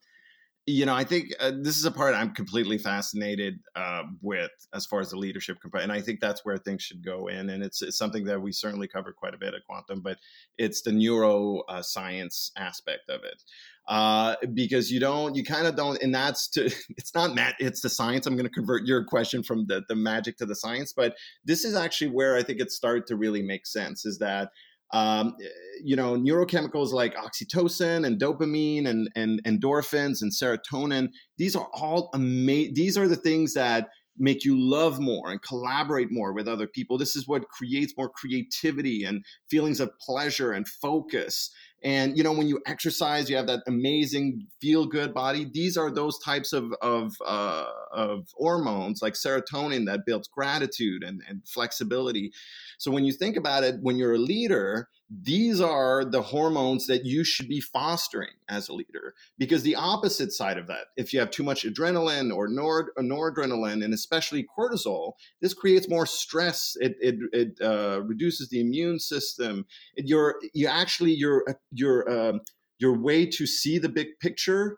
you 0.71 0.85
know, 0.85 0.93
I 0.93 1.03
think 1.03 1.33
uh, 1.39 1.51
this 1.53 1.77
is 1.77 1.85
a 1.85 1.91
part 1.91 2.15
I'm 2.15 2.33
completely 2.33 2.77
fascinated 2.77 3.59
uh, 3.75 4.03
with 4.21 4.51
as 4.73 4.85
far 4.85 5.01
as 5.01 5.09
the 5.09 5.17
leadership 5.17 5.59
component, 5.61 5.91
and 5.91 5.99
I 5.99 6.01
think 6.01 6.19
that's 6.19 6.45
where 6.45 6.57
things 6.57 6.81
should 6.81 7.03
go 7.03 7.27
in. 7.27 7.49
And 7.49 7.63
it's, 7.63 7.81
it's 7.81 7.97
something 7.97 8.23
that 8.25 8.41
we 8.41 8.51
certainly 8.51 8.87
cover 8.87 9.11
quite 9.11 9.33
a 9.33 9.37
bit 9.37 9.53
at 9.53 9.65
Quantum, 9.67 10.01
but 10.01 10.17
it's 10.57 10.81
the 10.81 10.91
neuroscience 10.91 12.51
uh, 12.55 12.59
aspect 12.59 13.09
of 13.09 13.23
it. 13.23 13.43
Uh, 13.87 14.35
because 14.53 14.91
you 14.91 14.99
don't, 14.99 15.35
you 15.35 15.43
kind 15.43 15.67
of 15.67 15.75
don't, 15.75 16.01
and 16.01 16.13
that's 16.13 16.47
to, 16.49 16.65
it's 16.97 17.13
not 17.13 17.35
Matt, 17.35 17.55
it's 17.59 17.81
the 17.81 17.89
science. 17.89 18.25
I'm 18.25 18.35
going 18.35 18.47
to 18.47 18.49
convert 18.49 18.85
your 18.85 19.03
question 19.03 19.43
from 19.43 19.65
the, 19.67 19.83
the 19.89 19.95
magic 19.95 20.37
to 20.37 20.45
the 20.45 20.55
science, 20.55 20.93
but 20.93 21.15
this 21.43 21.65
is 21.65 21.75
actually 21.75 22.11
where 22.11 22.35
I 22.35 22.43
think 22.43 22.61
it 22.61 22.71
started 22.71 23.07
to 23.07 23.15
really 23.15 23.41
make 23.41 23.65
sense 23.65 24.05
is 24.05 24.19
that 24.19 24.51
um, 24.93 25.35
you 25.83 25.95
know, 25.95 26.15
neurochemicals 26.15 26.91
like 26.91 27.15
oxytocin 27.15 28.05
and 28.05 28.19
dopamine 28.19 28.87
and, 28.87 29.09
and 29.15 29.43
endorphins 29.43 30.21
and 30.21 30.31
serotonin, 30.31 31.09
these 31.37 31.55
are 31.55 31.69
all 31.73 32.09
amazing. 32.13 32.73
These 32.73 32.97
are 32.97 33.07
the 33.07 33.15
things 33.15 33.53
that 33.53 33.89
make 34.17 34.43
you 34.45 34.59
love 34.59 34.99
more 34.99 35.31
and 35.31 35.41
collaborate 35.41 36.11
more 36.11 36.33
with 36.33 36.47
other 36.47 36.67
people. 36.67 36.97
This 36.97 37.15
is 37.15 37.27
what 37.27 37.49
creates 37.49 37.93
more 37.97 38.09
creativity 38.09 39.03
and 39.03 39.25
feelings 39.49 39.79
of 39.79 39.89
pleasure 39.99 40.51
and 40.51 40.67
focus. 40.67 41.51
And 41.83 42.17
you 42.17 42.23
know, 42.23 42.33
when 42.33 42.47
you 42.47 42.61
exercise, 42.67 43.29
you 43.29 43.35
have 43.37 43.47
that 43.47 43.63
amazing 43.67 44.47
feel-good 44.61 45.13
body. 45.13 45.47
These 45.51 45.77
are 45.77 45.89
those 45.89 46.19
types 46.19 46.53
of 46.53 46.71
of, 46.81 47.13
uh, 47.25 47.65
of 47.91 48.27
hormones 48.33 49.01
like 49.01 49.13
serotonin 49.13 49.85
that 49.87 50.05
builds 50.05 50.27
gratitude 50.27 51.03
and, 51.03 51.21
and 51.27 51.41
flexibility. 51.47 52.31
So 52.77 52.91
when 52.91 53.03
you 53.03 53.13
think 53.13 53.35
about 53.35 53.63
it, 53.63 53.75
when 53.81 53.97
you're 53.97 54.15
a 54.15 54.19
leader, 54.19 54.89
these 55.19 55.59
are 55.59 56.05
the 56.05 56.21
hormones 56.21 56.87
that 56.87 57.05
you 57.05 57.25
should 57.25 57.49
be 57.49 57.59
fostering 57.59 58.29
as 58.47 58.69
a 58.69 58.73
leader. 58.73 59.13
Because 59.37 59.63
the 59.63 59.75
opposite 59.75 60.31
side 60.31 60.57
of 60.57 60.67
that, 60.67 60.87
if 60.95 61.13
you 61.13 61.19
have 61.19 61.31
too 61.31 61.43
much 61.43 61.65
adrenaline 61.65 62.33
or 62.33 62.47
nor, 62.47 62.91
or 62.95 63.03
noradrenaline, 63.03 63.83
and 63.83 63.93
especially 63.93 64.47
cortisol, 64.57 65.13
this 65.41 65.53
creates 65.53 65.89
more 65.89 66.05
stress. 66.05 66.77
It 66.79 66.95
it, 67.01 67.15
it 67.33 67.61
uh, 67.61 68.01
reduces 68.03 68.49
the 68.49 68.61
immune 68.61 68.99
system. 68.99 69.65
It, 69.95 70.07
you're 70.07 70.35
you 70.53 70.67
actually 70.67 71.11
your 71.11 71.43
your 71.71 72.09
um, 72.09 72.41
your 72.79 72.97
way 72.97 73.25
to 73.25 73.45
see 73.45 73.77
the 73.79 73.89
big 73.89 74.07
picture 74.21 74.77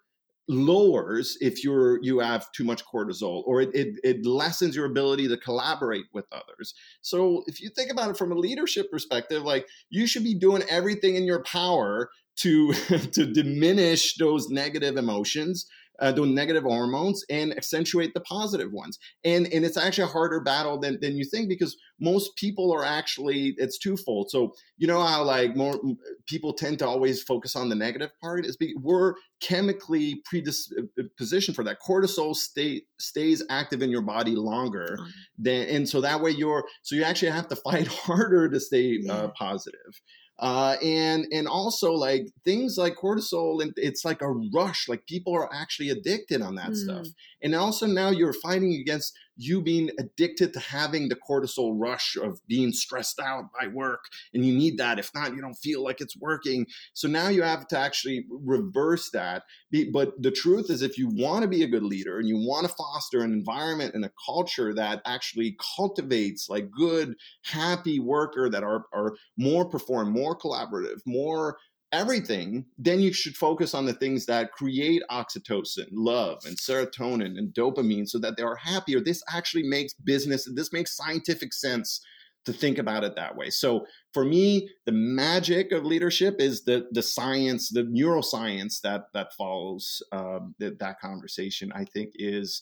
lowers 0.49 1.37
if 1.39 1.63
you're 1.63 2.03
you 2.03 2.19
have 2.19 2.51
too 2.51 2.65
much 2.65 2.83
cortisol 2.85 3.43
or 3.45 3.61
it, 3.61 3.69
it, 3.73 3.95
it 4.03 4.25
lessens 4.25 4.75
your 4.75 4.85
ability 4.85 5.27
to 5.27 5.37
collaborate 5.37 6.05
with 6.13 6.25
others. 6.31 6.73
So 7.01 7.43
if 7.47 7.61
you 7.61 7.69
think 7.69 7.91
about 7.91 8.09
it 8.09 8.17
from 8.17 8.31
a 8.31 8.35
leadership 8.35 8.91
perspective 8.91 9.43
like 9.43 9.67
you 9.89 10.05
should 10.05 10.23
be 10.23 10.33
doing 10.33 10.63
everything 10.69 11.15
in 11.15 11.23
your 11.23 11.43
power 11.43 12.09
to 12.37 12.73
to 13.13 13.25
diminish 13.25 14.15
those 14.17 14.49
negative 14.49 14.97
emotions 14.97 15.65
uh, 15.99 16.11
those 16.11 16.27
negative 16.29 16.63
hormones 16.63 17.23
and 17.29 17.51
accentuate 17.55 18.13
the 18.13 18.21
positive 18.21 18.71
ones. 18.71 18.97
And 19.23 19.47
and 19.53 19.63
it's 19.65 19.77
actually 19.77 20.05
a 20.05 20.07
harder 20.07 20.39
battle 20.41 20.79
than, 20.79 20.99
than 21.01 21.17
you 21.17 21.23
think 21.25 21.49
because 21.49 21.75
most 21.99 22.35
people 22.35 22.73
are 22.73 22.83
actually 22.83 23.53
it's 23.57 23.77
twofold. 23.77 24.29
So 24.29 24.53
you 24.77 24.87
know 24.87 25.01
how 25.01 25.23
like 25.23 25.55
more 25.55 25.79
people 26.27 26.53
tend 26.53 26.79
to 26.79 26.87
always 26.87 27.21
focus 27.23 27.55
on 27.55 27.69
the 27.69 27.75
negative 27.75 28.11
part? 28.21 28.45
Is 28.45 28.57
because 28.57 28.75
we're 28.81 29.13
chemically 29.39 30.21
predispositioned 30.31 31.55
for 31.55 31.63
that. 31.63 31.77
Cortisol 31.85 32.35
stay, 32.35 32.83
stays 32.99 33.43
active 33.49 33.81
in 33.81 33.89
your 33.89 34.01
body 34.01 34.31
longer 34.35 34.97
Mm. 34.99 35.07
than 35.37 35.67
and 35.69 35.89
so 35.89 36.01
that 36.01 36.21
way 36.21 36.31
you're 36.31 36.65
so 36.83 36.95
you 36.95 37.03
actually 37.03 37.31
have 37.31 37.47
to 37.47 37.55
fight 37.55 37.87
harder 38.07 38.49
to 38.49 38.59
stay 38.59 38.99
Yeah. 39.01 39.13
uh, 39.13 39.27
positive 39.29 40.01
uh, 40.39 40.75
and 40.81 41.25
and 41.31 41.47
also 41.47 41.91
like 41.93 42.27
things 42.43 42.77
like 42.77 42.95
cortisol 42.95 43.61
and 43.61 43.73
it's 43.77 44.03
like 44.03 44.21
a 44.21 44.29
rush 44.53 44.89
like 44.89 45.05
people 45.05 45.33
are 45.35 45.53
actually 45.53 45.89
addicted 45.89 46.41
on 46.41 46.55
that 46.55 46.71
Mm. 46.71 46.75
stuff 46.75 47.07
and 47.43 47.53
also 47.55 47.85
now 47.85 48.09
you're 48.09 48.33
fighting 48.33 48.73
against 48.73 49.17
you 49.35 49.61
being 49.61 49.89
addicted 49.99 50.53
to 50.53 50.59
having 50.59 51.09
the 51.09 51.15
cortisol 51.15 51.73
rush 51.75 52.15
of 52.21 52.39
being 52.47 52.71
stressed 52.71 53.19
out 53.19 53.45
by 53.59 53.67
work 53.67 54.05
and 54.33 54.45
you 54.45 54.53
need 54.53 54.77
that. 54.77 54.99
If 54.99 55.11
not 55.15 55.33
you 55.33 55.41
don't 55.41 55.55
feel 55.55 55.83
like 55.83 56.01
it's 56.01 56.17
working. 56.17 56.67
So 56.93 57.07
now 57.07 57.29
you 57.29 57.41
have 57.41 57.67
to 57.69 57.79
actually 57.79 58.25
reverse 58.29 59.09
that. 59.11 59.43
But 59.91 60.21
the 60.21 60.31
truth 60.31 60.69
is 60.69 60.81
if 60.81 60.97
you 60.97 61.07
want 61.09 61.41
to 61.43 61.47
be 61.47 61.63
a 61.63 61.67
good 61.67 61.83
leader 61.83 62.19
and 62.19 62.27
you 62.27 62.37
want 62.37 62.67
to 62.67 62.73
foster 62.73 63.21
an 63.21 63.33
environment 63.33 63.95
and 63.95 64.05
a 64.05 64.11
culture 64.23 64.73
that 64.75 65.01
actually 65.05 65.57
cultivates 65.75 66.49
like 66.49 66.69
good 66.71 67.15
happy 67.43 67.99
worker 67.99 68.49
that 68.49 68.63
are, 68.63 68.85
are 68.93 69.15
more 69.37 69.67
perform 69.67 70.11
more 70.11 70.37
collaborative 70.37 71.01
more 71.05 71.57
everything, 71.93 72.65
then 72.77 72.99
you 72.99 73.13
should 73.13 73.37
focus 73.37 73.73
on 73.73 73.85
the 73.85 73.93
things 73.93 74.25
that 74.25 74.51
create 74.51 75.01
oxytocin, 75.09 75.87
love, 75.93 76.39
and 76.45 76.57
serotonin 76.57 77.37
and 77.37 77.53
dopamine 77.53 78.09
so 78.09 78.19
that 78.19 78.35
they 78.35 78.43
are 78.43 78.57
happier. 78.57 78.99
This 78.99 79.23
actually 79.31 79.63
makes 79.63 79.93
business, 79.93 80.49
this 80.53 80.73
makes 80.73 80.97
scientific 80.97 81.53
sense 81.53 82.01
to 82.45 82.51
think 82.51 82.77
about 82.77 83.03
it 83.05 83.15
that 83.15 83.37
way. 83.37 83.49
So 83.49 83.85
for 84.13 84.25
me, 84.25 84.69
the 84.85 84.91
magic 84.91 85.71
of 85.71 85.85
leadership 85.85 86.35
is 86.39 86.65
the 86.65 86.87
the 86.91 87.01
science, 87.01 87.69
the 87.69 87.83
neuroscience 87.83 88.81
that 88.81 89.03
that 89.13 89.33
follows 89.37 90.01
uh, 90.11 90.39
that, 90.59 90.79
that 90.79 90.99
conversation. 90.99 91.71
I 91.73 91.85
think 91.85 92.09
is 92.15 92.61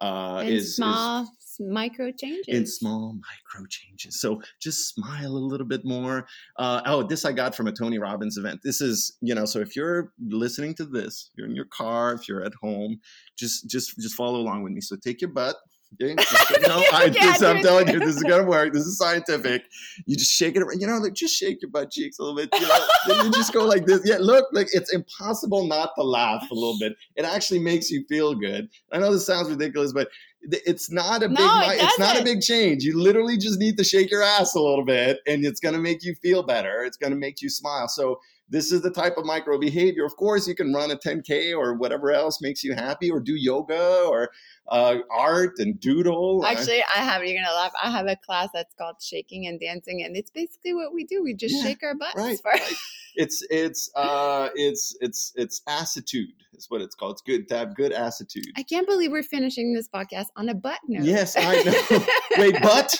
uh, 0.00 0.42
in 0.44 0.52
is 0.52 0.76
small 0.76 1.22
is 1.22 1.56
micro 1.60 2.12
changes. 2.12 2.46
In 2.48 2.66
small 2.66 3.14
micro 3.14 3.66
changes. 3.68 4.20
So 4.20 4.40
just 4.60 4.94
smile 4.94 5.32
a 5.32 5.46
little 5.50 5.66
bit 5.66 5.84
more. 5.84 6.26
Uh, 6.58 6.82
oh, 6.86 7.02
this 7.02 7.24
I 7.24 7.32
got 7.32 7.54
from 7.54 7.66
a 7.66 7.72
Tony 7.72 7.98
Robbins 7.98 8.36
event. 8.36 8.60
This 8.62 8.80
is 8.80 9.16
you 9.20 9.34
know. 9.34 9.44
So 9.44 9.60
if 9.60 9.76
you're 9.76 10.12
listening 10.28 10.74
to 10.74 10.84
this, 10.84 11.30
you're 11.36 11.46
in 11.46 11.56
your 11.56 11.66
car, 11.66 12.12
if 12.14 12.28
you're 12.28 12.44
at 12.44 12.54
home, 12.62 13.00
just 13.38 13.68
just 13.68 13.98
just 13.98 14.14
follow 14.14 14.38
along 14.38 14.62
with 14.62 14.72
me. 14.72 14.80
So 14.80 14.96
take 14.96 15.20
your 15.20 15.30
butt? 15.30 15.56
No, 16.00 16.06
I, 16.92 17.08
this, 17.08 17.42
I'm 17.42 17.62
telling 17.62 17.88
you, 17.88 17.98
this 18.00 18.16
is 18.16 18.22
gonna 18.22 18.44
work. 18.44 18.72
This 18.72 18.84
is 18.84 18.98
scientific. 18.98 19.64
You 20.06 20.16
just 20.16 20.32
shake 20.32 20.56
it 20.56 20.62
around. 20.62 20.80
You 20.80 20.86
know, 20.86 20.98
like 20.98 21.14
just 21.14 21.34
shake 21.34 21.62
your 21.62 21.70
butt 21.70 21.90
cheeks 21.90 22.18
a 22.18 22.22
little 22.22 22.36
bit. 22.36 22.50
You 22.52 22.68
know, 22.68 22.86
then 23.08 23.26
you 23.26 23.32
just 23.32 23.52
go 23.52 23.64
like 23.64 23.86
this. 23.86 24.02
Yeah, 24.04 24.18
look, 24.20 24.46
like 24.52 24.68
it's 24.72 24.92
impossible 24.92 25.66
not 25.66 25.92
to 25.96 26.04
laugh 26.04 26.46
a 26.50 26.54
little 26.54 26.78
bit. 26.78 26.94
It 27.16 27.24
actually 27.24 27.60
makes 27.60 27.90
you 27.90 28.04
feel 28.08 28.34
good. 28.34 28.68
I 28.92 28.98
know 28.98 29.12
this 29.12 29.26
sounds 29.26 29.50
ridiculous, 29.50 29.92
but 29.92 30.08
it's 30.42 30.90
not 30.90 31.22
a 31.22 31.28
big. 31.28 31.38
No, 31.38 31.60
it 31.70 31.82
it's 31.82 31.98
not 31.98 32.20
a 32.20 32.24
big 32.24 32.42
change. 32.42 32.84
You 32.84 33.00
literally 33.00 33.38
just 33.38 33.58
need 33.58 33.76
to 33.78 33.84
shake 33.84 34.10
your 34.10 34.22
ass 34.22 34.54
a 34.54 34.60
little 34.60 34.84
bit, 34.84 35.18
and 35.26 35.44
it's 35.44 35.60
gonna 35.60 35.78
make 35.78 36.04
you 36.04 36.14
feel 36.16 36.42
better. 36.42 36.84
It's 36.84 36.96
gonna 36.96 37.16
make 37.16 37.42
you 37.42 37.48
smile. 37.48 37.88
So 37.88 38.20
this 38.50 38.72
is 38.72 38.82
the 38.82 38.90
type 38.90 39.16
of 39.16 39.24
micro 39.24 39.58
behavior. 39.58 40.04
Of 40.04 40.16
course, 40.16 40.48
you 40.48 40.54
can 40.54 40.72
run 40.72 40.90
a 40.90 40.96
10K 40.96 41.56
or 41.56 41.74
whatever 41.74 42.12
else 42.12 42.40
makes 42.40 42.64
you 42.64 42.74
happy, 42.74 43.10
or 43.10 43.20
do 43.20 43.34
yoga 43.34 44.04
or 44.08 44.30
uh, 44.68 44.96
art 45.10 45.54
and 45.58 45.78
doodle. 45.78 46.44
Actually, 46.46 46.82
I 46.82 47.00
have, 47.00 47.22
you're 47.22 47.34
going 47.34 47.44
to 47.46 47.54
laugh. 47.54 47.72
I 47.82 47.90
have 47.90 48.06
a 48.06 48.16
class 48.16 48.48
that's 48.52 48.74
called 48.74 48.96
shaking 49.02 49.46
and 49.46 49.60
dancing, 49.60 50.02
and 50.02 50.16
it's 50.16 50.30
basically 50.30 50.74
what 50.74 50.92
we 50.92 51.04
do. 51.04 51.22
We 51.22 51.34
just 51.34 51.56
yeah, 51.56 51.62
shake 51.62 51.82
our 51.82 51.94
butts. 51.94 52.16
Right, 52.16 52.38
for-. 52.40 52.76
It's, 53.18 53.44
it's, 53.50 53.90
uh, 53.94 54.48
it's, 54.54 54.96
it's, 55.00 55.32
it's 55.36 55.60
attitude 55.66 56.32
is 56.58 56.68
what 56.68 56.82
it's 56.82 56.94
called. 56.94 57.12
It's 57.12 57.22
good 57.22 57.48
to 57.48 57.56
have 57.56 57.74
good 57.74 57.92
attitude. 57.92 58.52
I 58.56 58.62
can't 58.62 58.86
believe 58.86 59.10
we're 59.10 59.22
finishing 59.22 59.72
this 59.72 59.88
podcast 59.88 60.26
on 60.36 60.48
a 60.48 60.54
butt 60.54 60.80
note. 60.88 61.04
Yes, 61.04 61.36
I 61.36 61.62
know. 61.62 62.06
Wait, 62.38 62.56
but 62.62 62.94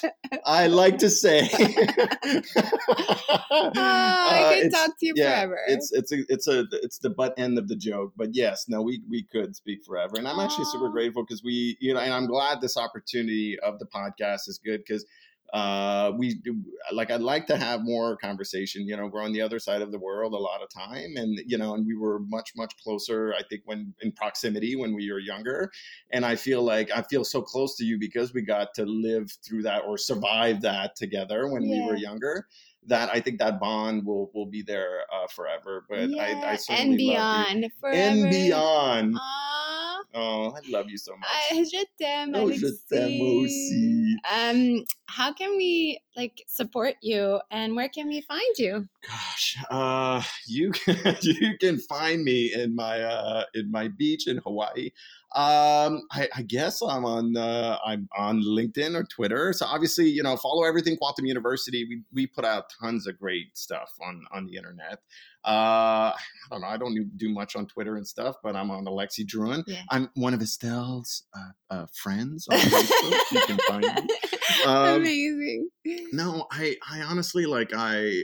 I 0.47 0.69
like 0.69 0.99
to 0.99 1.11
say. 1.11 1.41
oh, 3.51 3.73
I 3.75 4.61
can 4.61 4.73
uh, 4.73 4.77
talk 4.77 4.99
to 4.99 5.07
you 5.07 5.13
yeah, 5.17 5.43
forever. 5.43 5.59
It's 5.67 5.93
it's 5.93 6.13
a, 6.13 6.19
it's 6.29 6.49
a 6.49 6.65
it's 6.83 6.99
the 6.99 7.11
butt 7.11 7.35
end 7.37 7.59
of 7.59 7.69
the 7.69 7.77
joke, 7.77 8.13
but 8.17 8.35
yes, 8.35 8.67
no, 8.69 8.81
we 8.81 9.03
we 9.09 9.25
could 9.25 9.55
speak 9.57 9.85
forever, 9.85 10.15
and 10.17 10.27
I'm 10.27 10.39
actually 10.39 10.67
super 10.67 10.89
grateful 10.89 11.25
because 11.25 11.43
we 11.43 11.77
you 11.81 11.93
know, 11.93 12.01
and 12.01 12.13
I'm 12.13 12.27
glad 12.27 12.61
this 12.61 12.77
opportunity 12.77 13.59
of 13.61 13.79
the 13.79 13.87
podcast 13.87 14.49
is 14.49 14.61
good 14.65 14.83
because 14.87 15.05
uh 15.53 16.13
we 16.17 16.41
like 16.93 17.11
i'd 17.11 17.23
like 17.23 17.47
to 17.47 17.57
have 17.57 17.81
more 17.83 18.17
conversation 18.17 18.87
you 18.87 18.97
know 18.97 19.07
we're 19.07 19.23
on 19.23 19.33
the 19.33 19.41
other 19.41 19.59
side 19.59 19.81
of 19.81 19.91
the 19.93 19.99
world 19.99 20.35
a 20.35 20.37
lot 20.37 20.63
of 20.63 20.69
time 20.69 21.17
and 21.17 21.41
you 21.47 21.57
know 21.57 21.75
and 21.75 21.87
we 21.87 21.97
were 21.97 22.19
much 22.29 22.53
much 22.55 22.75
closer 22.83 23.33
i 23.39 23.43
think 23.49 23.63
when 23.65 23.95
in 24.03 24.13
proximity 24.13 24.77
when 24.77 24.95
we 24.95 25.11
were 25.11 25.19
younger 25.19 25.71
and 26.13 26.27
i 26.27 26.37
feel 26.37 26.63
like 26.63 26.91
i 26.95 27.01
feel 27.01 27.25
so 27.25 27.41
close 27.41 27.77
to 27.77 27.85
you 27.85 27.99
because 27.99 28.35
we 28.35 28.43
got 28.43 28.75
to 28.75 28.85
live 28.85 29.31
through 29.47 29.63
that 29.63 29.83
or 29.87 29.97
survive 29.97 30.61
that 30.61 30.95
together 30.97 31.49
when 31.49 31.63
yeah. 31.63 31.77
we 31.77 31.87
were 31.87 31.97
younger 31.97 32.47
that 32.87 33.11
I 33.13 33.21
think 33.21 33.39
that 33.39 33.61
bond 33.61 34.07
will 34.07 34.31
will 34.35 34.47
be 34.47 34.63
there 34.63 35.01
uh, 35.13 35.27
forever. 35.27 35.85
But 35.91 36.09
yeah, 36.09 36.23
I, 36.23 36.53
I 36.53 36.57
certainly 36.57 36.89
and 36.91 36.97
beyond, 36.97 37.63
love 37.83 37.95
you. 37.95 38.01
and 38.01 38.31
beyond. 38.31 39.15
Aww. 39.15 39.69
Oh, 40.15 40.55
I 40.57 40.71
love 40.71 40.89
you 40.89 40.97
so 40.97 41.13
much. 41.17 41.29
I, 41.51 41.65
je 41.65 41.85
t'aime, 41.99 42.33
oh, 42.35 42.51
je 42.51 42.67
t'aime 42.91 43.21
aussi. 43.21 44.17
Um, 44.25 44.85
how 45.09 45.33
can 45.33 45.57
we 45.57 46.01
like 46.17 46.45
support 46.47 46.95
you, 47.01 47.41
and 47.51 47.75
where 47.75 47.89
can 47.89 48.09
we 48.09 48.21
find 48.21 48.59
you? 48.59 48.87
Gosh, 49.09 49.57
uh, 49.71 50.23
you 50.47 50.71
can, 50.71 51.17
you 51.23 51.57
can 51.59 51.79
find 51.79 52.23
me 52.23 52.53
in 52.53 52.77
my 52.77 53.01
uh 53.01 53.45
in 53.55 53.71
my 53.71 53.89
beach 53.89 54.29
in 54.29 54.37
Hawaii. 54.39 54.91
Um, 55.35 56.03
I, 56.11 56.27
I, 56.37 56.43
guess 56.43 56.81
I'm 56.81 57.05
on 57.05 57.37
uh, 57.37 57.77
I'm 57.85 58.09
on 58.17 58.43
LinkedIn 58.43 58.95
or 58.95 59.05
Twitter. 59.05 59.53
So 59.53 59.67
obviously, 59.67 60.09
you 60.09 60.23
know, 60.23 60.39
follow 60.39 60.65
everything 60.65 60.97
Quantum 60.97 61.27
University. 61.27 61.85
We 61.85 62.03
we 62.15 62.27
put 62.27 62.47
out 62.47 62.73
tons 62.81 63.07
of 63.07 63.19
great 63.19 63.57
stuff 63.57 63.93
on 64.01 64.25
on 64.33 64.47
the 64.47 64.57
internet. 64.57 65.01
Uh, 65.45 66.13
I 66.13 66.17
don't 66.51 66.61
know. 66.63 66.67
I 66.67 66.77
don't 66.77 67.17
do 67.17 67.29
much 67.29 67.57
on 67.57 67.67
Twitter 67.67 67.97
and 67.97 68.07
stuff, 68.07 68.37
but 68.43 68.57
I'm 68.57 68.71
on 68.71 68.87
Alexi 68.87 69.25
Drouin. 69.25 69.65
Yeah. 69.67 69.83
I'm 69.91 70.11
one 70.15 70.35
of 70.35 70.41
Estelle's 70.41 71.25
uh, 71.37 71.75
uh, 71.75 71.87
friends 71.93 72.49
on 72.51 72.59
Facebook. 72.59 73.21
you 73.33 73.41
can 73.47 73.59
find 73.69 73.83
me. 73.83 74.15
Um, 74.67 74.98
Amazing. 75.01 75.69
No, 76.13 76.47
I 76.51 76.77
I 76.91 77.03
honestly 77.03 77.47
like 77.47 77.71
I. 77.75 78.23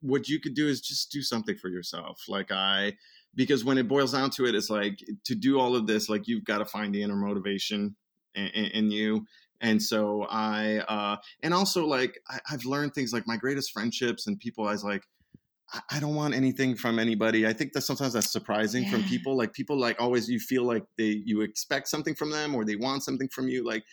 What 0.00 0.28
you 0.28 0.38
could 0.38 0.54
do 0.54 0.68
is 0.68 0.82
just 0.82 1.10
do 1.10 1.22
something 1.22 1.56
for 1.56 1.70
yourself. 1.70 2.24
Like 2.28 2.52
I 2.52 2.92
because 3.36 3.64
when 3.64 3.78
it 3.78 3.88
boils 3.88 4.12
down 4.12 4.30
to 4.30 4.46
it, 4.46 4.54
it's 4.54 4.70
like 4.70 5.02
to 5.24 5.34
do 5.34 5.58
all 5.58 5.74
of 5.74 5.86
this, 5.86 6.08
like 6.08 6.28
you've 6.28 6.44
got 6.44 6.58
to 6.58 6.64
find 6.64 6.94
the 6.94 7.02
inner 7.02 7.16
motivation 7.16 7.96
in, 8.34 8.46
in, 8.48 8.64
in 8.66 8.90
you. 8.90 9.26
And 9.60 9.82
so 9.82 10.26
I, 10.28 10.78
uh, 10.88 11.16
and 11.42 11.54
also 11.54 11.86
like 11.86 12.18
I, 12.28 12.38
have 12.46 12.64
learned 12.64 12.94
things 12.94 13.12
like 13.12 13.26
my 13.26 13.36
greatest 13.36 13.72
friendships 13.72 14.26
and 14.26 14.38
people 14.38 14.68
I 14.68 14.72
was 14.72 14.84
like, 14.84 15.02
I, 15.90 15.98
don't 15.98 16.14
want 16.14 16.34
anything 16.34 16.76
from 16.76 16.98
anybody. 16.98 17.46
I 17.46 17.52
think 17.52 17.72
that 17.72 17.80
sometimes 17.80 18.12
that's 18.12 18.30
surprising 18.30 18.84
yeah. 18.84 18.90
from 18.90 19.04
people. 19.04 19.36
Like 19.36 19.52
people 19.52 19.78
like 19.78 20.00
always, 20.00 20.28
you 20.28 20.38
feel 20.38 20.64
like 20.64 20.84
they, 20.98 21.22
you 21.24 21.40
expect 21.40 21.88
something 21.88 22.14
from 22.14 22.30
them 22.30 22.54
or 22.54 22.64
they 22.64 22.76
want 22.76 23.02
something 23.02 23.28
from 23.28 23.48
you. 23.48 23.64
Like 23.64 23.84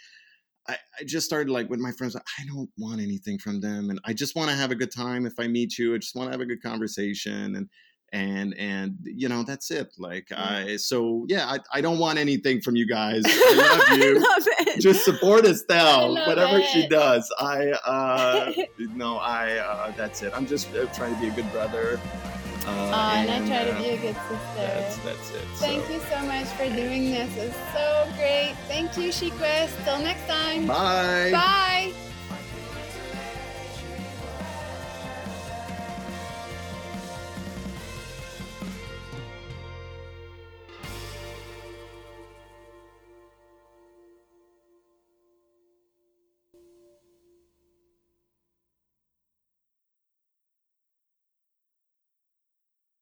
I, 0.67 0.77
I 0.99 1.03
just 1.05 1.25
started 1.25 1.51
like 1.51 1.69
with 1.69 1.79
my 1.79 1.91
friends, 1.91 2.15
I 2.15 2.45
don't 2.47 2.69
want 2.77 3.01
anything 3.01 3.39
from 3.39 3.61
them. 3.61 3.89
And 3.89 3.99
I 4.05 4.13
just 4.13 4.35
want 4.35 4.49
to 4.49 4.55
have 4.55 4.71
a 4.71 4.75
good 4.75 4.93
time. 4.93 5.25
If 5.25 5.39
I 5.39 5.47
meet 5.47 5.77
you, 5.77 5.95
I 5.95 5.97
just 5.97 6.15
want 6.15 6.27
to 6.27 6.31
have 6.31 6.41
a 6.41 6.45
good 6.45 6.61
conversation. 6.61 7.55
And, 7.55 7.69
and 8.13 8.53
and 8.57 8.97
you 9.03 9.29
know 9.29 9.43
that's 9.43 9.71
it 9.71 9.87
like 9.97 10.27
i 10.35 10.75
so 10.75 11.25
yeah 11.29 11.45
I, 11.47 11.59
I 11.77 11.81
don't 11.81 11.97
want 11.97 12.19
anything 12.19 12.59
from 12.59 12.75
you 12.75 12.85
guys 12.85 13.23
i 13.25 13.87
love 13.89 13.99
you 13.99 14.19
love 14.19 14.47
just 14.81 15.05
support 15.05 15.45
estelle 15.45 16.15
whatever 16.27 16.59
it. 16.59 16.65
she 16.65 16.87
does 16.87 17.33
i 17.39 17.69
uh 17.85 18.51
no 18.95 19.17
i 19.17 19.57
uh 19.59 19.91
that's 19.95 20.23
it 20.23 20.33
i'm 20.35 20.45
just 20.45 20.73
uh, 20.75 20.87
trying 20.87 21.15
to 21.15 21.21
be 21.21 21.29
a 21.29 21.31
good 21.31 21.49
brother 21.51 21.99
uh, 22.67 23.13
and, 23.15 23.29
and, 23.29 23.43
I 23.43 23.47
try 23.47 23.71
to 23.71 23.77
be 23.77 23.89
a 23.89 23.97
good 23.97 24.15
sister. 24.15 24.37
That's, 24.55 24.97
that's 24.97 25.31
it. 25.31 25.47
Thank 25.55 25.85
so. 25.85 25.93
you 25.93 25.99
so 26.09 26.21
much 26.25 26.47
for 26.47 26.65
doing 26.75 27.11
this. 27.11 27.35
It's 27.37 27.55
so 27.73 28.07
great. 28.17 28.55
Thank 28.67 28.97
you, 28.97 29.09
SheQuest. 29.09 29.83
Till 29.83 29.99
next 29.99 30.27
time. 30.27 30.67
Bye. 30.67 31.31
Bye. 31.31 31.90